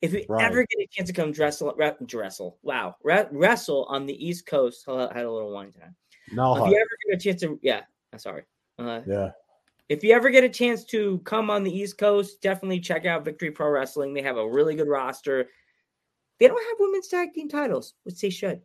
if 0.00 0.12
you 0.12 0.24
right. 0.28 0.44
ever 0.44 0.64
get 0.64 0.80
a 0.80 0.88
chance 0.90 1.08
to 1.08 1.12
come 1.12 1.32
wrestle, 1.32 1.74
wrestle, 1.76 2.58
wow, 2.62 2.94
wrestle 3.02 3.84
on 3.88 4.06
the 4.06 4.26
East 4.26 4.46
Coast, 4.46 4.84
I 4.88 5.10
had 5.12 5.24
a 5.24 5.32
little 5.32 5.52
wine 5.52 5.72
time. 5.72 5.96
No, 6.32 6.54
if 6.54 6.70
you 6.70 6.76
ever 6.76 6.88
get 7.08 7.16
a 7.16 7.22
chance 7.22 7.40
to, 7.42 7.58
yeah, 7.62 7.82
sorry, 8.16 8.44
uh, 8.78 9.00
yeah. 9.06 9.30
If 9.88 10.02
you 10.04 10.14
ever 10.14 10.30
get 10.30 10.44
a 10.44 10.48
chance 10.48 10.84
to 10.86 11.18
come 11.24 11.50
on 11.50 11.64
the 11.64 11.76
East 11.76 11.98
Coast, 11.98 12.40
definitely 12.40 12.80
check 12.80 13.04
out 13.04 13.24
Victory 13.24 13.50
Pro 13.50 13.68
Wrestling. 13.68 14.14
They 14.14 14.22
have 14.22 14.38
a 14.38 14.48
really 14.48 14.74
good 14.74 14.88
roster. 14.88 15.48
They 16.38 16.48
don't 16.48 16.64
have 16.64 16.76
women's 16.78 17.08
tag 17.08 17.34
team 17.34 17.48
titles, 17.48 17.94
which 18.04 18.20
they 18.20 18.30
should. 18.30 18.62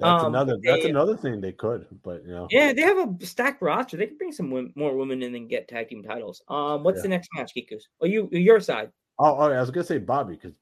That's 0.00 0.24
um, 0.24 0.34
another. 0.34 0.56
They, 0.62 0.70
that's 0.70 0.84
another 0.86 1.16
thing 1.16 1.40
they 1.40 1.52
could, 1.52 1.86
but 2.02 2.24
you 2.24 2.32
know. 2.32 2.48
Yeah, 2.50 2.72
they 2.72 2.82
have 2.82 2.98
a 2.98 3.26
stacked 3.26 3.60
roster. 3.60 3.96
They 3.96 4.06
could 4.06 4.18
bring 4.18 4.32
some 4.32 4.50
women, 4.50 4.72
more 4.74 4.96
women 4.96 5.22
in 5.22 5.34
and 5.34 5.48
get 5.48 5.68
tag 5.68 5.88
team 5.88 6.02
titles. 6.02 6.42
Um, 6.48 6.82
what's 6.82 6.98
yeah. 6.98 7.02
the 7.02 7.08
next 7.08 7.28
match, 7.36 7.52
Kikus? 7.56 7.82
Oh, 8.00 8.06
you 8.06 8.28
your 8.32 8.60
side. 8.60 8.90
Oh, 9.18 9.36
oh 9.36 9.52
I 9.52 9.60
was 9.60 9.70
gonna 9.70 9.84
say 9.84 9.98
Bobby 9.98 10.38
because 10.40 10.56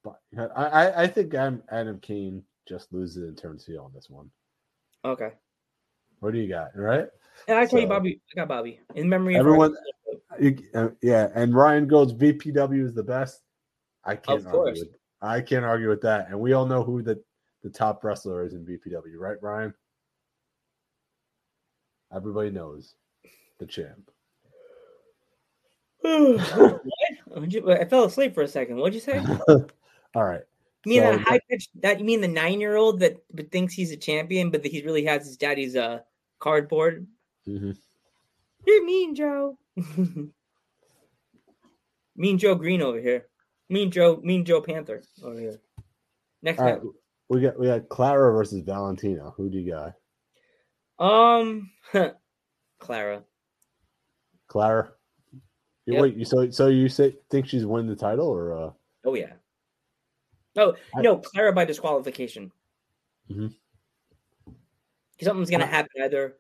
I, 0.57 0.65
I 0.65 1.03
I 1.03 1.07
think 1.07 1.35
I'm 1.35 1.63
Adam 1.71 2.01
Kane 2.01 2.43
just 2.69 2.93
loses 2.93 3.29
and 3.29 3.39
turns 3.39 3.65
heel 3.65 3.85
on 3.85 3.93
this 3.95 4.11
one. 4.11 4.29
Okay. 5.05 5.31
What 6.19 6.33
do 6.33 6.41
you 6.41 6.49
got? 6.49 6.71
Right. 6.75 7.07
And 7.47 7.57
I 7.57 7.61
tell 7.63 7.71
so, 7.71 7.79
you, 7.79 7.87
Bobby. 7.87 8.21
I 8.33 8.41
got 8.41 8.49
Bobby 8.49 8.81
in 8.97 9.09
memory. 9.09 9.37
Everyone. 9.37 9.75
You, 10.41 10.59
uh, 10.75 10.89
yeah, 11.01 11.29
and 11.35 11.55
Ryan 11.55 11.87
goes 11.87 12.13
VPW 12.13 12.85
is 12.85 12.95
the 12.95 13.03
best. 13.03 13.41
I 14.05 14.17
can't 14.17 14.47
argue. 14.47 14.83
With, 14.83 14.89
I 15.23 15.41
can't 15.41 15.65
argue 15.65 15.89
with 15.89 16.03
that, 16.03 16.29
and 16.29 16.41
we 16.41 16.53
all 16.53 16.67
know 16.67 16.83
who 16.83 17.03
the 17.03 17.23
the 17.63 17.71
top 17.71 18.05
wrestler 18.05 18.45
is 18.45 18.55
in 18.55 18.65
VPW, 18.65 19.19
right, 19.19 19.41
Brian? 19.41 19.75
Everybody 22.15 22.51
knows 22.51 22.95
the 23.59 23.67
champ. 23.67 24.11
what? 26.01 26.83
I 27.81 27.85
fell 27.85 28.05
asleep 28.05 28.35
for 28.35 28.43
a 28.43 28.49
second. 28.49 28.77
What'd 28.77 28.95
you 28.95 29.01
say? 29.01 29.23
All 30.15 30.25
right. 30.25 30.43
You 30.85 30.91
mean 30.91 31.03
so, 31.03 31.11
that 31.11 31.21
high 31.21 31.41
pitch? 31.51 31.69
That 31.81 31.99
you 31.99 32.05
mean 32.05 32.21
the 32.21 32.29
nine 32.29 32.61
year 32.61 32.77
old 32.77 33.01
that 33.01 33.17
but 33.33 33.51
thinks 33.51 33.75
he's 33.75 33.91
a 33.91 33.97
champion, 33.97 34.51
but 34.51 34.65
he 34.65 34.83
really 34.83 35.05
has 35.05 35.27
his 35.27 35.37
daddy's 35.37 35.77
uh 35.77 36.01
cardboard. 36.39 37.07
Mm-hmm. 37.47 37.73
You're 38.67 38.85
mean 38.85 39.15
Joe. 39.15 39.59
mean 42.17 42.39
Joe 42.39 42.55
Green 42.55 42.81
over 42.81 43.01
here. 43.01 43.27
Mean 43.69 43.91
Joe. 43.91 44.21
Mean 44.23 44.45
Joe 44.45 44.61
Panther 44.61 45.03
over 45.23 45.39
here. 45.39 45.61
Next 46.43 46.61
All 46.61 46.65
right. 46.65 46.81
We 47.29 47.41
got 47.41 47.59
we 47.59 47.67
got 47.67 47.89
Clara 47.89 48.33
versus 48.33 48.61
Valentina. 48.61 49.31
Who 49.37 49.51
do 49.51 49.59
you 49.59 49.73
got? 49.73 49.95
Um, 51.05 51.71
Clara. 52.79 53.23
Clara. 54.47 54.93
You 55.87 55.95
Yep. 55.95 56.03
Wait, 56.03 56.17
you 56.17 56.25
so 56.25 56.51
so 56.51 56.67
you 56.69 56.89
say 56.89 57.17
think 57.31 57.47
she's 57.47 57.65
winning 57.65 57.89
the 57.89 57.97
title 57.97 58.29
or 58.29 58.53
uh 58.53 58.71
Oh 59.05 59.15
yeah. 59.15 59.33
Oh 60.57 60.75
I- 60.95 61.03
no, 61.03 61.19
Clara 61.19 61.53
by 61.53 61.65
disqualification. 61.65 62.53
Mhm. 63.31 63.55
Something's 65.21 65.51
gonna 65.51 65.67
happen. 65.67 66.03
Either 66.03 66.37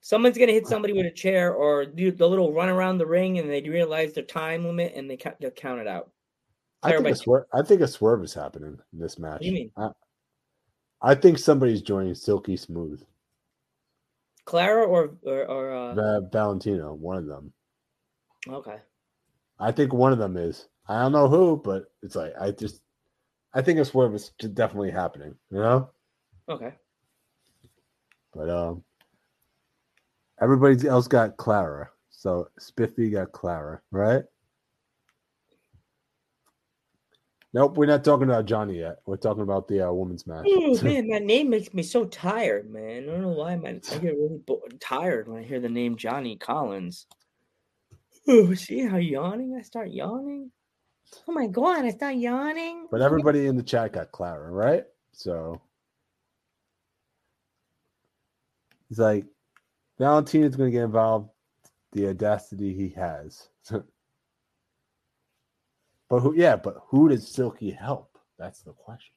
someone's 0.00 0.38
gonna 0.38 0.52
hit 0.52 0.66
somebody 0.66 0.92
with 0.92 1.06
a 1.06 1.10
chair, 1.10 1.52
or 1.52 1.84
do 1.84 2.10
the 2.12 2.28
little 2.28 2.52
run 2.52 2.68
around 2.68 2.98
the 2.98 3.06
ring, 3.06 3.38
and 3.38 3.50
they 3.50 3.60
realize 3.62 4.12
their 4.12 4.24
time 4.24 4.64
limit, 4.64 4.92
and 4.94 5.10
they 5.10 5.16
count, 5.16 5.36
they'll 5.40 5.50
count 5.50 5.80
it 5.80 5.86
out. 5.86 6.10
I 6.82 6.92
think 6.92 7.08
a 7.08 7.14
swerve 7.14 7.44
I 7.52 7.62
think 7.62 7.80
a 7.80 7.88
swerve 7.88 8.22
is 8.22 8.32
happening 8.34 8.78
in 8.92 8.98
this 8.98 9.18
match. 9.18 9.32
What 9.32 9.40
do 9.40 9.46
you 9.46 9.52
mean? 9.52 9.70
I, 9.76 9.88
I 11.02 11.14
think 11.14 11.38
somebody's 11.38 11.82
joining 11.82 12.14
Silky 12.14 12.56
Smooth. 12.56 13.02
Clara 14.44 14.84
or 14.84 15.16
or, 15.22 15.44
or 15.46 15.72
uh, 15.72 15.94
Va- 15.94 16.28
Valentina, 16.32 16.92
one 16.92 17.16
of 17.16 17.26
them. 17.26 17.52
okay. 18.48 18.76
I 19.58 19.72
think 19.72 19.92
one 19.92 20.12
of 20.12 20.18
them 20.18 20.36
is. 20.36 20.66
I 20.88 21.02
don't 21.02 21.12
know 21.12 21.28
who, 21.28 21.60
but 21.62 21.84
it's 22.02 22.16
like 22.16 22.32
I 22.40 22.50
just 22.50 22.82
I 23.54 23.62
think 23.62 23.78
it's 23.78 23.94
where 23.94 24.12
it's 24.14 24.30
definitely 24.30 24.90
happening, 24.90 25.34
you 25.50 25.58
know? 25.58 25.90
Okay. 26.48 26.72
But 28.32 28.48
um 28.50 28.84
everybody 30.40 30.88
else 30.88 31.06
got 31.08 31.36
Clara. 31.36 31.90
So 32.10 32.48
Spiffy 32.58 33.10
got 33.10 33.32
Clara, 33.32 33.80
right? 33.90 34.24
Nope, 37.52 37.76
we're 37.76 37.86
not 37.86 38.04
talking 38.04 38.28
about 38.28 38.46
Johnny 38.46 38.78
yet. 38.78 38.98
We're 39.06 39.16
talking 39.16 39.42
about 39.42 39.66
the 39.66 39.88
uh, 39.88 39.92
women's 39.92 40.26
match. 40.26 40.46
Oh 40.46 40.80
man, 40.82 41.08
that 41.08 41.22
name 41.22 41.50
makes 41.50 41.74
me 41.74 41.82
so 41.82 42.04
tired, 42.04 42.70
man. 42.70 43.02
I 43.02 43.06
don't 43.06 43.22
know 43.22 43.28
why, 43.30 43.56
man. 43.56 43.80
I 43.90 43.98
get 43.98 44.14
really 44.16 44.40
bo- 44.46 44.62
tired 44.80 45.28
when 45.28 45.42
I 45.42 45.46
hear 45.46 45.58
the 45.58 45.68
name 45.68 45.96
Johnny 45.96 46.36
Collins. 46.36 47.06
Oh, 48.28 48.54
see 48.54 48.86
how 48.86 48.98
yawning? 48.98 49.56
I 49.58 49.62
start 49.62 49.90
yawning. 49.90 50.52
Oh 51.26 51.32
my 51.32 51.48
god, 51.48 51.84
I 51.84 51.90
start 51.90 52.14
yawning. 52.14 52.86
But 52.88 53.02
everybody 53.02 53.46
in 53.46 53.56
the 53.56 53.62
chat 53.64 53.94
got 53.94 54.12
Clara, 54.12 54.50
right? 54.52 54.84
So 55.12 55.60
he's 58.88 59.00
like, 59.00 59.24
Valentina's 59.98 60.54
going 60.54 60.70
to 60.70 60.76
get 60.76 60.84
involved. 60.84 61.30
The 61.92 62.08
audacity 62.08 62.72
he 62.72 62.90
has. 62.90 63.48
but 66.10 66.20
who? 66.20 66.34
Yeah, 66.34 66.56
but 66.56 66.76
who 66.88 67.08
does 67.08 67.26
Silky 67.26 67.70
help? 67.70 68.18
That's 68.38 68.62
the 68.62 68.72
question. 68.72 69.14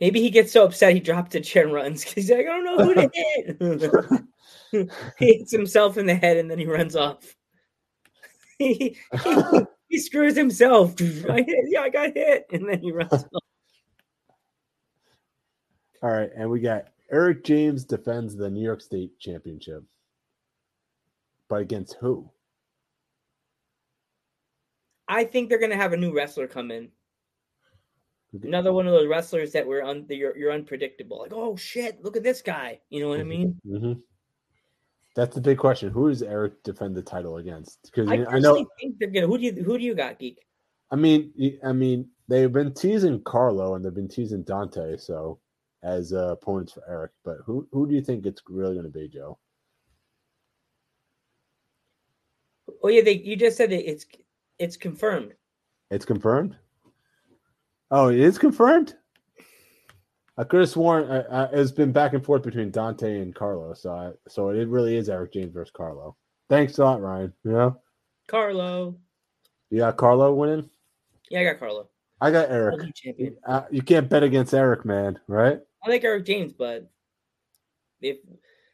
Maybe 0.00 0.20
he 0.20 0.30
gets 0.30 0.52
so 0.52 0.64
upset 0.64 0.94
he 0.94 1.00
drops 1.00 1.32
the 1.32 1.40
chair 1.40 1.64
and 1.64 1.72
runs 1.72 2.04
because 2.04 2.26
he's 2.26 2.30
like, 2.30 2.46
I 2.46 2.60
don't 2.60 2.64
know 2.64 2.84
who 2.84 2.94
to 2.94 3.10
hit. 4.72 4.90
he 5.18 5.38
hits 5.38 5.50
himself 5.50 5.96
in 5.96 6.06
the 6.06 6.14
head 6.14 6.36
and 6.36 6.48
then 6.48 6.58
he 6.58 6.66
runs 6.66 6.94
off. 6.94 7.34
he, 8.58 8.96
he, 9.24 9.36
he 9.88 9.98
screws 9.98 10.36
himself. 10.36 10.94
I 11.00 11.42
hit, 11.42 11.64
yeah, 11.68 11.80
I 11.80 11.88
got 11.88 12.14
hit, 12.14 12.46
and 12.52 12.68
then 12.68 12.80
he 12.80 12.92
runs 12.92 13.12
off. 13.12 13.42
All 16.02 16.10
right, 16.10 16.30
and 16.36 16.48
we 16.48 16.60
got 16.60 16.88
Eric 17.10 17.42
James 17.44 17.84
defends 17.84 18.36
the 18.36 18.50
New 18.50 18.62
York 18.62 18.80
State 18.80 19.18
Championship, 19.18 19.82
but 21.48 21.60
against 21.60 21.94
who? 22.00 22.30
I 25.08 25.24
think 25.24 25.48
they're 25.48 25.58
gonna 25.58 25.76
have 25.76 25.92
a 25.92 25.96
new 25.96 26.14
wrestler 26.14 26.46
come 26.46 26.70
in. 26.70 26.90
Another 28.42 28.72
one 28.74 28.86
of 28.86 28.92
those 28.92 29.08
wrestlers 29.08 29.52
that 29.52 29.66
were 29.66 29.82
un, 29.82 30.04
you're, 30.10 30.36
you're 30.36 30.52
unpredictable. 30.52 31.20
Like, 31.20 31.32
oh 31.32 31.56
shit, 31.56 32.04
look 32.04 32.16
at 32.16 32.22
this 32.22 32.42
guy. 32.42 32.80
You 32.90 33.00
know 33.00 33.08
what 33.08 33.20
I 33.20 33.24
mean? 33.24 33.58
hmm 33.66 33.94
That's 35.16 35.34
the 35.34 35.40
big 35.40 35.56
question. 35.56 35.90
Who 35.90 36.10
does 36.10 36.22
Eric 36.22 36.62
defend 36.62 36.94
the 36.94 37.02
title 37.02 37.38
against? 37.38 37.78
Because 37.84 38.10
I, 38.10 38.24
I 38.30 38.38
know 38.38 38.66
think 38.78 38.98
they're 38.98 39.08
gonna. 39.08 39.26
Who 39.26 39.38
do 39.38 39.44
you 39.44 39.64
who 39.64 39.78
do 39.78 39.84
you 39.84 39.94
got, 39.94 40.18
geek? 40.18 40.44
I 40.90 40.96
mean, 40.96 41.32
I 41.64 41.72
mean, 41.72 42.08
they've 42.28 42.52
been 42.52 42.74
teasing 42.74 43.22
Carlo 43.22 43.74
and 43.74 43.84
they've 43.84 43.94
been 43.94 44.08
teasing 44.08 44.42
Dante, 44.42 44.98
so 44.98 45.40
as 45.82 46.12
uh, 46.12 46.32
opponents 46.32 46.72
for 46.72 46.82
Eric. 46.88 47.12
But 47.24 47.38
who 47.46 47.66
who 47.72 47.88
do 47.88 47.94
you 47.94 48.02
think 48.02 48.26
it's 48.26 48.42
really 48.46 48.74
going 48.74 48.84
to 48.84 48.92
be, 48.92 49.08
Joe? 49.08 49.38
Oh 52.82 52.88
yeah, 52.88 53.02
they 53.02 53.14
you 53.14 53.36
just 53.36 53.56
said 53.56 53.72
it, 53.72 53.86
it's 53.86 54.04
it's 54.58 54.76
confirmed. 54.76 55.34
It's 55.90 56.04
confirmed. 56.04 56.56
Oh, 57.90 58.08
it 58.08 58.20
is 58.20 58.38
confirmed. 58.38 58.94
I 60.36 60.44
could 60.44 60.60
have 60.60 60.68
sworn 60.68 61.08
it's 61.52 61.72
been 61.72 61.90
back 61.90 62.12
and 62.12 62.24
forth 62.24 62.42
between 62.42 62.70
Dante 62.70 63.20
and 63.20 63.34
Carlo, 63.34 63.74
so 63.74 63.90
I, 63.90 64.12
so 64.28 64.50
it 64.50 64.68
really 64.68 64.96
is 64.96 65.08
Eric 65.08 65.32
James 65.32 65.52
versus 65.52 65.72
Carlo. 65.76 66.16
Thanks 66.48 66.78
a 66.78 66.84
lot, 66.84 67.00
Ryan. 67.00 67.32
You 67.44 67.52
know, 67.52 67.80
Carlo. 68.28 68.96
you 69.70 69.78
got 69.78 69.96
Carlo 69.96 70.32
winning. 70.34 70.70
Yeah, 71.30 71.40
I 71.40 71.44
got 71.44 71.58
Carlo. 71.58 71.88
I 72.20 72.30
got 72.30 72.50
Eric. 72.50 72.92
Uh, 73.46 73.62
you 73.70 73.82
can't 73.82 74.08
bet 74.08 74.22
against 74.22 74.54
Eric, 74.54 74.84
man. 74.84 75.18
Right? 75.26 75.60
I 75.84 75.90
like 75.90 76.04
Eric 76.04 76.24
James, 76.24 76.52
but 76.52 76.88
if 78.00 78.18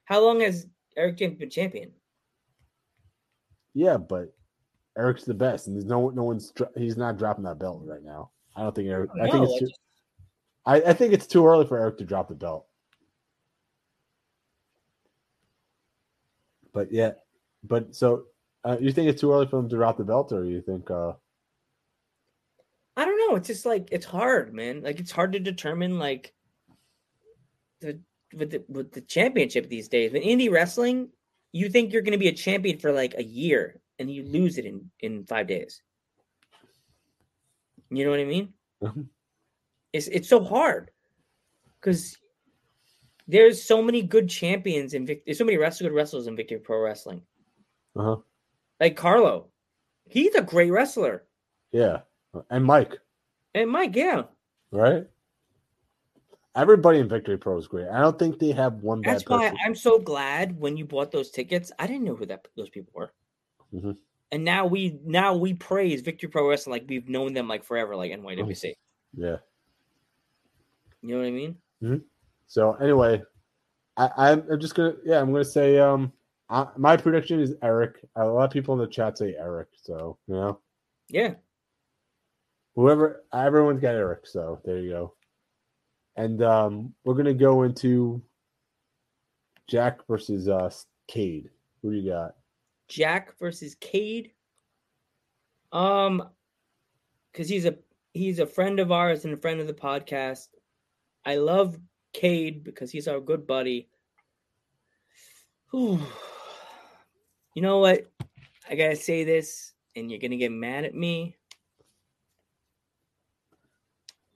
how 0.05 0.22
long 0.22 0.41
has 0.41 0.66
Eric 0.97 1.16
James 1.16 1.39
been 1.39 1.51
champion? 1.51 1.93
Yeah, 3.72 3.97
but 3.97 4.35
Eric's 4.97 5.24
the 5.24 5.34
best, 5.34 5.66
and 5.66 5.76
there's 5.76 5.86
no 5.86 6.11
no 6.11 6.22
one's 6.22 6.53
he's 6.76 6.97
not 6.97 7.18
dropping 7.18 7.45
that 7.45 7.59
belt 7.59 7.82
right 7.84 8.03
now. 8.03 8.30
I 8.57 8.62
don't 8.62 8.74
think 8.74 8.88
Eric. 8.88 9.11
I 9.20 9.28
think 9.28 9.49
it's 9.49 9.59
too, 9.59 9.68
I, 10.66 10.76
I 10.76 10.92
think 10.92 11.12
it's 11.12 11.26
too 11.26 11.47
early 11.47 11.66
for 11.66 11.78
Eric 11.78 11.99
to 11.99 12.05
drop 12.05 12.28
the 12.28 12.34
belt. 12.34 12.66
But 16.72 16.92
yeah, 16.92 17.12
but 17.62 17.95
so 17.95 18.24
uh, 18.64 18.76
you 18.80 18.92
think 18.92 19.09
it's 19.09 19.20
too 19.20 19.32
early 19.32 19.47
for 19.47 19.59
him 19.59 19.68
to 19.68 19.76
drop 19.76 19.99
the 19.99 20.05
belt, 20.05 20.32
or 20.32 20.45
you 20.45 20.61
think? 20.61 20.90
uh 20.90 21.14
I 22.97 23.05
don't 23.05 23.18
know. 23.18 23.36
It's 23.36 23.49
just 23.49 23.66
like 23.66 23.88
it's 23.90 24.07
hard, 24.07 24.55
man. 24.55 24.82
Like 24.82 25.01
it's 25.01 25.11
hard 25.11 25.32
to 25.32 25.40
determine 25.40 25.99
like 25.99 26.32
the 27.80 28.01
with 28.32 28.51
the 28.51 28.64
with 28.68 28.92
the 28.92 29.01
championship 29.01 29.68
these 29.68 29.88
days. 29.88 30.12
In 30.14 30.22
indie 30.22 30.51
wrestling, 30.51 31.09
you 31.53 31.68
think 31.68 31.92
you're 31.92 32.03
going 32.03 32.12
to 32.12 32.18
be 32.18 32.28
a 32.28 32.32
champion 32.32 32.78
for 32.78 32.92
like 32.92 33.14
a 33.16 33.24
year, 33.24 33.80
and 33.99 34.11
you 34.11 34.24
lose 34.24 34.59
it 34.59 34.64
in 34.66 34.90
in 35.01 35.24
five 35.24 35.47
days. 35.47 35.82
You 37.90 38.05
know 38.05 38.11
what 38.11 38.20
I 38.20 38.24
mean? 38.24 38.53
Mhm. 38.82 39.09
It's 39.92 40.09
it's 40.09 40.28
so 40.28 40.42
hard 40.42 40.90
because 41.80 42.16
there's 43.28 43.62
so 43.62 43.80
many 43.82 44.03
good 44.03 44.28
champions 44.28 44.95
in 44.95 45.07
Vic- 45.07 45.24
there's 45.24 45.38
so 45.38 45.45
many 45.45 45.57
wrestle 45.59 45.86
good 45.88 45.95
wrestlers 45.95 46.26
in 46.26 46.36
Victory 46.36 46.59
Pro 46.59 46.80
Wrestling. 46.82 47.22
Uh-huh. 47.97 48.16
Like 48.80 48.97
Carlo, 48.97 49.49
he's 50.09 50.34
a 50.34 50.42
great 50.42 50.70
wrestler, 50.70 51.24
Yeah, 51.70 52.01
and 52.51 52.64
Mike, 52.64 52.99
and 53.55 53.70
Mike, 53.70 53.95
yeah. 53.95 54.24
right? 54.72 55.07
Everybody 56.57 56.99
in 56.99 57.09
Victory 57.09 57.36
Pro 57.38 57.57
is 57.59 57.66
great. 57.68 57.88
I 57.88 58.01
don't 58.01 58.18
think 58.18 58.38
they 58.38 58.51
have 58.53 58.82
one 58.82 59.01
bad 59.01 59.14
That's 59.14 59.28
why 59.28 59.45
person. 59.51 59.59
I'm 59.64 59.74
so 59.74 59.99
glad 59.99 60.59
when 60.59 60.76
you 60.76 60.84
bought 60.84 61.11
those 61.12 61.30
tickets. 61.30 61.70
I 61.78 61.86
didn't 61.86 62.05
know 62.05 62.14
who 62.16 62.26
that 62.26 62.47
those 62.57 62.68
people 62.68 62.92
were, 62.95 63.12
Mhm. 63.75 63.97
and 64.33 64.45
now 64.45 64.66
we 64.66 64.99
now 65.05 65.35
we 65.35 65.55
praise 65.55 66.01
Victory 66.01 66.29
Pro 66.29 66.49
Wrestling 66.49 66.72
like 66.72 66.85
we've 66.89 67.09
known 67.09 67.33
them 67.35 67.49
like 67.49 67.64
forever, 67.64 67.97
like 67.97 68.12
NYWC. 68.12 68.75
Yeah. 69.16 69.37
You 71.03 71.14
know 71.14 71.18
what 71.18 71.27
I 71.27 71.31
mean? 71.31 72.05
So 72.47 72.72
anyway, 72.75 73.22
I, 73.97 74.11
I'm, 74.16 74.45
I'm 74.51 74.61
just 74.61 74.75
gonna 74.75 74.95
yeah 75.05 75.20
I'm 75.20 75.33
gonna 75.33 75.45
say 75.45 75.79
um 75.79 76.12
I, 76.49 76.68
my 76.77 76.97
prediction 76.97 77.41
is 77.41 77.55
Eric. 77.62 77.97
A 78.16 78.25
lot 78.25 78.45
of 78.45 78.51
people 78.51 78.75
in 78.75 78.81
the 78.81 78.87
chat 78.87 79.18
say 79.18 79.35
Eric, 79.39 79.68
so 79.83 80.18
you 80.27 80.35
know 80.35 80.61
Yeah. 81.09 81.35
whoever 82.77 83.25
everyone's 83.33 83.81
got 83.81 83.95
Eric. 83.95 84.27
So 84.27 84.61
there 84.64 84.79
you 84.79 84.91
go. 84.91 85.14
And 86.16 86.43
um 86.43 86.95
we're 87.05 87.14
gonna 87.14 87.35
go 87.35 87.62
into 87.64 88.22
Jack 89.66 90.07
versus 90.07 90.49
uh 90.49 90.70
Cade. 91.09 91.51
Who 91.83 91.91
do 91.93 91.97
you 91.99 92.11
got? 92.11 92.35
Jack 92.89 93.39
versus 93.39 93.74
Cade. 93.80 94.32
Um, 95.72 96.22
because 97.32 97.49
he's 97.49 97.64
a 97.64 97.76
he's 98.12 98.39
a 98.39 98.47
friend 98.47 98.78
of 98.78 98.93
ours 98.93 99.24
and 99.24 99.35
a 99.35 99.39
friend 99.39 99.61
of 99.61 99.66
the 99.66 99.74
podcast. 99.74 100.49
I 101.24 101.37
love 101.37 101.78
Cade 102.12 102.62
because 102.62 102.91
he's 102.91 103.09
our 103.09 103.20
good 103.20 103.47
buddy. 103.47 103.89
Whew. 105.70 106.01
You 107.55 107.62
know 107.62 107.80
what? 107.80 108.11
I 108.68 108.76
gotta 108.76 108.97
say 108.97 109.24
this, 109.24 109.72
and 109.97 110.11
you're 110.11 110.20
gonna 110.20 110.37
get 110.37 110.53
mad 110.53 110.85
at 110.85 110.95
me. 110.95 111.37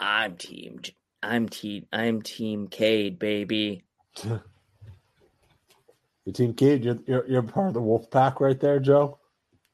I'm 0.00 0.36
team. 0.36 0.80
I'm 1.22 1.48
team. 1.48 1.86
I'm 1.92 2.22
team 2.22 2.68
Cade, 2.68 3.18
baby. 3.18 3.84
Your 6.28 6.34
team 6.34 6.52
Cade. 6.52 6.84
You're, 6.84 6.98
you're 7.06 7.26
you're 7.26 7.42
part 7.42 7.68
of 7.68 7.72
the 7.72 7.80
Wolf 7.80 8.10
Pack 8.10 8.38
right 8.38 8.60
there, 8.60 8.78
Joe. 8.78 9.18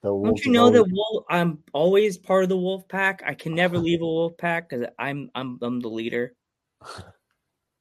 The 0.04 0.10
Don't 0.10 0.44
you 0.44 0.52
know 0.52 0.70
that 0.70 0.84
wolf, 0.84 1.24
I'm 1.28 1.58
always 1.72 2.16
part 2.16 2.44
of 2.44 2.48
the 2.48 2.56
wolf 2.56 2.86
pack? 2.86 3.24
I 3.26 3.34
can 3.34 3.56
never 3.56 3.76
leave 3.86 4.02
a 4.02 4.06
wolf 4.06 4.36
pack 4.38 4.68
because 4.68 4.86
I'm 4.96 5.32
I'm 5.34 5.58
I'm 5.62 5.80
the 5.80 5.88
leader. 5.88 6.36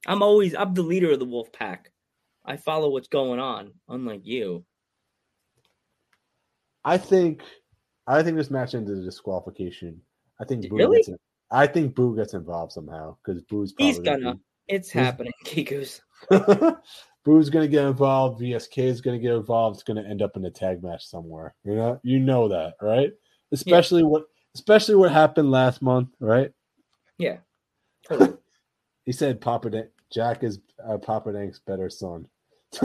I'm 0.08 0.24
always 0.24 0.56
I'm 0.56 0.74
the 0.74 0.82
leader 0.82 1.12
of 1.12 1.20
the 1.20 1.24
wolf 1.24 1.52
pack. 1.52 1.92
I 2.44 2.56
follow 2.56 2.90
what's 2.90 3.06
going 3.06 3.38
on, 3.38 3.74
unlike 3.88 4.22
you. 4.26 4.64
I 6.84 6.98
think 6.98 7.44
I 8.08 8.24
think 8.24 8.36
this 8.36 8.50
match 8.50 8.74
ended 8.74 8.98
a 8.98 9.04
disqualification. 9.04 10.00
I 10.40 10.46
think 10.46 10.68
Boo 10.68 10.78
Really? 10.78 10.96
gets 10.96 11.10
in- 11.10 11.18
I 11.52 11.68
think 11.68 11.94
Boo 11.94 12.16
gets 12.16 12.34
involved 12.34 12.72
somehow 12.72 13.18
because 13.24 13.40
Boo's 13.42 13.72
probably 13.72 13.92
He's 13.92 14.00
gonna. 14.00 14.40
It's 14.66 14.90
happening, 14.90 15.32
Kikus. 15.44 16.00
Boo's 17.24 17.48
gonna 17.48 17.68
get 17.68 17.86
involved. 17.86 18.40
VSK 18.40 18.78
is 18.78 19.00
gonna 19.00 19.18
get 19.18 19.32
involved. 19.32 19.76
It's 19.76 19.82
gonna 19.82 20.02
end 20.02 20.20
up 20.20 20.36
in 20.36 20.44
a 20.44 20.50
tag 20.50 20.82
match 20.82 21.06
somewhere. 21.06 21.54
You 21.64 21.74
know, 21.74 21.98
you 22.02 22.20
know 22.20 22.48
that, 22.48 22.74
right? 22.82 23.12
Especially 23.50 24.02
what, 24.02 24.24
especially 24.54 24.96
what 24.96 25.10
happened 25.10 25.50
last 25.50 25.80
month, 25.80 26.10
right? 26.20 26.52
Yeah. 27.18 27.38
Totally. 28.06 28.34
He 29.06 29.12
said 29.12 29.38
Papa 29.38 29.68
Dan- 29.68 29.90
Jack 30.10 30.42
is 30.42 30.60
uh, 30.82 30.96
Papa 30.96 31.30
Dank's 31.30 31.58
better 31.58 31.90
son. 31.90 32.26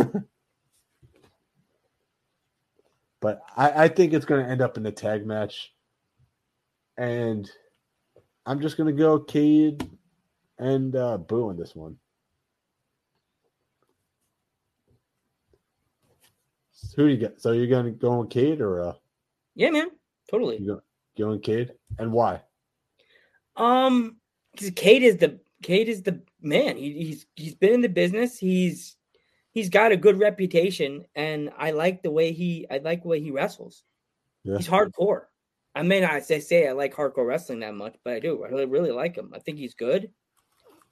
but 3.22 3.42
I, 3.56 3.86
I 3.86 3.88
think 3.88 4.12
it's 4.12 4.26
gonna 4.26 4.46
end 4.46 4.62
up 4.62 4.76
in 4.76 4.86
a 4.86 4.92
tag 4.92 5.26
match, 5.26 5.74
and 6.98 7.50
I'm 8.46 8.60
just 8.60 8.76
gonna 8.76 8.92
go 8.92 9.18
Cade 9.18 9.90
and 10.58 10.94
uh, 10.94 11.18
Boo 11.20 11.50
in 11.52 11.58
this 11.58 11.74
one. 11.74 11.96
Who 16.96 17.08
do 17.08 17.14
you 17.14 17.18
get? 17.18 17.42
So 17.42 17.52
you're 17.52 17.68
gonna 17.68 17.92
go 17.92 18.20
on 18.20 18.28
Cade 18.28 18.62
or 18.62 18.82
uh, 18.82 18.94
yeah, 19.56 19.70
man. 19.70 19.90
Totally. 20.30 20.58
you 20.60 20.68
go 20.68 20.82
going 21.18 21.42
Cade, 21.42 21.74
and 21.98 22.12
why? 22.12 22.42
Um, 23.56 24.18
because 24.52 24.72
Cade 24.72 25.04
is 25.04 25.18
the 25.18 25.40
Cade 25.62 25.90
is 25.90 26.04
the 26.04 26.22
man. 26.42 26.78
He, 26.78 26.94
he's 26.94 27.26
he's 27.36 27.56
been 27.56 27.74
in 27.74 27.82
the 27.82 27.90
business. 27.90 28.38
He's 28.38 28.96
he's 29.52 29.70
got 29.70 29.92
a 29.92 29.98
good 29.98 30.20
reputation, 30.20 31.06
and 31.16 31.52
I 31.58 31.72
like 31.72 32.02
the 32.02 32.12
way 32.12 32.32
he 32.32 32.66
I 32.70 32.78
like 32.78 33.04
the 33.04 33.10
way 33.10 33.22
he 33.22 33.32
wrestles. 33.32 33.84
Yeah. 34.44 34.58
He's 34.58 34.68
hardcore. 34.68 35.26
I 35.76 35.84
may 35.84 36.00
not 36.02 36.24
say, 36.24 36.40
say 36.40 36.68
I 36.68 36.72
like 36.72 36.96
hardcore 36.96 37.28
wrestling 37.28 37.60
that 37.60 37.76
much, 37.76 37.96
but 38.04 38.14
I 38.14 38.20
do. 38.20 38.44
I 38.44 38.48
really 38.48 38.66
really 38.66 38.92
like 38.92 39.16
him. 39.16 39.32
I 39.36 39.40
think 39.40 39.58
he's 39.58 39.76
good. 39.76 40.12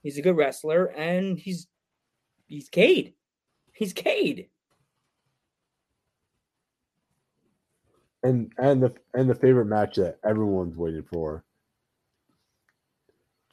He's 0.03 0.17
a 0.17 0.21
good 0.21 0.37
wrestler, 0.37 0.85
and 0.85 1.39
he's 1.39 1.67
he's 2.47 2.69
Cade. 2.69 3.13
He's 3.73 3.93
Cade. 3.93 4.49
And 8.27 8.51
and 8.57 8.83
the 8.83 8.93
and 9.13 9.29
the 9.29 9.35
favorite 9.35 9.67
match 9.67 9.95
that 9.95 10.19
everyone's 10.27 10.75
waiting 10.75 11.03
for. 11.03 11.45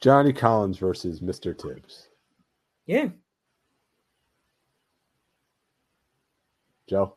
Johnny 0.01 0.33
Collins 0.33 0.77
versus 0.77 1.21
Mr. 1.21 1.57
Tibbs. 1.57 2.09
Yeah, 2.85 3.07
Joe, 6.89 7.15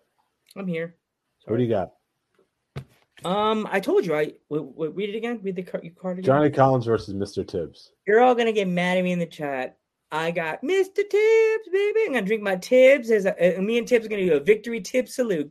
I'm 0.57 0.69
here. 0.69 0.95
what 1.47 1.57
do 1.57 1.63
you 1.65 1.69
got? 1.69 1.95
Um, 3.25 3.67
I 3.73 3.81
told 3.81 4.07
you. 4.07 4.15
I 4.15 4.35
w- 4.49 4.71
w- 4.73 4.93
read 4.93 5.11
it 5.11 5.17
again. 5.17 5.41
Read 5.43 5.57
the 5.57 5.65
card. 5.65 5.91
Card 6.01 6.19
again. 6.21 6.25
Johnny 6.27 6.51
Collins 6.51 6.87
versus 6.87 7.13
Mr. 7.13 7.47
Tibbs. 7.47 7.91
You're 8.07 8.21
all 8.21 8.37
gonna 8.37 8.53
get 8.53 8.69
mad 8.69 8.99
at 8.99 9.03
me 9.05 9.11
in 9.11 9.19
the 9.19 9.27
chat. 9.27 9.79
I 10.13 10.31
got 10.31 10.63
Mr. 10.63 10.95
Tibbs, 10.95 11.69
baby. 11.73 12.01
I'm 12.07 12.13
gonna 12.13 12.23
drink 12.23 12.43
my 12.43 12.55
Tibbs. 12.55 13.11
As 13.11 13.27
a, 13.27 13.59
uh, 13.59 13.61
me 13.61 13.79
and 13.79 13.89
Tibbs 13.89 14.07
are 14.07 14.09
gonna 14.09 14.25
do 14.25 14.35
a 14.35 14.41
victory 14.41 14.81
tip 14.81 15.09
salute. 15.09 15.51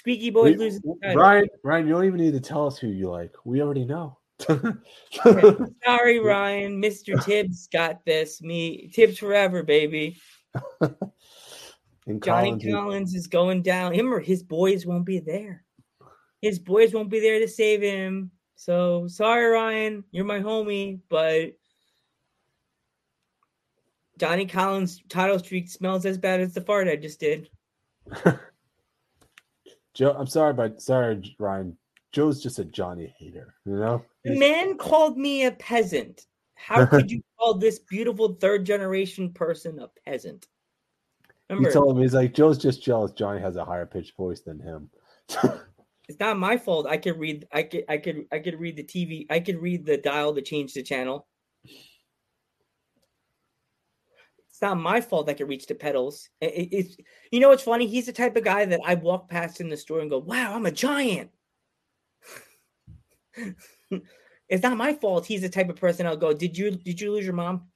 Squeaky 0.00 0.30
boys 0.30 0.56
We- 0.56 0.64
losing. 0.64 0.98
Ryan, 1.14 1.46
Ryan, 1.62 1.86
you 1.86 1.92
don't 1.92 2.04
even 2.06 2.20
need 2.20 2.32
to 2.32 2.40
tell 2.40 2.66
us 2.66 2.78
who 2.78 2.86
you 2.86 3.10
like. 3.10 3.34
We 3.44 3.60
already 3.60 3.84
know. 3.84 4.16
Sorry, 4.46 6.18
Ryan. 6.24 6.80
Mr. 6.80 7.22
Tibbs 7.22 7.68
got 7.70 8.02
this. 8.06 8.40
Me 8.40 8.88
Tibbs 8.94 9.18
forever, 9.18 9.62
baby. 9.62 10.18
Johnny 10.80 12.18
Collins, 12.18 12.64
Collins 12.64 13.14
is 13.14 13.26
going 13.26 13.60
down. 13.60 13.92
Him 13.92 14.10
or 14.10 14.20
his 14.20 14.42
boys 14.42 14.86
won't 14.86 15.04
be 15.04 15.18
there. 15.18 15.64
His 16.40 16.58
boys 16.58 16.94
won't 16.94 17.10
be 17.10 17.20
there 17.20 17.38
to 17.38 17.46
save 17.46 17.82
him. 17.82 18.30
So 18.56 19.06
sorry, 19.06 19.44
Ryan. 19.50 20.02
You're 20.12 20.24
my 20.24 20.40
homie, 20.40 21.00
but 21.10 21.52
Johnny 24.16 24.46
Collins' 24.46 25.02
title 25.10 25.38
streak 25.38 25.68
smells 25.68 26.06
as 26.06 26.16
bad 26.16 26.40
as 26.40 26.54
the 26.54 26.62
fart 26.62 26.88
I 26.88 26.96
just 26.96 27.20
did. 27.20 27.50
Joe, 29.94 30.14
I'm 30.18 30.26
sorry, 30.26 30.52
but 30.52 30.80
sorry, 30.80 31.34
Ryan. 31.38 31.76
Joe's 32.12 32.42
just 32.42 32.58
a 32.58 32.64
Johnny 32.64 33.14
hater. 33.18 33.54
You 33.64 33.76
know. 33.76 34.04
The 34.24 34.38
man 34.38 34.76
called 34.76 35.16
me 35.16 35.44
a 35.44 35.52
peasant. 35.52 36.26
How 36.54 36.84
could 36.86 37.10
you 37.10 37.22
call 37.38 37.54
this 37.54 37.78
beautiful 37.78 38.34
third 38.34 38.64
generation 38.64 39.32
person 39.32 39.78
a 39.78 39.88
peasant? 40.04 40.46
He 41.48 41.54
Remember, 41.54 41.72
told 41.72 41.96
me 41.96 42.02
he's 42.02 42.14
like 42.14 42.34
Joe's 42.34 42.58
just 42.58 42.82
jealous. 42.82 43.12
Johnny 43.12 43.40
has 43.40 43.56
a 43.56 43.64
higher 43.64 43.86
pitched 43.86 44.16
voice 44.16 44.40
than 44.40 44.60
him. 44.60 44.90
it's 46.08 46.20
not 46.20 46.38
my 46.38 46.56
fault. 46.56 46.86
I 46.86 46.96
could 46.96 47.18
read. 47.18 47.46
I 47.52 47.64
could. 47.64 47.84
I 47.88 47.98
could. 47.98 48.26
I 48.30 48.38
could 48.38 48.60
read 48.60 48.76
the 48.76 48.84
TV. 48.84 49.26
I 49.30 49.40
could 49.40 49.60
read 49.60 49.84
the 49.84 49.96
dial 49.96 50.34
to 50.34 50.42
change 50.42 50.74
the 50.74 50.82
channel. 50.82 51.26
It's 54.60 54.68
not 54.68 54.76
my 54.78 55.00
fault. 55.00 55.30
I 55.30 55.32
could 55.32 55.48
reach 55.48 55.66
the 55.66 55.74
pedals. 55.74 56.28
It- 56.42 56.52
it- 56.54 56.68
it's 56.70 56.96
you 57.32 57.40
know 57.40 57.48
what's 57.48 57.62
funny. 57.62 57.86
He's 57.86 58.04
the 58.04 58.12
type 58.12 58.36
of 58.36 58.44
guy 58.44 58.66
that 58.66 58.80
I 58.84 58.94
walk 58.94 59.30
past 59.30 59.58
in 59.62 59.70
the 59.70 59.76
store 59.78 60.00
and 60.00 60.10
go, 60.10 60.18
"Wow, 60.18 60.54
I'm 60.54 60.66
a 60.66 60.70
giant." 60.70 61.30
it's 64.50 64.62
not 64.62 64.76
my 64.76 64.92
fault. 64.92 65.24
He's 65.24 65.40
the 65.40 65.48
type 65.48 65.70
of 65.70 65.76
person 65.76 66.06
I'll 66.06 66.16
go. 66.16 66.34
Did 66.34 66.58
you 66.58 66.72
did 66.72 67.00
you 67.00 67.10
lose 67.10 67.24
your 67.24 67.32
mom? 67.32 67.68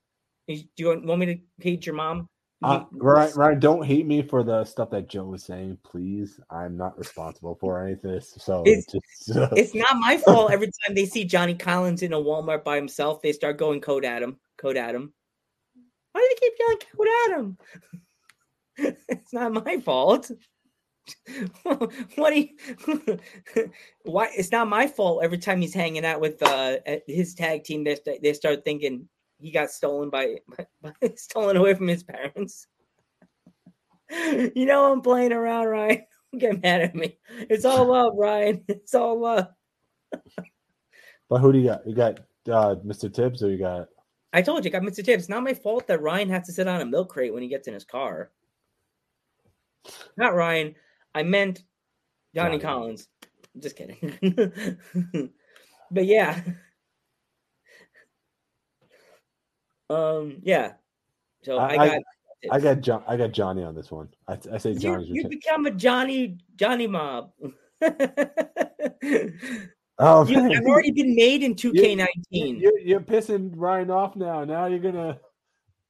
Do 0.47 0.61
you 0.76 0.89
want 0.89 1.20
me 1.20 1.26
to 1.26 1.39
hate 1.59 1.87
your 1.87 1.95
mom? 1.95 2.28
Uh, 2.62 2.85
Ryan, 2.93 3.32
Ryan, 3.35 3.61
don't 3.61 3.85
hate 3.85 4.07
me 4.07 4.20
for 4.22 4.43
the 4.43 4.64
stuff 4.64 4.91
that 4.91 5.09
Joe 5.09 5.24
was 5.24 5.43
saying, 5.43 5.78
please. 5.85 6.39
I'm 6.51 6.76
not 6.76 6.99
responsible 6.99 7.57
for 7.61 7.82
any 7.82 7.93
of 7.93 8.03
this. 8.03 8.35
So 8.39 8.62
It's- 8.66 8.85
just, 8.91 9.37
uh, 9.39 9.49
It's 9.57 9.74
not 9.74 9.97
my 9.99 10.18
fault. 10.18 10.51
Every 10.51 10.66
time 10.66 10.95
they 10.95 11.07
see 11.07 11.24
Johnny 11.24 11.55
Collins 11.55 12.03
in 12.03 12.12
a 12.12 12.18
Walmart 12.18 12.62
by 12.64 12.76
himself, 12.76 13.22
they 13.22 13.32
start 13.32 13.57
going 13.59 13.80
code 13.80 14.05
at 14.05 14.22
him. 14.22 14.39
Code 14.59 14.76
at 14.76 14.95
him. 14.95 15.12
Why 16.15 16.21
do 16.21 16.29
they 16.31 16.47
keep 16.47 16.53
yelling 16.59 17.11
at 17.27 17.39
him? 17.39 17.59
it's 19.09 19.33
not 19.33 19.53
my 19.53 19.79
fault. 19.81 20.31
what 22.17 22.33
do 22.33 22.41
you, 22.41 23.71
why 24.05 24.31
it's 24.35 24.51
not 24.51 24.69
my 24.69 24.87
fault 24.87 25.23
every 25.23 25.37
time 25.37 25.61
he's 25.61 25.75
hanging 25.75 26.03
out 26.03 26.19
with 26.19 26.43
uh 26.43 26.77
his 27.07 27.35
tag 27.35 27.62
team 27.62 27.85
they, 27.85 27.99
they 28.23 28.33
start 28.33 28.65
thinking 28.65 29.07
he 29.39 29.51
got 29.51 29.71
stolen 29.71 30.09
by, 30.09 30.37
by 30.81 30.95
stolen 31.15 31.59
away 31.59 31.75
from 31.75 31.89
his 31.89 32.03
parents 32.03 32.69
you 34.11 34.65
know 34.65 34.91
i'm 34.91 35.03
playing 35.03 35.31
around 35.31 35.67
ryan 35.67 36.07
don't 36.33 36.41
get 36.41 36.62
mad 36.62 36.81
at 36.81 36.95
me 36.95 37.19
it's 37.51 37.67
all 37.67 37.85
love 37.85 38.15
ryan 38.17 38.65
it's 38.67 38.95
all 38.95 39.21
love 39.21 39.49
but 41.29 41.41
who 41.41 41.53
do 41.53 41.59
you 41.59 41.67
got? 41.67 41.87
You 41.87 41.95
got 41.95 42.21
uh, 42.49 42.77
Mr. 42.85 43.12
Tibbs 43.12 43.43
or 43.43 43.51
you 43.51 43.59
got 43.59 43.89
I 44.35 44.43
told 44.43 44.64
you, 44.64 44.70
I 44.70 44.72
got 44.72 44.82
Mr. 44.82 44.97
Tibbs. 44.97 45.22
It's 45.22 45.28
not 45.28 45.45
my 45.45 45.55
fault 45.55 45.87
that 45.87 46.03
Ryan 46.03 46.28
has 46.30 46.45
to 46.47 46.53
sit 46.53 46.66
on 46.66 46.80
a 46.80 46.85
milk 46.85 47.09
crate 47.11 47.32
when 47.32 47.43
he 47.43 47.49
gets 47.49 47.68
in 47.68 47.74
his 47.74 47.85
car. 47.85 48.32
Not 50.16 50.35
Ryan. 50.35 50.74
I 51.14 51.22
meant 51.22 51.62
Johnny 52.35 52.59
Johnny. 52.59 52.59
Collins. 52.59 53.09
Just 53.61 53.76
kidding. 53.76 54.18
but 55.91 56.05
yeah. 56.05 56.41
Um. 59.91 60.39
Yeah. 60.43 60.72
So 61.45 61.59
I, 61.59 61.76
I- 61.76 61.89
got. 61.89 61.99
I 62.51 62.61
got 62.61 62.80
John 62.80 63.05
I 63.07 63.18
got 63.18 63.32
Johnny 63.32 63.62
on 63.62 63.74
this 63.74 63.91
one. 63.91 64.09
I, 64.26 64.39
I 64.51 64.57
say 64.59 64.72
you, 64.72 64.99
you 65.03 65.28
become 65.28 65.66
a 65.66 65.70
Johnny 65.70 66.39
Johnny 66.57 66.87
mob. 66.87 67.32
Oh 69.99 70.26
you, 70.26 70.40
I've 70.40 70.64
already 70.64 70.90
been 70.90 71.14
made 71.14 71.42
in 71.42 71.55
2K19. 71.55 72.61
You're, 72.61 72.78
you're 72.80 73.01
pissing 73.01 73.53
Ryan 73.55 73.90
off 73.90 74.16
now. 74.16 74.45
Now 74.45 74.66
you're 74.66 74.80
gonna 74.80 75.20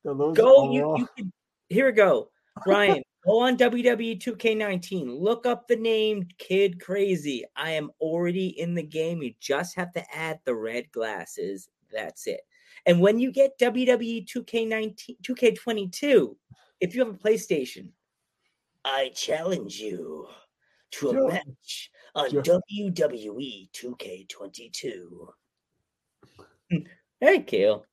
lose 0.04 0.36
Go, 0.36 0.72
you, 0.72 0.98
you 0.98 1.08
could, 1.16 1.32
here 1.70 1.86
we 1.86 1.92
go. 1.92 2.30
Ryan, 2.66 3.02
go 3.24 3.40
on 3.40 3.56
WWE 3.56 4.20
2K19. 4.22 5.18
Look 5.18 5.46
up 5.46 5.66
the 5.66 5.76
name 5.76 6.28
Kid 6.38 6.80
Crazy. 6.80 7.44
I 7.56 7.70
am 7.70 7.90
already 8.00 8.60
in 8.60 8.74
the 8.74 8.82
game. 8.82 9.22
You 9.22 9.32
just 9.40 9.74
have 9.76 9.92
to 9.94 10.04
add 10.14 10.38
the 10.44 10.54
red 10.54 10.92
glasses. 10.92 11.68
That's 11.90 12.26
it. 12.26 12.42
And 12.86 13.00
when 13.00 13.18
you 13.18 13.32
get 13.32 13.58
WWE 13.58 14.28
2K19, 14.28 15.16
2K22, 15.22 16.36
if 16.80 16.94
you 16.94 17.04
have 17.04 17.14
a 17.14 17.18
PlayStation, 17.18 17.88
I 18.84 19.10
challenge 19.14 19.78
you 19.78 20.28
to 20.92 21.08
a 21.08 21.12
Sure. 21.12 21.28
match 21.28 21.90
on 22.14 22.30
Sure. 22.30 22.42
WWE 22.42 23.70
2K22. 23.72 25.28
hey, 27.20 27.42
Kale. 27.42 27.84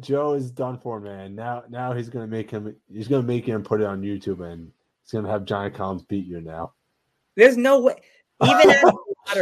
Joe 0.00 0.34
is 0.34 0.50
done 0.50 0.78
for, 0.78 1.00
man. 1.00 1.34
Now 1.34 1.64
now 1.68 1.92
he's 1.92 2.08
gonna 2.08 2.26
make 2.26 2.50
him 2.50 2.76
he's 2.88 3.08
gonna 3.08 3.22
make 3.22 3.46
him 3.46 3.62
put 3.62 3.80
it 3.80 3.86
on 3.86 4.02
YouTube 4.02 4.40
and 4.46 4.70
he's 5.02 5.12
gonna 5.12 5.28
have 5.30 5.44
Johnny 5.44 5.70
Collins 5.70 6.02
beat 6.02 6.26
you 6.26 6.40
now. 6.40 6.72
There's 7.36 7.56
no 7.56 7.80
way. 7.80 7.94
Even 8.44 8.70
after, 8.70 8.92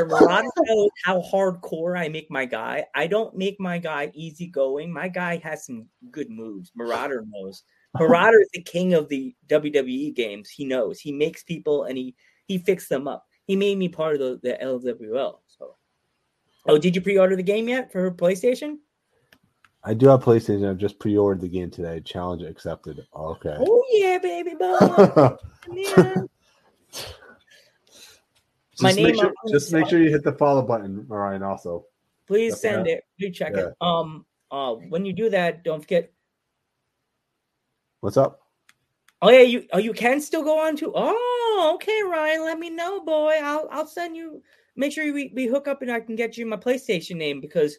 Marauder, 0.05 0.07
Marauder 0.07 0.49
knows 0.67 0.91
how 1.05 1.23
hardcore 1.23 1.99
I 1.99 2.09
make 2.09 2.31
my 2.31 2.45
guy. 2.45 2.85
I 2.95 3.07
don't 3.07 3.35
make 3.35 3.59
my 3.59 3.79
guy 3.79 4.13
easygoing. 4.15 4.93
My 4.93 5.09
guy 5.09 5.39
has 5.39 5.65
some 5.65 5.87
good 6.11 6.31
moves. 6.31 6.71
Marauder 6.77 7.25
knows. 7.27 7.63
Marauder 7.99 8.41
is 8.41 8.51
the 8.53 8.63
king 8.63 8.95
of 8.95 9.09
the 9.09 9.35
WWE 9.49 10.15
games. 10.15 10.51
He 10.51 10.65
knows. 10.65 11.01
He 11.01 11.13
makes 11.13 11.43
people 11.43 11.85
and 11.85 11.97
he 11.97 12.15
he 12.47 12.59
fixed 12.59 12.89
them 12.89 13.09
up. 13.09 13.27
He 13.51 13.57
made 13.57 13.79
me 13.79 13.89
part 13.89 14.15
of 14.15 14.21
the, 14.21 14.39
the 14.49 14.65
LWL. 14.65 15.39
So, 15.49 15.75
oh, 16.69 16.79
did 16.79 16.95
you 16.95 17.03
pre-order 17.03 17.35
the 17.35 17.43
game 17.43 17.69
yet 17.69 17.91
for 17.91 18.09
PlayStation? 18.13 18.77
I 19.83 19.93
do 19.93 20.07
have 20.07 20.23
PlayStation. 20.23 20.71
I've 20.71 20.79
just 20.79 21.01
pre-ordered 21.01 21.41
the 21.41 21.49
game 21.49 21.69
today. 21.69 22.01
Challenge 22.05 22.43
accepted. 22.45 23.05
Okay. 23.13 23.57
Oh 23.59 23.85
yeah, 23.91 24.19
baby 24.19 24.55
boy. 24.55 24.79
yeah. 25.73 26.15
Just 26.93 27.17
My 28.79 28.93
make 28.93 29.07
name 29.07 29.17
sure, 29.17 29.33
just 29.49 29.73
make 29.73 29.89
sure 29.89 30.01
you 30.01 30.11
hit 30.11 30.23
the 30.23 30.35
follow 30.35 30.63
button, 30.63 31.05
Ryan. 31.09 31.43
Also, 31.43 31.87
Please 32.29 32.53
Okay. 32.53 32.61
send 32.61 32.87
it. 32.87 33.03
Please 33.19 33.37
check 33.37 33.55
Yeah. 33.57 33.67
it. 33.67 33.75
Um, 33.81 34.27
uh, 34.53 34.75
when 34.75 35.05
you 35.05 35.13
do 35.13 35.29
that, 35.31 35.65
don't 35.65 35.81
forget. 35.81 36.13
what's 37.99 38.17
up? 38.17 38.43
Oh 39.23 39.31
yeah, 39.31 39.43
you 39.43 39.67
oh 39.73 39.79
you 39.79 39.93
can 39.93 40.21
still 40.21 40.43
go 40.43 40.59
on 40.59 40.77
to. 40.77 40.93
Oh, 40.95 41.73
okay, 41.75 42.03
Ryan. 42.03 42.45
Let 42.45 42.59
me 42.59 42.71
know, 42.71 43.01
boy. 43.05 43.39
I'll 43.43 43.69
I'll 43.71 43.87
send 43.87 44.17
you. 44.17 44.43
Make 44.77 44.93
sure 44.93 45.13
we, 45.13 45.31
we 45.35 45.47
hook 45.47 45.69
up 45.69 45.83
and 45.83 45.91
I 45.91 46.01
can 46.01 46.17
get 46.17 46.39
you 46.39 46.47
my 46.47 46.57
PlayStation 46.57 47.17
name 47.17 47.41
because 47.41 47.79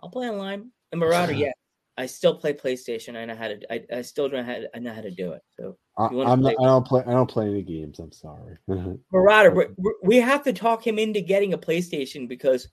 I'll 0.00 0.08
play 0.08 0.30
online. 0.30 0.70
And 0.92 1.00
Marauder, 1.00 1.32
yeah, 1.34 1.52
I 1.98 2.06
still 2.06 2.36
play 2.36 2.54
PlayStation. 2.54 3.16
I 3.16 3.26
know 3.26 3.34
how 3.34 3.48
to. 3.48 3.72
I, 3.72 3.98
I 3.98 4.02
still 4.02 4.28
don't 4.28 4.46
know 4.46 4.52
how 4.52 4.60
to, 4.60 4.70
I 4.74 4.78
know 4.78 4.94
how 4.94 5.02
to 5.02 5.10
do 5.10 5.32
it. 5.32 5.42
So 5.58 5.76
I, 5.98 6.06
I'm 6.06 6.40
not, 6.40 6.54
I 6.58 6.64
don't 6.64 6.86
play. 6.86 7.02
I 7.06 7.10
don't 7.10 7.30
play 7.30 7.48
any 7.48 7.62
games. 7.62 7.98
I'm 7.98 8.12
sorry. 8.12 8.56
Marauder, 9.12 9.74
we 10.02 10.16
have 10.16 10.42
to 10.44 10.54
talk 10.54 10.86
him 10.86 10.98
into 10.98 11.20
getting 11.20 11.52
a 11.52 11.58
PlayStation 11.58 12.26
because 12.28 12.68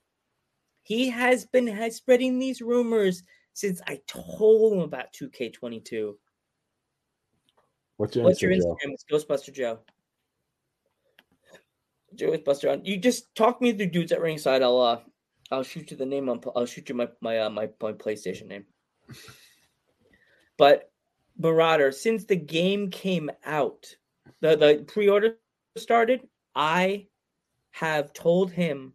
he 0.83 1.09
has 1.09 1.45
been 1.45 1.67
has 1.67 1.97
spreading 1.97 2.39
these 2.39 2.61
rumors 2.61 3.23
since 3.53 3.81
I 3.87 3.99
told 4.07 4.73
him 4.73 4.79
about 4.79 5.11
2K22. 5.13 6.13
What's 7.99 8.15
your 8.15 8.23
What's 8.23 8.41
your 8.41 8.51
Instagram, 8.51 8.79
Joe? 8.81 8.93
It's 8.93 9.03
Ghostbuster 9.11 9.53
Joe. 9.53 9.79
Joe 12.15 12.31
Ghostbuster 12.31 12.71
on. 12.71 12.85
You 12.85 12.95
just 12.95 13.35
talk 13.35 13.61
me 13.61 13.73
through 13.73 13.87
dudes 13.87 14.13
at 14.13 14.21
ringside. 14.21 14.61
I'll 14.61 14.79
uh, 14.79 14.99
I'll 15.51 15.63
shoot 15.63 15.91
you 15.91 15.97
the 15.97 16.05
name 16.05 16.29
on. 16.29 16.39
I'll 16.55 16.65
shoot 16.65 16.87
you 16.87 16.95
my 16.95 17.09
my 17.19 17.39
uh, 17.39 17.49
my, 17.49 17.67
my 17.81 17.91
PlayStation 17.91 18.47
name. 18.47 18.63
But 20.57 20.93
Marauder, 21.37 21.91
since 21.91 22.23
the 22.23 22.37
game 22.37 22.89
came 22.89 23.29
out, 23.45 23.93
the 24.39 24.55
the 24.55 24.85
pre-order 24.87 25.35
started. 25.75 26.21
I 26.55 27.07
have 27.71 28.13
told 28.13 28.49
him 28.49 28.93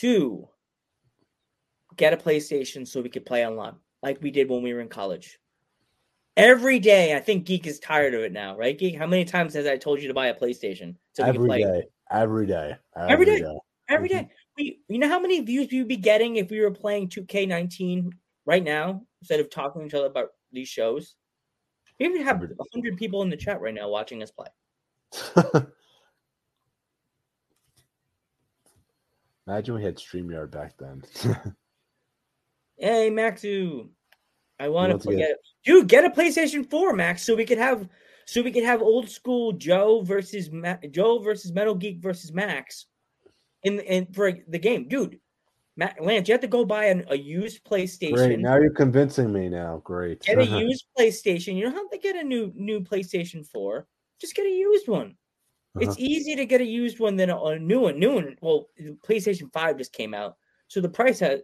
to 0.00 0.46
get 1.96 2.12
a 2.12 2.18
PlayStation 2.18 2.86
so 2.86 3.00
we 3.00 3.08
could 3.08 3.24
play 3.24 3.46
online, 3.46 3.76
like 4.02 4.20
we 4.20 4.30
did 4.30 4.50
when 4.50 4.62
we 4.62 4.74
were 4.74 4.82
in 4.82 4.88
college. 4.88 5.38
Every 6.36 6.80
day, 6.80 7.16
I 7.16 7.20
think 7.20 7.46
Geek 7.46 7.66
is 7.66 7.78
tired 7.78 8.12
of 8.14 8.22
it 8.22 8.32
now, 8.32 8.56
right? 8.56 8.76
Geek, 8.76 8.96
how 8.96 9.06
many 9.06 9.24
times 9.24 9.54
has 9.54 9.66
I 9.66 9.76
told 9.76 10.02
you 10.02 10.08
to 10.08 10.14
buy 10.14 10.26
a 10.28 10.34
PlayStation 10.34 10.96
so 11.12 11.24
Every 11.24 11.48
day. 11.48 11.84
Every 12.10 12.46
day. 12.46 12.74
Every 13.08 13.26
day. 13.26 13.44
Every 13.88 14.08
Mhm. 14.08 14.28
We, 14.56 14.80
you 14.88 14.98
know 14.98 15.08
how 15.08 15.20
many 15.20 15.40
views 15.40 15.68
we 15.70 15.78
would 15.78 15.88
be 15.88 15.96
getting 15.96 16.36
if 16.36 16.50
we 16.50 16.60
were 16.60 16.70
playing 16.70 17.08
2K19 17.08 18.10
right 18.46 18.64
now 18.64 19.06
instead 19.20 19.40
of 19.40 19.50
talking 19.50 19.82
to 19.82 19.86
each 19.86 19.94
other 19.94 20.06
about 20.06 20.30
these 20.52 20.68
shows? 20.68 21.16
We 22.00 22.06
even 22.06 22.22
have 22.22 22.36
Every 22.36 22.48
day. 22.48 22.54
100 22.56 22.96
people 22.96 23.22
in 23.22 23.30
the 23.30 23.36
chat 23.36 23.60
right 23.60 23.74
now 23.74 23.88
watching 23.88 24.22
us 24.22 24.30
play. 24.32 24.48
Imagine 29.46 29.74
we 29.74 29.82
had 29.82 29.96
StreamYard 29.96 30.50
back 30.50 30.76
then. 30.78 31.04
Hey, 32.76 33.08
Maxu, 33.08 33.88
I 34.60 34.68
want 34.68 35.02
to 35.02 35.08
get- 35.10 35.18
get 35.18 35.36
dude 35.64 35.88
get 35.88 36.04
a 36.04 36.10
PlayStation 36.10 36.68
4, 36.68 36.92
Max, 36.94 37.22
so 37.22 37.34
we 37.34 37.44
could 37.44 37.58
have 37.58 37.88
so 38.26 38.40
we 38.42 38.52
could 38.52 38.64
have 38.64 38.80
old 38.80 39.08
school 39.08 39.52
Joe 39.52 40.00
versus 40.02 40.50
Ma- 40.50 40.78
Joe 40.90 41.18
versus 41.18 41.52
Metal 41.52 41.74
Geek 41.74 41.98
versus 42.00 42.32
Max 42.32 42.86
in 43.64 43.80
in 43.80 44.06
for 44.12 44.32
the 44.48 44.58
game, 44.58 44.88
dude. 44.88 45.18
Ma- 45.76 45.90
Lance, 46.00 46.28
you 46.28 46.32
have 46.34 46.40
to 46.40 46.46
go 46.46 46.64
buy 46.64 46.84
an, 46.84 47.04
a 47.10 47.16
used 47.18 47.64
PlayStation. 47.64 48.14
Great. 48.14 48.38
Now 48.38 48.56
you're 48.58 48.70
convincing 48.70 49.32
me. 49.32 49.48
Now, 49.48 49.80
great. 49.84 50.20
get 50.20 50.38
a 50.38 50.44
used 50.66 50.84
PlayStation. 50.96 51.56
You 51.56 51.64
don't 51.64 51.74
have 51.74 51.90
to 51.90 51.98
get 51.98 52.14
a 52.16 52.22
new 52.22 52.52
new 52.54 52.80
PlayStation 52.80 53.44
4. 53.46 53.86
Just 54.20 54.36
get 54.36 54.46
a 54.46 54.50
used 54.50 54.86
one. 54.88 55.16
It's 55.80 55.88
Uh-huh. 55.88 55.96
easier 55.98 56.36
to 56.36 56.46
get 56.46 56.60
a 56.60 56.64
used 56.64 57.00
one 57.00 57.16
than 57.16 57.30
a, 57.30 57.36
a 57.42 57.58
new 57.58 57.80
one. 57.80 57.98
New 57.98 58.14
one. 58.14 58.36
Well, 58.40 58.68
PlayStation 59.04 59.52
5 59.52 59.76
just 59.78 59.92
came 59.92 60.14
out. 60.14 60.36
So 60.68 60.80
the 60.80 60.88
price 60.88 61.18
has 61.18 61.40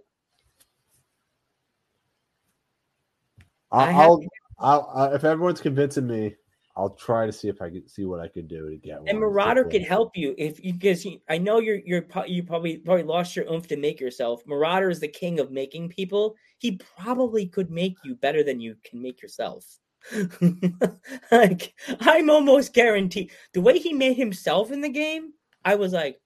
I'll, 3.73 4.01
I'll, 4.01 4.21
I'll, 4.59 4.93
uh, 4.95 5.15
if 5.15 5.25
everyone's 5.25 5.61
convincing 5.61 6.07
me, 6.07 6.35
I'll 6.77 6.91
try 6.91 7.27
to 7.27 7.33
see 7.33 7.49
if 7.49 7.61
I 7.61 7.69
can 7.69 7.87
see 7.89 8.05
what 8.05 8.21
I 8.21 8.29
could 8.29 8.49
do 8.49 8.71
to 8.71 8.77
get 8.77 9.01
one. 9.01 9.09
and 9.09 9.19
Marauder 9.19 9.65
could 9.65 9.83
help 9.83 10.17
you 10.17 10.35
if 10.39 10.65
you 10.65 10.73
because 10.73 11.07
I 11.29 11.37
know 11.37 11.59
you're 11.59 11.81
you're 11.85 12.07
you 12.27 12.43
probably 12.43 12.79
probably 12.79 13.03
lost 13.03 13.37
your 13.37 13.51
oomph 13.53 13.67
to 13.69 13.77
make 13.77 14.01
yourself. 14.01 14.43
Marauder 14.47 14.89
is 14.89 15.01
the 15.01 15.09
king 15.09 15.41
of 15.41 15.51
making 15.51 15.89
people. 15.89 16.37
He 16.59 16.81
probably 16.99 17.47
could 17.47 17.71
make 17.71 17.97
you 18.05 18.15
better 18.15 18.43
than 18.43 18.61
you 18.61 18.77
can 18.85 19.03
make 19.03 19.21
yourself. 19.21 19.67
like 21.31 21.75
I'm 22.01 22.31
almost 22.31 22.73
guaranteed 22.73 23.31
the 23.53 23.61
way 23.61 23.79
he 23.79 23.93
made 23.93 24.17
himself 24.17 24.71
in 24.71 24.81
the 24.81 24.89
game. 24.89 25.33
I 25.65 25.75
was 25.75 25.93
like, 25.93 26.21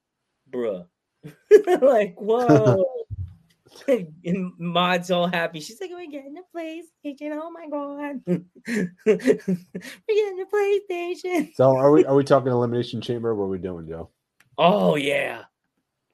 bruh, 0.50 0.86
like 1.80 2.14
whoa. 2.18 2.84
And 3.88 4.52
Maud's 4.58 5.10
all 5.10 5.26
happy. 5.26 5.60
She's 5.60 5.80
like, 5.80 5.90
"We're 5.90 6.10
getting 6.10 6.36
a 6.38 6.56
PlayStation! 6.56 7.38
Oh 7.40 7.50
my 7.50 7.68
god, 7.68 8.20
we're 8.66 9.24
getting 10.08 10.40
a 10.40 10.46
PlayStation!" 10.46 11.54
So, 11.54 11.76
are 11.76 11.90
we 11.90 12.04
are 12.04 12.14
we 12.14 12.24
talking 12.24 12.52
elimination 12.52 13.00
chamber? 13.00 13.34
What 13.34 13.44
are 13.44 13.48
we 13.48 13.58
doing, 13.58 13.88
Joe? 13.88 14.10
Oh 14.58 14.96
yeah. 14.96 15.42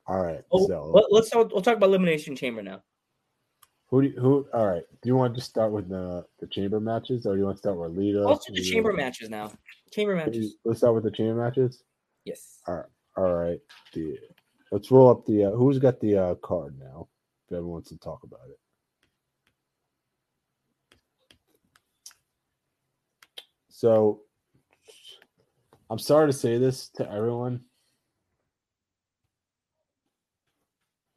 All 0.07 0.21
right. 0.21 0.43
Oh, 0.51 0.67
so, 0.67 0.91
let, 1.11 1.23
us 1.23 1.31
talk. 1.31 1.53
We'll 1.53 1.63
talk 1.63 1.77
about 1.77 1.87
elimination 1.87 2.35
chamber 2.35 2.63
now. 2.63 2.83
who 3.91 4.03
do 4.03 4.09
you, 4.09 4.21
who? 4.21 4.47
All 4.53 4.67
right. 4.67 4.83
Do 5.03 5.09
you 5.09 5.15
want 5.15 5.35
to 5.35 5.39
just 5.39 5.51
start 5.51 5.71
with 5.71 5.89
the 5.89 6.25
the 6.41 6.49
chamber 6.49 6.81
matches, 6.81 7.27
or 7.27 7.35
do 7.35 7.39
you 7.39 7.45
want 7.45 7.59
to 7.59 7.61
start 7.61 7.79
with 7.79 7.93
Lita? 7.93 8.27
Let's 8.27 8.47
do 8.47 8.53
the 8.53 8.61
Lita? 8.61 8.73
chamber 8.73 8.93
matches 8.93 9.31
now. 9.31 9.53
Chamber 9.93 10.17
matches. 10.17 10.57
Let's 10.65 10.81
start 10.81 10.95
with 10.95 11.05
the 11.05 11.11
chamber 11.11 11.35
matches. 11.35 11.85
Yes. 12.25 12.61
All 12.67 12.77
right. 12.77 12.87
All 13.17 13.35
right. 13.35 13.61
The 13.93 14.19
let's 14.73 14.91
roll 14.91 15.11
up 15.11 15.27
the 15.27 15.45
uh, 15.45 15.51
who's 15.51 15.79
got 15.79 16.01
the 16.01 16.17
uh, 16.17 16.35
card 16.37 16.77
now. 16.79 17.09
If 17.51 17.57
everyone 17.57 17.73
wants 17.73 17.89
to 17.89 17.99
talk 17.99 18.23
about 18.23 18.49
it. 18.49 18.59
So, 23.71 24.21
I'm 25.91 25.99
sorry 25.99 26.29
to 26.29 26.33
say 26.33 26.59
this 26.59 26.91
to 26.91 27.11
everyone. 27.11 27.65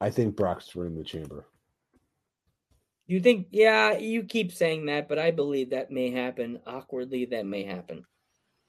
I 0.00 0.10
think 0.10 0.34
Brock's 0.34 0.74
winning 0.74 0.96
the 0.96 1.04
chamber. 1.04 1.46
You 3.06 3.20
think? 3.20 3.46
Yeah, 3.52 3.96
you 3.96 4.24
keep 4.24 4.50
saying 4.50 4.86
that, 4.86 5.08
but 5.08 5.20
I 5.20 5.30
believe 5.30 5.70
that 5.70 5.92
may 5.92 6.10
happen. 6.10 6.58
Awkwardly, 6.66 7.26
that 7.26 7.46
may 7.46 7.62
happen. 7.62 8.04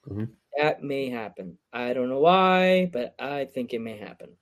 Mhm. 0.08 0.30
That 0.58 0.84
may 0.84 1.10
happen. 1.10 1.58
I 1.74 1.94
don't 1.94 2.10
know 2.10 2.20
why, 2.20 2.92
but 2.94 3.16
I 3.18 3.46
think 3.46 3.74
it 3.74 3.80
may 3.80 3.98
happen. 3.98 4.38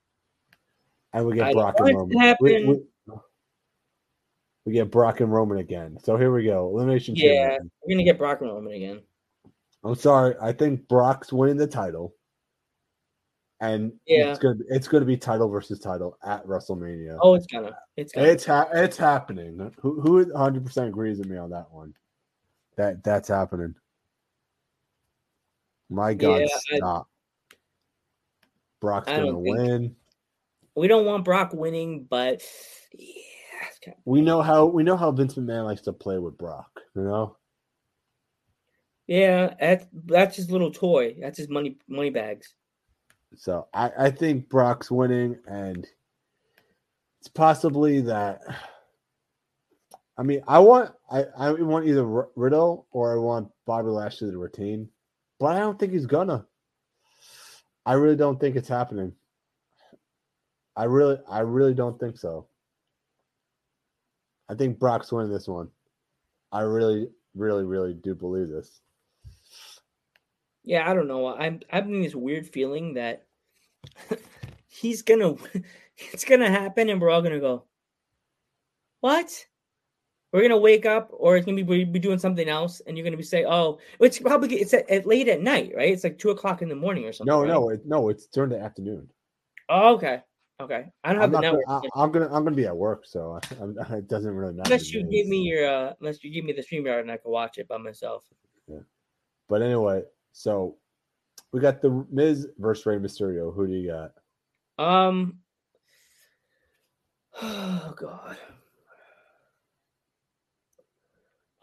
And 1.14 1.26
we 1.26 1.36
get 1.36 1.46
I 1.46 1.52
Brock 1.54 1.78
want 1.78 1.80
and 1.80 1.88
it 1.88 1.92
to 1.92 1.98
Roman. 1.98 2.18
Happen. 2.18 2.66
we- 2.66 2.66
we 2.66 2.86
get 4.72 4.90
Brock 4.90 5.20
and 5.20 5.32
Roman 5.32 5.58
again. 5.58 5.98
So 6.02 6.16
here 6.16 6.32
we 6.32 6.44
go. 6.44 6.68
Elimination 6.68 7.14
Yeah, 7.16 7.50
chamber. 7.58 7.66
we're 7.84 7.94
gonna 7.94 8.04
get 8.04 8.18
Brock 8.18 8.40
and 8.40 8.50
Roman 8.50 8.72
again. 8.72 9.02
I'm 9.84 9.94
sorry. 9.94 10.34
I 10.40 10.52
think 10.52 10.88
Brock's 10.88 11.32
winning 11.32 11.56
the 11.58 11.66
title. 11.66 12.14
And 13.60 13.92
Yeah. 14.06 14.30
it's 14.30 14.38
gonna 14.38 14.56
be 14.56 14.64
it's 14.68 14.88
gonna 14.88 15.04
be 15.04 15.16
title 15.16 15.48
versus 15.48 15.78
title 15.78 16.18
at 16.24 16.44
WrestleMania. 16.46 17.18
Oh, 17.20 17.34
it's 17.34 17.46
gonna. 17.46 17.76
It's 17.96 18.12
gonna. 18.12 18.26
It's 18.26 18.44
ha- 18.44 18.68
it's 18.72 18.96
happening. 18.96 19.70
Who 19.80 20.00
who 20.00 20.24
100 20.24 20.64
percent 20.64 20.88
agrees 20.88 21.18
with 21.18 21.28
me 21.28 21.36
on 21.36 21.50
that 21.50 21.70
one? 21.70 21.94
That 22.76 23.04
that's 23.04 23.28
happening. 23.28 23.74
My 25.90 26.14
God, 26.14 26.40
Yeah, 26.40 26.46
I- 26.72 26.76
stop! 26.78 27.08
Brock's 28.80 29.08
I 29.08 29.18
gonna 29.18 29.38
win. 29.38 29.94
we 30.74 30.88
don't 30.88 31.06
want 31.06 31.24
Brock 31.24 31.52
winning, 31.52 32.04
but 32.04 32.42
yeah, 32.92 33.22
kinda- 33.84 33.98
We 34.04 34.20
know 34.20 34.42
how 34.42 34.66
we 34.66 34.82
know 34.82 34.96
how 34.96 35.10
Vince 35.10 35.34
McMahon 35.34 35.64
likes 35.64 35.82
to 35.82 35.92
play 35.92 36.18
with 36.18 36.38
Brock. 36.38 36.80
You 36.96 37.02
know, 37.02 37.36
yeah, 39.06 39.54
that's 39.60 39.86
that's 40.06 40.36
his 40.36 40.50
little 40.50 40.70
toy. 40.70 41.16
That's 41.20 41.38
his 41.38 41.48
money 41.48 41.78
money 41.88 42.10
bags. 42.10 42.54
so 43.36 43.68
I 43.74 43.90
I 43.98 44.10
think 44.10 44.48
Brock's 44.48 44.90
winning, 44.90 45.38
and 45.46 45.86
it's 47.20 47.28
possibly 47.28 48.00
that. 48.02 48.42
I 50.16 50.22
mean, 50.22 50.42
I 50.46 50.60
want 50.60 50.92
I 51.10 51.24
I 51.36 51.50
want 51.52 51.86
either 51.86 52.04
Riddle 52.36 52.86
or 52.92 53.12
I 53.14 53.18
want 53.18 53.50
Bobby 53.66 53.88
Lashley 53.88 54.30
to 54.30 54.38
retain, 54.38 54.88
but 55.40 55.56
I 55.56 55.58
don't 55.58 55.78
think 55.78 55.92
he's 55.92 56.06
gonna. 56.06 56.46
I 57.86 57.94
really 57.94 58.16
don't 58.16 58.40
think 58.40 58.56
it's 58.56 58.68
happening. 58.68 59.12
I 60.76 60.84
really, 60.84 61.18
I 61.28 61.40
really 61.40 61.74
don't 61.74 62.00
think 62.00 62.16
so. 62.18 62.46
I 64.48 64.54
think 64.54 64.78
Brock's 64.78 65.12
winning 65.12 65.32
this 65.32 65.48
one. 65.48 65.68
I 66.52 66.60
really, 66.60 67.08
really, 67.34 67.64
really 67.64 67.94
do 67.94 68.14
believe 68.14 68.48
this. 68.48 68.80
Yeah, 70.62 70.90
I 70.90 70.94
don't 70.94 71.08
know. 71.08 71.28
I'm 71.28 71.38
I'm 71.44 71.60
having 71.68 72.02
this 72.02 72.14
weird 72.14 72.46
feeling 72.46 72.94
that 72.94 73.26
he's 74.68 75.02
gonna 75.02 75.34
it's 75.96 76.24
gonna 76.24 76.50
happen 76.50 76.88
and 76.88 77.00
we're 77.00 77.10
all 77.10 77.22
gonna 77.22 77.40
go, 77.40 77.64
What? 79.00 79.46
We're 80.32 80.42
gonna 80.42 80.58
wake 80.58 80.84
up 80.84 81.10
or 81.12 81.36
it's 81.36 81.46
gonna 81.46 81.62
be 81.62 81.84
be 81.84 81.98
doing 81.98 82.18
something 82.18 82.48
else 82.48 82.80
and 82.86 82.96
you're 82.96 83.04
gonna 83.04 83.16
be 83.16 83.22
say, 83.22 83.44
Oh, 83.44 83.78
it's 84.00 84.18
probably 84.18 84.56
it's 84.56 84.74
at, 84.74 84.88
at 84.88 85.06
late 85.06 85.28
at 85.28 85.42
night, 85.42 85.72
right? 85.76 85.92
It's 85.92 86.04
like 86.04 86.18
two 86.18 86.30
o'clock 86.30 86.62
in 86.62 86.68
the 86.68 86.74
morning 86.74 87.04
or 87.04 87.12
something. 87.12 87.32
No, 87.32 87.42
right? 87.42 87.48
no, 87.48 87.68
it, 87.70 87.86
no. 87.86 88.08
It's 88.08 88.26
during 88.26 88.50
the 88.50 88.60
afternoon. 88.60 89.08
Oh, 89.68 89.94
okay. 89.94 90.22
Okay. 90.60 90.86
I 91.02 91.12
don't 91.12 91.20
have 91.20 91.28
I'm, 91.28 91.32
the 91.32 91.40
network. 91.40 91.66
gonna, 91.66 91.88
I, 91.96 92.02
am 92.04 92.12
gonna, 92.12 92.26
I'm 92.26 92.44
gonna 92.44 92.52
be 92.56 92.66
at 92.66 92.76
work, 92.76 93.04
so 93.06 93.40
I'm, 93.60 93.76
it 93.92 94.08
doesn't 94.08 94.32
really 94.32 94.54
matter. 94.54 94.68
unless 94.68 94.92
you 94.92 95.04
me. 95.04 95.10
give 95.10 95.26
me 95.26 95.38
your 95.38 95.68
uh 95.68 95.92
unless 96.00 96.22
you 96.22 96.32
give 96.32 96.44
me 96.44 96.52
the 96.52 96.62
StreamYard 96.62 97.00
and 97.00 97.10
I 97.10 97.16
can 97.16 97.32
watch 97.32 97.58
it 97.58 97.66
by 97.66 97.76
myself. 97.78 98.24
Yeah. 98.68 98.80
But 99.48 99.62
anyway, 99.62 100.02
so 100.32 100.76
we 101.52 101.60
got 101.60 101.82
the 101.82 102.06
Miz 102.10 102.46
versus 102.58 102.86
Rey 102.86 102.98
Mysterio. 102.98 103.54
Who 103.54 103.66
do 103.66 103.72
you 103.72 103.90
got? 104.78 104.84
Um 104.84 105.38
Oh 107.42 107.94
god. 107.96 108.36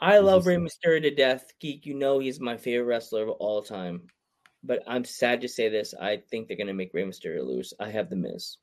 I 0.02 0.18
love 0.18 0.48
Rey 0.48 0.56
the- 0.56 0.62
Mysterio 0.62 1.02
to 1.04 1.16
death. 1.16 1.54
Geek, 1.62 1.86
you 1.86 1.94
know 1.94 2.20
he's 2.20 2.42
my 2.42 2.58
favorite 2.58 2.88
wrestler 2.88 3.24
of 3.24 3.30
all 3.30 3.62
time. 3.62 4.02
But 4.64 4.84
I'm 4.86 5.06
sad 5.06 5.42
to 5.42 5.48
say 5.48 5.70
this. 5.70 5.94
I 5.94 6.18
think 6.30 6.48
they're 6.48 6.58
gonna 6.58 6.74
make 6.74 6.94
Rey 6.94 7.04
Mysterio 7.04 7.46
lose. 7.46 7.74
I 7.80 7.90
have 7.90 8.10
the 8.10 8.18
Miz. 8.18 8.58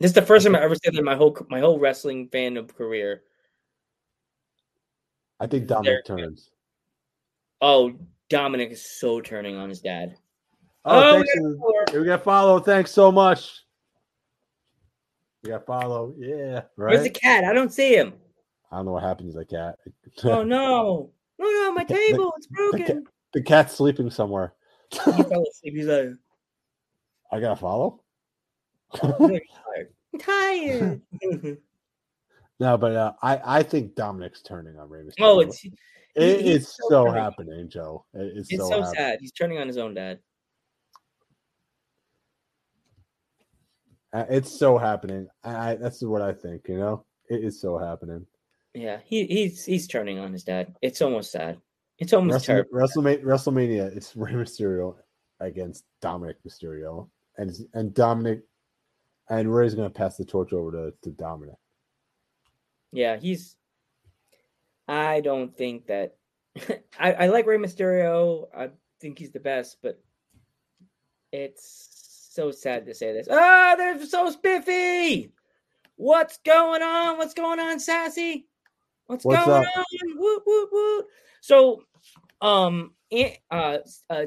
This 0.00 0.10
is 0.10 0.14
the 0.14 0.22
first 0.22 0.44
time 0.44 0.54
I 0.54 0.62
ever 0.62 0.74
said 0.74 0.92
that 0.94 0.98
in 0.98 1.04
my 1.04 1.14
whole 1.16 1.36
my 1.48 1.60
whole 1.60 1.78
wrestling 1.78 2.28
fan 2.28 2.56
of 2.56 2.74
career. 2.76 3.22
I 5.40 5.46
think 5.46 5.68
There- 5.68 5.76
Dominic 5.76 6.04
turns. 6.04 6.50
Oh, 7.60 7.94
Dominic 8.28 8.70
is 8.72 8.84
so 8.98 9.20
turning 9.20 9.56
on 9.56 9.68
his 9.68 9.80
dad. 9.80 10.16
Oh, 10.84 11.18
Oh, 11.18 11.24
thanks. 11.24 11.92
we 11.94 12.04
got 12.04 12.22
follow. 12.22 12.60
Thanks 12.60 12.90
so 12.90 13.10
much. 13.10 13.60
We 15.42 15.50
got 15.50 15.64
follow. 15.66 16.14
Yeah, 16.18 16.62
right. 16.76 16.92
Where's 16.92 17.02
the 17.02 17.10
cat? 17.10 17.44
I 17.44 17.52
don't 17.52 17.72
see 17.72 17.94
him. 17.96 18.14
I 18.70 18.76
don't 18.76 18.86
know 18.86 18.92
what 18.92 19.02
happened 19.02 19.32
to 19.32 19.38
the 19.38 19.44
cat. 19.44 19.76
Oh 20.24 20.42
no. 20.44 21.10
No, 21.38 21.44
no, 21.50 21.72
my 21.72 21.84
table, 21.84 22.32
it's 22.38 22.46
broken. 22.46 23.04
the 23.34 23.42
cat's 23.42 23.74
sleeping 23.74 24.10
somewhere. 24.10 24.54
He 24.90 24.98
fell 24.98 25.44
asleep. 25.50 25.74
He's 25.74 25.86
like, 25.86 26.08
I 27.30 27.40
gotta 27.40 27.56
follow. 27.56 28.00
I'm 29.02 29.40
tired. 30.18 31.02
No, 32.58 32.78
but 32.78 32.92
uh, 32.96 33.12
I 33.22 33.58
I 33.58 33.62
think 33.62 33.94
Dominic's 33.94 34.40
turning 34.40 34.78
on 34.78 34.88
Rey 34.88 35.00
Mysterio. 35.02 35.12
oh, 35.20 35.40
it's 35.40 35.62
it, 35.62 35.72
it's 36.14 36.74
so 36.74 36.88
so 36.88 37.10
happening, 37.10 37.68
Joe. 37.68 38.06
It- 38.14 38.32
it's, 38.34 38.50
it's 38.50 38.62
so, 38.62 38.68
so 38.70 38.74
happening. 38.80 38.94
sad. 38.94 39.18
He's 39.20 39.32
turning 39.32 39.58
on 39.58 39.66
his 39.66 39.76
own 39.76 39.92
dad. 39.92 40.20
Uh, 44.12 44.24
It's 44.30 44.58
so 44.58 44.78
happening. 44.78 45.28
I, 45.44 45.72
I 45.72 45.74
that's 45.76 46.02
what 46.02 46.22
I 46.22 46.32
think. 46.32 46.62
You 46.68 46.78
know, 46.78 47.04
it 47.28 47.44
is 47.44 47.60
so 47.60 47.76
happening. 47.76 48.26
Yeah, 48.72 49.00
he, 49.04 49.26
he's 49.26 49.64
he's 49.66 49.86
turning 49.86 50.18
on 50.18 50.32
his 50.32 50.44
dad. 50.44 50.74
It's 50.80 51.02
almost 51.02 51.32
sad. 51.32 51.58
It's 51.98 52.14
almost 52.14 52.48
Wrestle, 52.48 52.64
terrible. 52.64 52.70
WrestleMania, 52.72 53.22
WrestleMania, 53.22 53.96
it's 53.96 54.16
Rey 54.16 54.32
Mysterio 54.32 54.96
against 55.40 55.84
Dominic 56.00 56.36
Mysterio, 56.46 57.10
and 57.36 57.54
and 57.74 57.92
Dominic 57.92 58.40
and 59.28 59.54
Rey's 59.54 59.74
gonna 59.74 59.90
pass 59.90 60.16
the 60.16 60.24
torch 60.24 60.52
over 60.52 60.70
to, 60.72 60.94
to 61.02 61.10
Dominic. 61.10 61.56
Yeah, 62.92 63.16
he's. 63.16 63.56
I 64.88 65.20
don't 65.20 65.54
think 65.56 65.86
that. 65.86 66.16
I, 66.98 67.12
I 67.12 67.26
like 67.28 67.46
Rey 67.46 67.58
Mysterio. 67.58 68.46
I 68.56 68.70
think 69.00 69.18
he's 69.18 69.32
the 69.32 69.40
best, 69.40 69.78
but 69.82 70.00
it's 71.32 72.30
so 72.32 72.50
sad 72.50 72.86
to 72.86 72.94
say 72.94 73.12
this. 73.12 73.28
Ah, 73.30 73.74
they're 73.76 74.04
so 74.06 74.30
spiffy. 74.30 75.32
What's 75.96 76.38
going 76.38 76.82
on? 76.82 77.18
What's 77.18 77.34
going 77.34 77.58
on, 77.58 77.80
Sassy? 77.80 78.46
What's, 79.06 79.24
What's 79.24 79.44
going 79.44 79.64
up? 79.64 79.76
on? 79.76 79.84
Woot, 80.16 80.42
woot, 80.46 80.68
woot. 80.70 81.06
So, 81.40 81.82
um, 82.40 82.92
eh, 83.10 83.36
uh, 83.50 83.78
uh, 84.10 84.26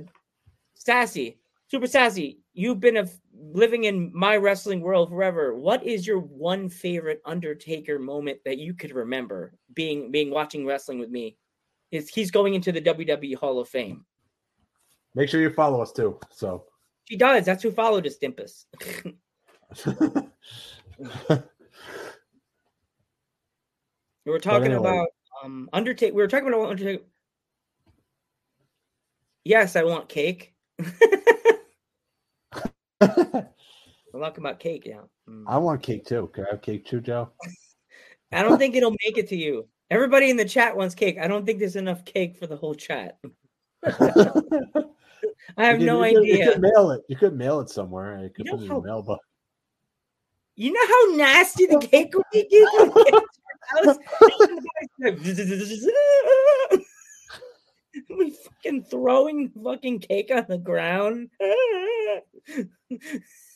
Sassy, 0.73 1.37
Super 1.67 1.87
Sassy, 1.87 2.39
you've 2.59 2.81
been 2.81 2.97
a, 2.97 3.07
living 3.33 3.85
in 3.85 4.11
my 4.13 4.35
wrestling 4.35 4.81
world 4.81 5.09
forever. 5.09 5.55
What 5.55 5.81
is 5.85 6.05
your 6.05 6.19
one 6.19 6.67
favorite 6.67 7.21
Undertaker 7.25 7.97
moment 7.97 8.39
that 8.43 8.57
you 8.57 8.73
could 8.73 8.91
remember 8.91 9.53
being 9.73 10.11
being 10.11 10.29
watching 10.29 10.65
wrestling 10.65 10.99
with 10.99 11.09
me? 11.09 11.37
Is 11.91 12.09
he's 12.09 12.31
going 12.31 12.53
into 12.53 12.73
the 12.73 12.81
WWE 12.81 13.35
Hall 13.35 13.59
of 13.59 13.69
Fame? 13.69 14.05
Make 15.15 15.29
sure 15.29 15.41
you 15.41 15.51
follow 15.51 15.81
us 15.81 15.93
too. 15.93 16.19
So 16.31 16.65
She 17.05 17.15
does. 17.15 17.45
That's 17.45 17.63
who 17.63 17.71
followed 17.71 18.05
us, 18.05 18.17
Dimpus. 18.21 18.65
we 24.25 24.31
were 24.31 24.39
talking 24.39 24.73
anyway. 24.73 24.81
about 24.81 25.07
um 25.43 25.69
Undertaker. 25.71 26.13
We 26.13 26.21
were 26.21 26.27
talking 26.27 26.49
about 26.49 26.69
Undertaker. 26.69 27.03
Yes, 29.45 29.77
I 29.77 29.83
want 29.83 30.09
cake. 30.09 30.53
We're 33.01 34.21
talking 34.21 34.43
about 34.43 34.59
cake 34.59 34.83
yeah. 34.85 35.01
Mm. 35.29 35.43
I 35.47 35.57
want 35.57 35.81
cake 35.83 36.05
too. 36.05 36.29
Can 36.33 36.45
I 36.45 36.49
have 36.51 36.61
cake 36.61 36.85
too, 36.85 36.99
Joe? 37.01 37.29
I 38.31 38.43
don't 38.43 38.57
think 38.57 38.75
it'll 38.75 38.91
make 39.05 39.17
it 39.17 39.27
to 39.29 39.35
you. 39.35 39.67
Everybody 39.91 40.29
in 40.29 40.37
the 40.37 40.45
chat 40.45 40.75
wants 40.77 40.93
cake. 40.95 41.17
I 41.19 41.27
don't 41.27 41.45
think 41.45 41.59
there's 41.59 41.75
enough 41.75 42.05
cake 42.05 42.37
for 42.37 42.45
the 42.47 42.55
whole 42.57 42.75
chat. 42.75 43.17
I 43.83 43.91
have 45.57 45.79
You 45.79 45.85
no 45.87 46.01
could- 46.01 46.11
you 46.11 46.17
could- 46.19 46.27
You 46.27 46.33
idea. 46.35 46.51
could 46.53 46.61
mail 46.61 46.91
it. 46.91 47.01
You 47.09 47.15
could 47.15 47.35
mail 47.35 47.59
it 47.61 47.69
somewhere. 47.69 48.23
You 48.23 48.29
could 48.29 48.45
You 48.45 48.51
know 48.51 48.57
put 48.57 48.61
it 48.61 48.65
in 48.65 48.71
how- 48.71 48.79
the 48.81 48.87
mailbox. 48.87 49.25
You 50.55 50.73
know 50.73 50.85
how 50.87 51.15
nasty 51.15 51.65
the 51.67 51.79
cake 51.79 52.13
would 52.13 52.25
be? 52.33 52.45
dude? 58.07 58.17
When 58.17 58.19
we 58.19 58.31
get 58.31 58.39
to 58.41 58.49
your 58.49 58.59
house, 58.59 58.63
we 58.63 58.71
fucking 58.71 58.83
throwing 58.85 59.51
the 59.55 59.61
fucking 59.63 59.99
cake 59.99 60.31
on 60.33 60.45
the 60.47 60.57
ground. 60.57 61.29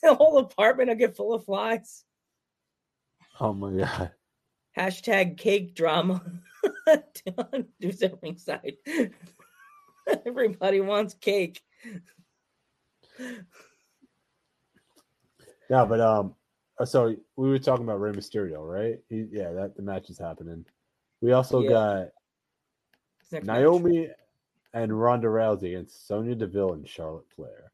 the 0.03 0.15
whole 0.15 0.37
apartment 0.39 0.89
will 0.89 0.95
get 0.95 1.15
full 1.15 1.33
of 1.33 1.45
flies. 1.45 2.03
Oh 3.39 3.53
my 3.53 3.71
god. 3.71 4.11
Hashtag 4.77 5.37
cake 5.37 5.75
drama. 5.75 6.21
Do 7.79 7.91
something 7.91 8.37
side. 8.37 8.77
Everybody 10.25 10.81
wants 10.81 11.13
cake. 11.13 11.61
Yeah, 15.69 15.85
but 15.85 16.01
um, 16.01 16.35
uh, 16.79 16.85
so 16.85 17.15
we 17.35 17.49
were 17.49 17.59
talking 17.59 17.85
about 17.85 17.99
Rey 17.99 18.11
Mysterio, 18.11 18.67
right? 18.67 18.99
He, 19.09 19.27
yeah, 19.31 19.51
that 19.51 19.75
the 19.75 19.81
match 19.81 20.09
is 20.09 20.17
happening. 20.19 20.65
We 21.21 21.31
also 21.31 21.61
Yeah. 21.61 22.07
got 23.31 23.43
Naomi 23.43 24.07
match. 24.07 24.17
And 24.73 24.99
Ronda 24.99 25.27
Rousey 25.27 25.69
against 25.69 26.07
Sonya 26.07 26.35
Deville 26.35 26.73
and 26.73 26.87
Charlotte 26.87 27.29
Flair. 27.35 27.71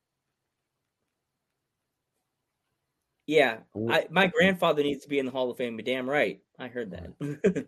Yeah. 3.25 3.57
I, 3.89 4.07
my 4.09 4.27
grandfather 4.27 4.81
needs 4.81 5.03
to 5.03 5.09
be 5.09 5.19
in 5.19 5.25
the 5.25 5.31
Hall 5.31 5.51
of 5.51 5.57
Fame. 5.57 5.75
But 5.75 5.85
damn 5.85 6.09
right, 6.09 6.39
I 6.57 6.67
heard 6.67 6.91
that. 6.91 7.13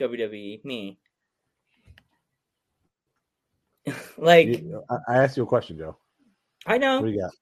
WWE, 0.00 0.64
me. 0.64 0.98
like 4.16 4.64
I, 5.08 5.16
asked 5.18 5.36
you 5.36 5.42
a 5.42 5.46
question, 5.46 5.76
Joe. 5.76 5.98
I 6.66 6.78
know. 6.78 7.00
What 7.00 7.06
do 7.06 7.12
you 7.12 7.20
got? 7.20 7.32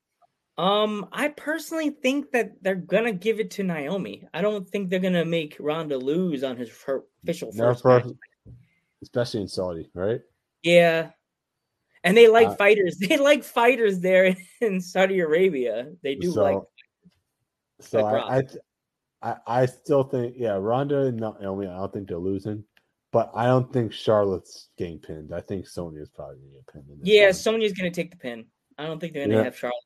Um, 0.59 1.07
I 1.13 1.29
personally 1.29 1.91
think 1.91 2.33
that 2.33 2.63
they're 2.63 2.75
gonna 2.75 3.13
give 3.13 3.41
it 3.41 3.53
to 3.53 3.63
Naomi. 3.63 4.27
I 4.33 4.41
don't 4.41 4.69
think 4.69 4.89
they're 4.89 4.99
gonna 4.99 5.25
make 5.25 5.57
Ronda 5.61 5.99
lose 5.99 6.43
on 6.43 6.57
his 6.57 6.71
official 6.71 7.53
first 7.53 7.85
match. 7.85 8.03
first, 8.03 8.15
especially 9.03 9.43
in 9.43 9.49
Saudi, 9.49 9.91
right? 9.95 10.21
Yeah, 10.67 11.11
and 12.03 12.17
they 12.17 12.27
like 12.27 12.49
Uh, 12.49 12.57
fighters. 12.57 12.99
They 13.09 13.17
like 13.17 13.45
fighters 13.45 14.01
there 14.01 14.35
in 14.61 14.81
Saudi 14.81 15.21
Arabia. 15.21 15.93
They 16.03 16.17
do 16.17 16.33
so, 16.33 16.43
like. 16.43 16.59
so 17.81 18.05
I, 18.05 18.39
I, 18.39 18.43
I, 19.23 19.37
I 19.47 19.67
still 19.67 20.03
think, 20.03 20.35
yeah, 20.37 20.55
Ronda 20.57 21.03
and 21.07 21.19
Naomi. 21.21 21.69
I 21.69 21.77
don't 21.77 21.93
think 21.93 22.09
they're 22.09 22.19
losing, 22.19 22.65
but 23.13 23.31
I 23.35 23.47
don't 23.47 23.73
think 23.73 23.93
Charlotte's 23.93 24.69
getting 24.77 24.99
pinned. 24.99 25.33
I 25.33 25.41
think 25.41 25.69
Sonya 25.69 26.03
is 26.03 26.11
probably 26.11 26.39
gonna 26.39 26.53
get 26.55 26.67
pinned. 26.73 26.91
in 26.91 26.99
Yeah, 27.05 27.27
one. 27.27 27.35
Sonya's 27.35 27.73
gonna 27.73 27.91
take 27.93 28.11
the 28.11 28.17
pin. 28.17 28.47
I 28.77 28.87
don't 28.87 28.99
think 28.99 29.13
they're 29.13 29.25
gonna 29.27 29.39
Yeah. 29.39 29.45
have 29.45 29.57
Charlotte. 29.57 29.85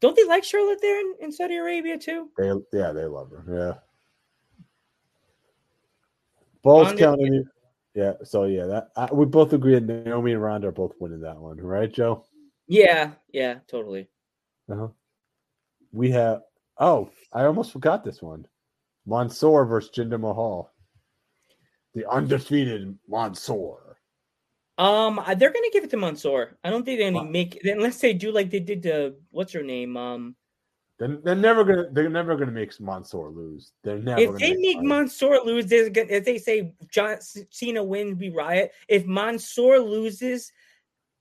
Don't 0.00 0.14
they 0.16 0.24
like 0.24 0.44
Charlotte 0.44 0.78
there 0.80 1.00
in, 1.00 1.14
in 1.20 1.32
Saudi 1.32 1.56
Arabia 1.56 1.98
too? 1.98 2.30
They, 2.38 2.48
yeah, 2.72 2.92
they 2.92 3.04
love 3.06 3.30
her. 3.30 3.44
Yeah. 3.48 3.74
Balls 6.62 6.86
Ronda- 6.88 7.02
counting. 7.02 7.44
Yeah. 7.94 8.14
So 8.24 8.44
yeah, 8.44 8.66
that 8.66 8.88
I, 8.96 9.12
we 9.12 9.26
both 9.26 9.52
agree 9.52 9.74
that 9.74 9.84
Naomi 9.84 10.32
and 10.32 10.42
Ronda 10.42 10.68
are 10.68 10.72
both 10.72 10.94
winning 10.98 11.20
that 11.20 11.38
one, 11.38 11.58
right, 11.58 11.92
Joe? 11.92 12.24
Yeah, 12.66 13.12
yeah, 13.32 13.58
totally. 13.68 14.08
Uh-huh. 14.70 14.88
We 15.92 16.10
have 16.10 16.42
Oh, 16.78 17.10
I 17.32 17.44
almost 17.44 17.72
forgot 17.72 18.02
this 18.04 18.22
one. 18.22 18.46
Mansoor 19.06 19.66
versus 19.66 19.90
Jinder 19.94 20.18
Mahal. 20.18 20.72
The 21.94 22.10
undefeated 22.10 22.96
Mansoor. 23.08 23.98
Um, 24.78 25.18
uh, 25.18 25.34
they're 25.34 25.52
gonna 25.52 25.70
give 25.72 25.84
it 25.84 25.90
to 25.90 25.98
Mansoor. 25.98 26.56
I 26.64 26.70
don't 26.70 26.84
think 26.84 26.98
they're 26.98 27.10
gonna 27.12 27.24
Wow. 27.24 27.30
make 27.30 27.62
unless 27.64 28.00
they 28.00 28.14
do 28.14 28.32
like 28.32 28.50
they 28.50 28.60
did 28.60 28.82
to 28.84 29.14
what's 29.30 29.52
her 29.52 29.62
name. 29.62 29.96
Um, 29.98 30.34
They're, 30.98 31.16
they're 31.24 31.34
never 31.34 31.64
gonna 31.64 31.86
they're 31.90 32.08
never 32.08 32.36
gonna 32.36 32.52
make 32.52 32.78
Mansoor 32.80 33.30
lose. 33.30 33.72
They're 33.82 33.98
never 33.98 34.20
if 34.20 34.38
they 34.38 34.54
make 34.54 34.82
Mansoor. 34.82 35.30
Mansoor 35.30 35.44
lose, 35.44 35.66
there's 35.66 35.88
gonna 35.90 36.08
if 36.10 36.24
they 36.24 36.38
say 36.38 36.74
John 36.90 37.18
Cena 37.50 37.82
wins, 37.82 38.18
we 38.18 38.30
riot. 38.30 38.72
If 38.88 39.06
Mansoor 39.06 39.78
loses, 39.80 40.52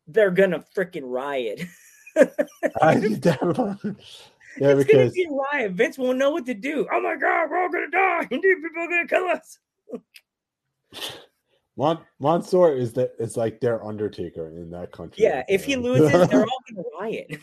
they're 0.07 0.31
gonna 0.31 0.63
freaking 0.75 1.03
riot. 1.05 1.63
I 2.81 2.95
definitely- 3.19 3.95
yeah, 4.57 4.71
it's 4.71 4.83
because 4.83 4.95
gonna 4.95 5.09
be 5.11 5.29
riot. 5.53 5.71
Vince 5.71 5.97
won't 5.97 6.17
know 6.17 6.31
what 6.31 6.45
to 6.45 6.53
do. 6.53 6.85
Oh 6.91 7.01
my 7.01 7.15
god, 7.15 7.49
we're 7.49 7.61
all 7.61 7.69
gonna 7.69 7.89
die. 7.89 8.27
People 8.29 8.51
are 8.81 8.87
gonna 8.87 9.07
kill 9.07 9.25
us. 9.27 9.57
Mon- 11.77 12.05
Mansoor 12.19 12.75
is 12.75 12.91
the 12.93 13.11
it's 13.17 13.37
like 13.37 13.61
their 13.61 13.83
Undertaker 13.83 14.49
in 14.49 14.69
that 14.71 14.91
country. 14.91 15.23
Yeah, 15.23 15.43
if 15.47 15.63
he 15.63 15.77
loses, 15.77 16.11
they're 16.29 16.43
all 16.43 16.63
gonna 16.69 16.83
riot. 16.99 17.39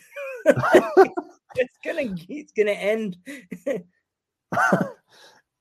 It's 1.59 1.79
gonna 1.85 2.15
it's 2.29 2.53
gonna 2.53 2.71
end. 2.73 3.17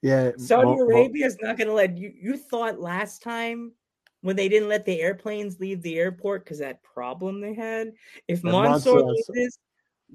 yeah, 0.02 0.32
Saudi 0.38 0.68
Mo- 0.68 0.82
Arabia 0.82 1.26
is 1.26 1.38
not 1.42 1.58
gonna 1.58 1.74
let 1.74 1.98
you. 1.98 2.14
You 2.20 2.38
thought 2.38 2.80
last 2.80 3.22
time 3.22 3.74
when 4.22 4.36
they 4.36 4.50
didn't 4.50 4.70
let 4.70 4.86
the 4.86 5.02
airplanes 5.02 5.60
leave 5.60 5.82
the 5.82 5.98
airport 5.98 6.44
because 6.44 6.60
that 6.60 6.84
problem 6.84 7.42
they 7.42 7.54
had. 7.54 7.92
If 8.28 8.44
Mansoor- 8.44 9.04
loses, 9.04 9.60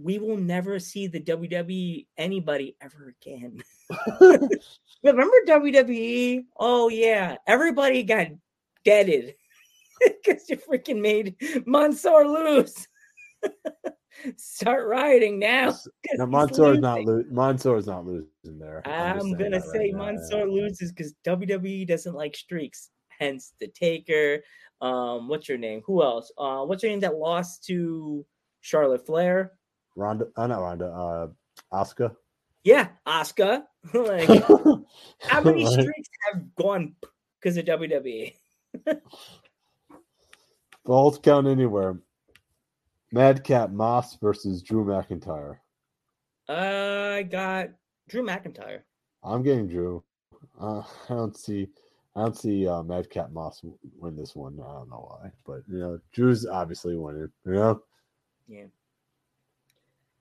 we 0.01 0.19
will 0.19 0.37
never 0.37 0.79
see 0.79 1.07
the 1.07 1.21
WWE 1.21 2.07
anybody 2.17 2.77
ever 2.81 3.15
again. 3.21 3.63
Remember 5.03 5.37
WWE? 5.47 6.45
Oh 6.57 6.89
yeah, 6.89 7.37
everybody 7.47 8.03
got 8.03 8.29
deaded 8.85 9.35
because 10.01 10.49
you 10.49 10.57
freaking 10.57 11.01
made 11.01 11.37
Mansoor 11.67 12.27
lose. 12.27 12.89
Start 14.37 14.87
rioting 14.87 15.39
now. 15.39 15.67
No, 16.17 16.27
he's 16.27 16.31
Mansoor 16.31 16.73
is 16.75 16.81
not 16.81 17.01
losing. 17.05 17.35
lo- 17.35 17.49
is 17.77 17.87
not 17.87 18.05
losing 18.07 18.29
there. 18.59 18.83
just 18.85 19.25
I'm 19.25 19.33
gonna 19.35 19.61
say 19.61 19.93
right 19.93 19.95
Mansoor 19.95 20.41
yeah. 20.47 20.63
loses 20.63 20.93
because 20.93 21.15
WWE 21.25 21.87
doesn't 21.87 22.15
like 22.15 22.37
streaks. 22.37 22.91
Hence 23.19 23.55
the 23.61 23.69
Taker. 23.69 24.41
Um, 24.81 25.29
what's 25.29 25.49
your 25.49 25.59
name? 25.59 25.83
Who 25.87 26.03
else? 26.03 26.33
Uh, 26.37 26.65
what's 26.65 26.83
your 26.83 26.91
name 26.91 27.01
that 27.01 27.15
lost 27.17 27.65
to 27.67 28.27
Charlotte 28.61 29.07
Flair? 29.07 29.53
Ronda, 29.97 30.27
uh, 30.37 30.47
not 30.47 30.61
Ronda, 30.61 30.87
uh, 30.87 31.27
Asuka. 31.73 32.15
Yeah, 32.65 32.89
Asuka. 33.07 33.63
like, 33.95 34.29
how 35.21 35.41
many 35.45 35.65
Right. 35.65 35.73
streaks 35.73 36.09
have 36.33 36.55
gone 36.57 36.95
because 37.41 37.57
of? 37.57 37.65
WWE? 37.67 38.35
Falls 40.87 41.19
count 41.19 41.47
anywhere. 41.47 41.99
Madcap 43.13 43.71
Moss 43.71 44.17
versus 44.17 44.63
Drew 44.63 44.85
McIntyre. 44.85 45.59
I 46.49 47.23
got 47.31 47.69
Drew 48.09 48.23
McIntyre. 48.23 48.81
I'm 49.23 49.43
getting 49.43 49.69
Drew. 49.69 50.03
Uh, 50.61 50.83
I 51.09 51.15
don't 51.15 51.37
see, 51.37 51.69
I 52.17 52.23
don't 52.23 52.37
see 52.37 52.67
uh, 52.67 52.83
Madcap 52.83 53.31
Moss 53.31 53.61
win 53.99 54.17
this 54.17 54.35
one. 54.35 54.59
I 54.61 54.73
don't 54.73 54.91
know 54.91 55.07
why, 55.21 55.31
but 55.47 55.63
you 55.69 55.79
know, 55.79 55.99
Drew's 56.13 56.47
obviously 56.47 56.97
winning. 56.97 57.31
You 57.45 57.53
know, 57.53 57.83
Yeah. 58.49 58.65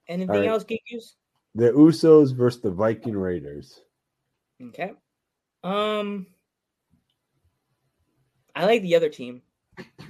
Anything 0.08 0.36
right. 0.36 0.48
else, 0.48 0.66
Geekus? 0.66 1.14
the 1.56 1.72
Usos 1.72 2.36
versus 2.36 2.62
the 2.62 2.72
Viking 2.72 3.16
Raiders. 3.16 3.80
Okay. 4.62 4.92
Um, 5.64 6.28
I 8.56 8.66
like 8.66 8.82
the 8.82 8.96
other 8.96 9.10
team. 9.10 9.42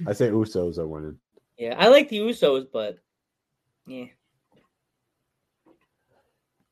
I 0.06 0.12
say 0.12 0.28
Usos 0.30 0.78
are 0.78 0.86
winning. 0.88 1.18
Yeah, 1.58 1.74
I 1.78 1.88
like 1.88 2.08
the 2.08 2.18
Usos, 2.18 2.66
but 2.72 2.98
yeah. 3.86 4.06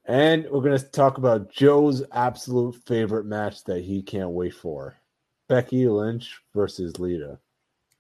And 0.07 0.47
we're 0.51 0.63
gonna 0.63 0.79
talk 0.79 1.19
about 1.19 1.53
Joe's 1.53 2.03
absolute 2.13 2.75
favorite 2.87 3.27
match 3.27 3.65
that 3.65 3.85
he 3.85 4.03
can't 4.03 4.31
wait 4.31 4.55
for: 4.55 4.97
Becky 5.49 5.87
Lynch 5.87 6.41
versus 6.55 6.99
Lita. 6.99 7.39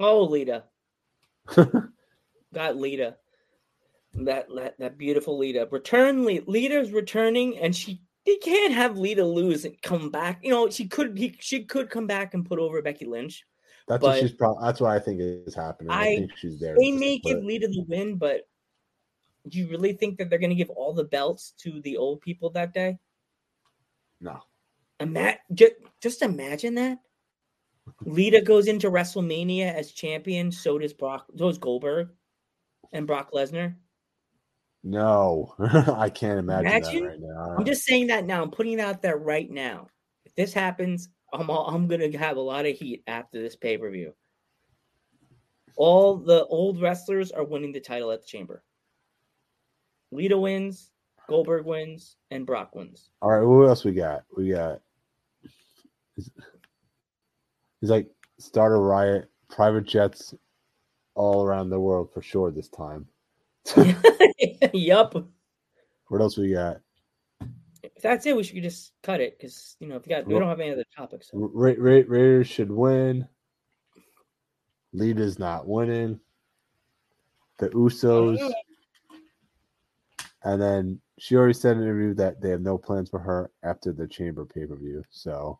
Oh, 0.00 0.24
Lita. 0.24 0.64
Got 2.54 2.76
Lita. 2.76 3.16
That, 4.14 4.48
that 4.56 4.78
that 4.78 4.98
beautiful 4.98 5.38
Lita. 5.38 5.68
Return 5.70 6.24
Lita's 6.24 6.90
returning 6.90 7.58
and 7.58 7.76
she 7.76 8.00
they 8.26 8.36
can't 8.36 8.74
have 8.74 8.98
Lita 8.98 9.24
lose 9.24 9.64
and 9.64 9.80
come 9.82 10.10
back. 10.10 10.40
You 10.42 10.50
know, 10.50 10.68
she 10.68 10.88
could 10.88 11.16
he, 11.16 11.36
she 11.38 11.64
could 11.64 11.90
come 11.90 12.06
back 12.06 12.34
and 12.34 12.44
put 12.44 12.58
over 12.58 12.82
Becky 12.82 13.04
Lynch. 13.04 13.44
That's 13.88 14.02
what 14.02 14.20
she's 14.20 14.32
probably. 14.32 14.64
That's 14.64 14.80
what 14.80 14.90
I 14.90 14.98
think 14.98 15.20
is 15.20 15.54
happening. 15.54 15.90
I, 15.90 16.00
I- 16.02 16.16
think 16.16 16.36
she's 16.36 16.60
there. 16.60 16.76
They 16.78 16.90
to 16.92 16.98
may 16.98 17.18
give 17.18 17.42
Lita 17.42 17.68
the 17.68 17.84
win, 17.88 18.16
but 18.16 18.42
do 19.48 19.58
you 19.58 19.68
really 19.68 19.92
think 19.94 20.18
that 20.18 20.28
they're 20.30 20.38
gonna 20.38 20.54
give 20.54 20.70
all 20.70 20.92
the 20.92 21.04
belts 21.04 21.52
to 21.62 21.80
the 21.80 21.96
old 21.96 22.20
people 22.20 22.50
that 22.50 22.74
day? 22.74 22.98
No. 24.20 24.40
Ima- 25.00 25.38
just, 25.54 25.72
just 26.02 26.22
imagine 26.22 26.74
that. 26.74 26.98
Lita 28.02 28.42
goes 28.42 28.66
into 28.68 28.90
WrestleMania 28.90 29.74
as 29.74 29.92
champion, 29.92 30.52
so 30.52 30.78
does 30.78 30.92
Brock, 30.92 31.26
so 31.36 31.48
does 31.48 31.58
Goldberg 31.58 32.10
and 32.92 33.06
Brock 33.06 33.32
Lesnar. 33.32 33.74
No, 34.82 35.54
I 35.58 36.10
can't 36.10 36.38
imagine, 36.38 36.66
Imagine? 36.66 37.02
that 37.02 37.08
right 37.10 37.20
now. 37.20 37.56
I'm 37.58 37.64
just 37.64 37.84
saying 37.84 38.08
that 38.08 38.24
now. 38.24 38.42
I'm 38.42 38.50
putting 38.50 38.74
it 38.74 38.80
out 38.80 39.02
there 39.02 39.16
right 39.16 39.50
now. 39.50 39.88
If 40.24 40.34
this 40.34 40.52
happens, 40.52 41.08
I'm 41.32 41.50
all, 41.50 41.66
I'm 41.66 41.86
gonna 41.86 42.16
have 42.16 42.36
a 42.36 42.40
lot 42.40 42.66
of 42.66 42.76
heat 42.76 43.02
after 43.06 43.40
this 43.40 43.56
pay 43.56 43.78
per 43.78 43.90
view. 43.90 44.14
All 45.76 46.16
the 46.16 46.46
old 46.46 46.80
wrestlers 46.80 47.30
are 47.30 47.44
winning 47.44 47.72
the 47.72 47.80
title 47.80 48.10
at 48.10 48.22
the 48.22 48.26
Chamber. 48.26 48.62
Lita 50.12 50.36
wins, 50.36 50.90
Goldberg 51.28 51.64
wins, 51.64 52.16
and 52.30 52.44
Brock 52.44 52.74
wins. 52.74 53.10
All 53.22 53.30
right, 53.30 53.46
what 53.46 53.68
else 53.68 53.84
we 53.84 53.92
got? 53.92 54.24
We 54.36 54.50
got. 54.50 54.80
He's 56.16 57.90
like 57.90 58.08
start 58.38 58.72
a 58.72 58.76
riot, 58.76 59.30
private 59.48 59.86
jets 59.86 60.34
all 61.14 61.44
around 61.44 61.70
the 61.70 61.80
world 61.80 62.10
for 62.12 62.22
sure 62.22 62.50
this 62.50 62.68
time. 62.68 63.06
yup. 64.72 65.14
What 66.08 66.20
else 66.20 66.36
we 66.36 66.52
got? 66.52 66.80
If 67.82 68.02
that's 68.02 68.26
it, 68.26 68.36
we 68.36 68.42
should 68.42 68.62
just 68.62 68.92
cut 69.02 69.20
it 69.20 69.38
because 69.38 69.76
you 69.80 69.88
know 69.88 69.96
if 69.96 70.06
you 70.06 70.10
got 70.10 70.26
we 70.26 70.34
don't 70.34 70.48
have 70.48 70.60
any 70.60 70.72
other 70.72 70.84
topics. 70.96 71.30
Ra- 71.32 71.74
Ra- 71.76 72.02
Raiders 72.06 72.48
should 72.48 72.70
win. 72.70 73.26
Lita's 74.92 75.38
not 75.38 75.66
winning. 75.66 76.20
The 77.58 77.68
Usos. 77.70 78.52
And 80.42 80.60
then 80.60 81.00
she 81.18 81.36
already 81.36 81.52
said 81.52 81.76
in 81.76 81.82
an 81.82 81.84
interview 81.84 82.14
that 82.14 82.40
they 82.40 82.50
have 82.50 82.62
no 82.62 82.78
plans 82.78 83.10
for 83.10 83.20
her 83.20 83.50
after 83.62 83.92
the 83.92 84.08
Chamber 84.08 84.46
pay 84.46 84.66
per 84.66 84.74
view. 84.74 85.04
So 85.10 85.58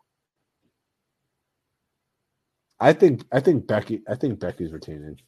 I 2.80 2.94
think 2.94 3.24
I 3.30 3.40
think 3.40 3.66
Becky 3.66 4.02
I 4.08 4.14
think 4.14 4.40
Becky's 4.40 4.72
retaining. 4.72 5.20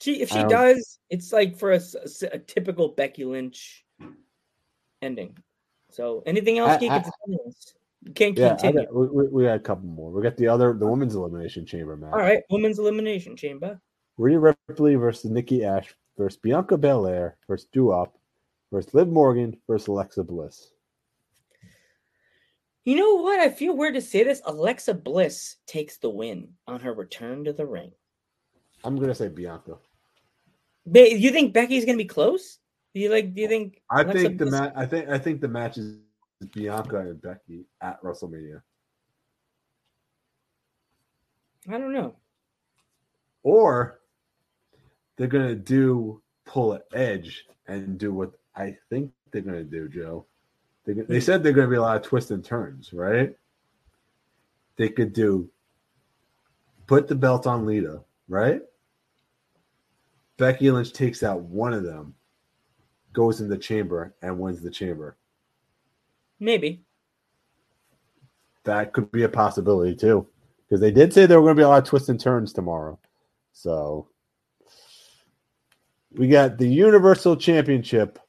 She 0.00 0.22
if 0.22 0.30
she 0.30 0.44
does, 0.44 0.98
it's 1.10 1.32
like 1.32 1.58
for 1.58 1.72
a, 1.72 1.80
a 1.80 2.28
a 2.32 2.38
typical 2.38 2.88
Becky 2.88 3.24
Lynch 3.24 3.84
ending. 5.02 5.36
So 5.90 6.22
anything 6.26 6.58
else? 6.58 6.70
I- 6.70 6.84
you, 6.84 6.90
I- 6.90 6.98
can 7.00 7.12
tell 7.26 7.48
us? 7.48 7.74
You 8.02 8.12
can't 8.12 8.38
Yeah, 8.38 8.50
continue. 8.50 8.84
got, 8.84 8.94
we, 8.94 9.26
we, 9.26 9.42
got 9.44 9.56
a 9.56 9.60
couple 9.60 9.88
more. 9.88 10.12
We 10.12 10.22
got 10.22 10.36
the 10.36 10.46
other 10.46 10.72
the 10.72 10.86
women's 10.86 11.16
elimination 11.16 11.66
chamber 11.66 11.96
match. 11.96 12.12
All 12.12 12.20
right, 12.20 12.42
women's 12.48 12.78
elimination 12.78 13.36
chamber. 13.36 13.80
Rhea 14.18 14.38
Ripley 14.38 14.94
versus 14.94 15.30
Nikki 15.30 15.64
Ash 15.64 15.92
versus 16.16 16.38
Bianca 16.38 16.76
Belair 16.78 17.36
versus 17.48 17.68
Doudrop 17.74 18.10
versus 18.72 18.94
Liv 18.94 19.08
Morgan 19.08 19.56
versus 19.66 19.88
Alexa 19.88 20.22
Bliss. 20.22 20.70
You 22.84 22.96
know 22.96 23.16
what? 23.16 23.40
I 23.40 23.50
feel 23.50 23.76
weird 23.76 23.94
to 23.94 24.00
say 24.00 24.22
this. 24.24 24.40
Alexa 24.46 24.94
Bliss 24.94 25.56
takes 25.66 25.98
the 25.98 26.08
win 26.08 26.48
on 26.66 26.80
her 26.80 26.94
return 26.94 27.44
to 27.44 27.52
the 27.52 27.66
ring. 27.66 27.92
I'm 28.84 28.96
gonna 28.96 29.14
say 29.14 29.28
Bianca. 29.28 29.76
Ba- 30.86 31.18
you 31.18 31.30
think 31.30 31.52
Becky's 31.52 31.84
gonna 31.84 31.98
be 31.98 32.04
close? 32.04 32.58
Do 32.98 33.04
you 33.04 33.10
like? 33.10 33.32
Do 33.32 33.42
you 33.42 33.46
think? 33.46 33.80
I 33.88 34.02
Alexa 34.02 34.22
think 34.22 34.38
the 34.38 34.46
Bliss- 34.46 34.60
match. 34.60 34.72
I 34.74 34.86
think 34.86 35.08
I 35.08 35.18
think 35.18 35.40
the 35.40 35.46
match 35.46 35.78
is 35.78 35.98
Bianca 36.52 36.98
and 36.98 37.22
Becky 37.22 37.64
at 37.80 38.02
WrestleMania, 38.02 38.60
I 41.68 41.78
don't 41.78 41.92
know. 41.92 42.16
or 43.44 44.00
they're 45.16 45.28
gonna 45.28 45.54
do 45.54 46.20
pull 46.44 46.72
an 46.72 46.80
edge 46.92 47.46
and 47.68 47.98
do 47.98 48.12
what 48.12 48.32
I 48.56 48.76
think 48.90 49.12
they're 49.30 49.42
gonna 49.42 49.62
do, 49.62 49.88
Joe. 49.88 50.26
They 50.84 50.94
they 50.94 51.02
hmm. 51.02 51.20
said 51.20 51.44
they're 51.44 51.52
gonna 51.52 51.68
be 51.68 51.76
a 51.76 51.80
lot 51.80 51.98
of 51.98 52.02
twists 52.02 52.32
and 52.32 52.44
turns, 52.44 52.92
right? 52.92 53.32
They 54.74 54.88
could 54.88 55.12
do 55.12 55.48
put 56.88 57.06
the 57.06 57.14
belt 57.14 57.46
on 57.46 57.64
Lita, 57.64 58.02
right? 58.28 58.62
Becky 60.36 60.68
Lynch 60.72 60.92
takes 60.92 61.22
out 61.22 61.42
one 61.42 61.72
of 61.72 61.84
them, 61.84 62.16
goes 63.18 63.40
in 63.40 63.48
the 63.48 63.58
chamber 63.58 64.14
and 64.22 64.38
wins 64.38 64.62
the 64.62 64.70
chamber. 64.70 65.16
Maybe. 66.38 66.84
That 68.62 68.92
could 68.92 69.10
be 69.10 69.24
a 69.24 69.28
possibility 69.28 69.96
too, 69.96 70.24
because 70.64 70.80
they 70.80 70.92
did 70.92 71.12
say 71.12 71.26
there 71.26 71.40
were 71.40 71.46
going 71.48 71.56
to 71.56 71.60
be 71.60 71.64
a 71.64 71.68
lot 71.68 71.82
of 71.82 71.88
twists 71.88 72.10
and 72.10 72.20
turns 72.20 72.52
tomorrow. 72.52 72.96
So 73.52 74.06
we 76.12 76.28
got 76.28 76.58
the 76.58 76.68
Universal 76.68 77.38
Championship, 77.38 78.20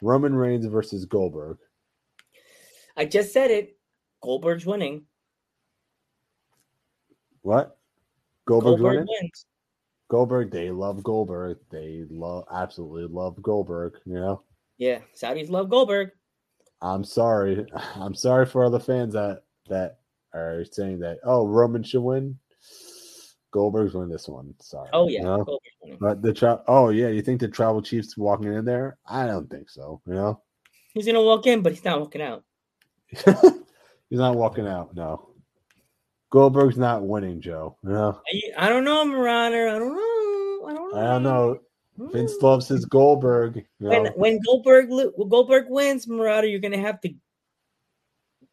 Roman 0.00 0.34
Reigns 0.34 0.64
versus 0.64 1.04
Goldberg. 1.04 1.58
I 2.96 3.04
just 3.04 3.34
said 3.34 3.50
it. 3.50 3.76
Goldberg's 4.22 4.64
winning. 4.64 5.02
What? 7.42 7.76
Goldberg's 8.46 8.80
Goldberg 8.80 8.92
winning? 9.00 9.16
wins. 9.20 9.46
Goldberg, 10.12 10.50
they 10.50 10.70
love 10.70 11.02
Goldberg. 11.02 11.56
They 11.70 12.04
love 12.10 12.44
absolutely 12.52 13.06
love 13.06 13.40
Goldberg. 13.40 13.94
You 14.04 14.16
know, 14.16 14.42
Yeah, 14.76 14.98
Saudis 15.16 15.48
love 15.48 15.70
Goldberg. 15.70 16.10
I'm 16.82 17.02
sorry. 17.02 17.64
I'm 17.96 18.14
sorry 18.14 18.44
for 18.44 18.62
all 18.62 18.70
the 18.70 18.78
fans 18.78 19.14
that 19.14 19.44
that 19.70 20.00
are 20.34 20.66
saying 20.70 20.98
that. 20.98 21.16
Oh, 21.24 21.46
Roman 21.46 21.82
should 21.82 22.02
win. 22.02 22.38
Goldberg's 23.52 23.94
win 23.94 24.10
this 24.10 24.28
one. 24.28 24.54
Sorry. 24.60 24.90
Oh 24.92 25.08
yeah, 25.08 25.20
You 25.20 25.24
know? 25.24 25.58
But 25.98 26.20
the 26.20 26.34
tra- 26.34 26.62
oh 26.68 26.90
yeah, 26.90 27.08
you 27.08 27.22
think 27.22 27.40
the 27.40 27.48
Tribal 27.48 27.80
Chief's 27.80 28.14
walking 28.14 28.52
in 28.52 28.66
there? 28.66 28.98
I 29.06 29.26
don't 29.26 29.48
think 29.48 29.70
so. 29.70 30.02
You 30.06 30.12
know, 30.12 30.42
He's 30.92 31.06
gonna 31.06 31.22
walk 31.22 31.46
in, 31.46 31.62
but 31.62 31.72
he's 31.72 31.86
not 31.86 32.00
walking 32.00 32.20
out. 32.20 32.44
he's 33.08 34.18
not 34.18 34.36
walking 34.36 34.66
out. 34.66 34.94
No, 34.94 35.30
Goldberg's 36.32 36.78
not 36.78 37.02
winning, 37.02 37.42
Joe. 37.42 37.76
Know, 37.82 38.18
I, 38.26 38.64
I 38.64 38.68
don't 38.70 38.84
know, 38.84 39.04
Marauder. 39.04 39.68
I 39.68 39.78
don't 39.78 39.94
know. 39.94 40.66
I 40.66 40.72
don't 40.74 40.94
know. 40.94 40.98
I 40.98 41.04
don't 41.12 41.22
know. 41.22 41.58
Vince 42.10 42.32
loves 42.40 42.66
his 42.66 42.86
Goldberg. 42.86 43.66
You 43.78 43.88
When 43.90 44.04
know? 44.04 44.12
when 44.16 44.40
Goldberg 44.46 44.86
when 44.88 45.28
Goldberg 45.28 45.66
wins, 45.68 46.08
Marauder, 46.08 46.46
you're 46.46 46.58
gonna 46.58 46.78
have 46.78 47.02
to. 47.02 47.10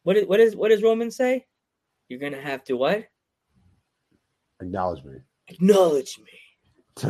What 0.02 0.18
is 0.18 0.26
what 0.26 0.40
is 0.40 0.54
what 0.54 0.68
does 0.68 0.82
Roman 0.82 1.10
say? 1.10 1.46
You're 2.10 2.20
gonna 2.20 2.40
have 2.40 2.62
to 2.64 2.74
what? 2.74 3.06
Acknowledge 4.60 5.02
me. 5.02 5.14
Acknowledge 5.48 6.18
me. 6.18 7.02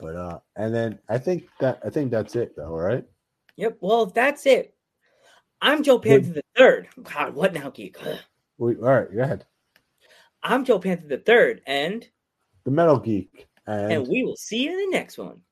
but 0.00 0.16
uh, 0.16 0.40
and 0.56 0.74
then 0.74 0.98
I 1.08 1.16
think 1.16 1.44
that 1.60 1.78
I 1.84 1.90
think 1.90 2.10
that's 2.10 2.34
it 2.34 2.56
though, 2.56 2.74
right? 2.74 3.04
Yep. 3.54 3.78
Well, 3.80 4.06
that's 4.06 4.46
it. 4.46 4.74
I'm 5.62 5.82
Joe 5.82 5.98
Panther 5.98 6.32
the 6.32 6.42
third. 6.56 6.88
God, 7.02 7.34
what 7.34 7.52
now, 7.52 7.70
geek? 7.70 7.96
We 8.58 8.76
all 8.76 8.82
right. 8.82 9.14
Go 9.14 9.20
ahead. 9.20 9.46
I'm 10.42 10.64
Joe 10.64 10.78
Panther 10.78 11.06
the 11.06 11.18
third, 11.18 11.60
and 11.66 12.08
The 12.64 12.70
Metal 12.70 12.98
Geek 12.98 13.46
and, 13.66 13.92
and 13.92 14.08
we 14.08 14.24
will 14.24 14.36
see 14.36 14.64
you 14.64 14.72
in 14.72 14.90
the 14.90 14.96
next 14.96 15.18
one. 15.18 15.42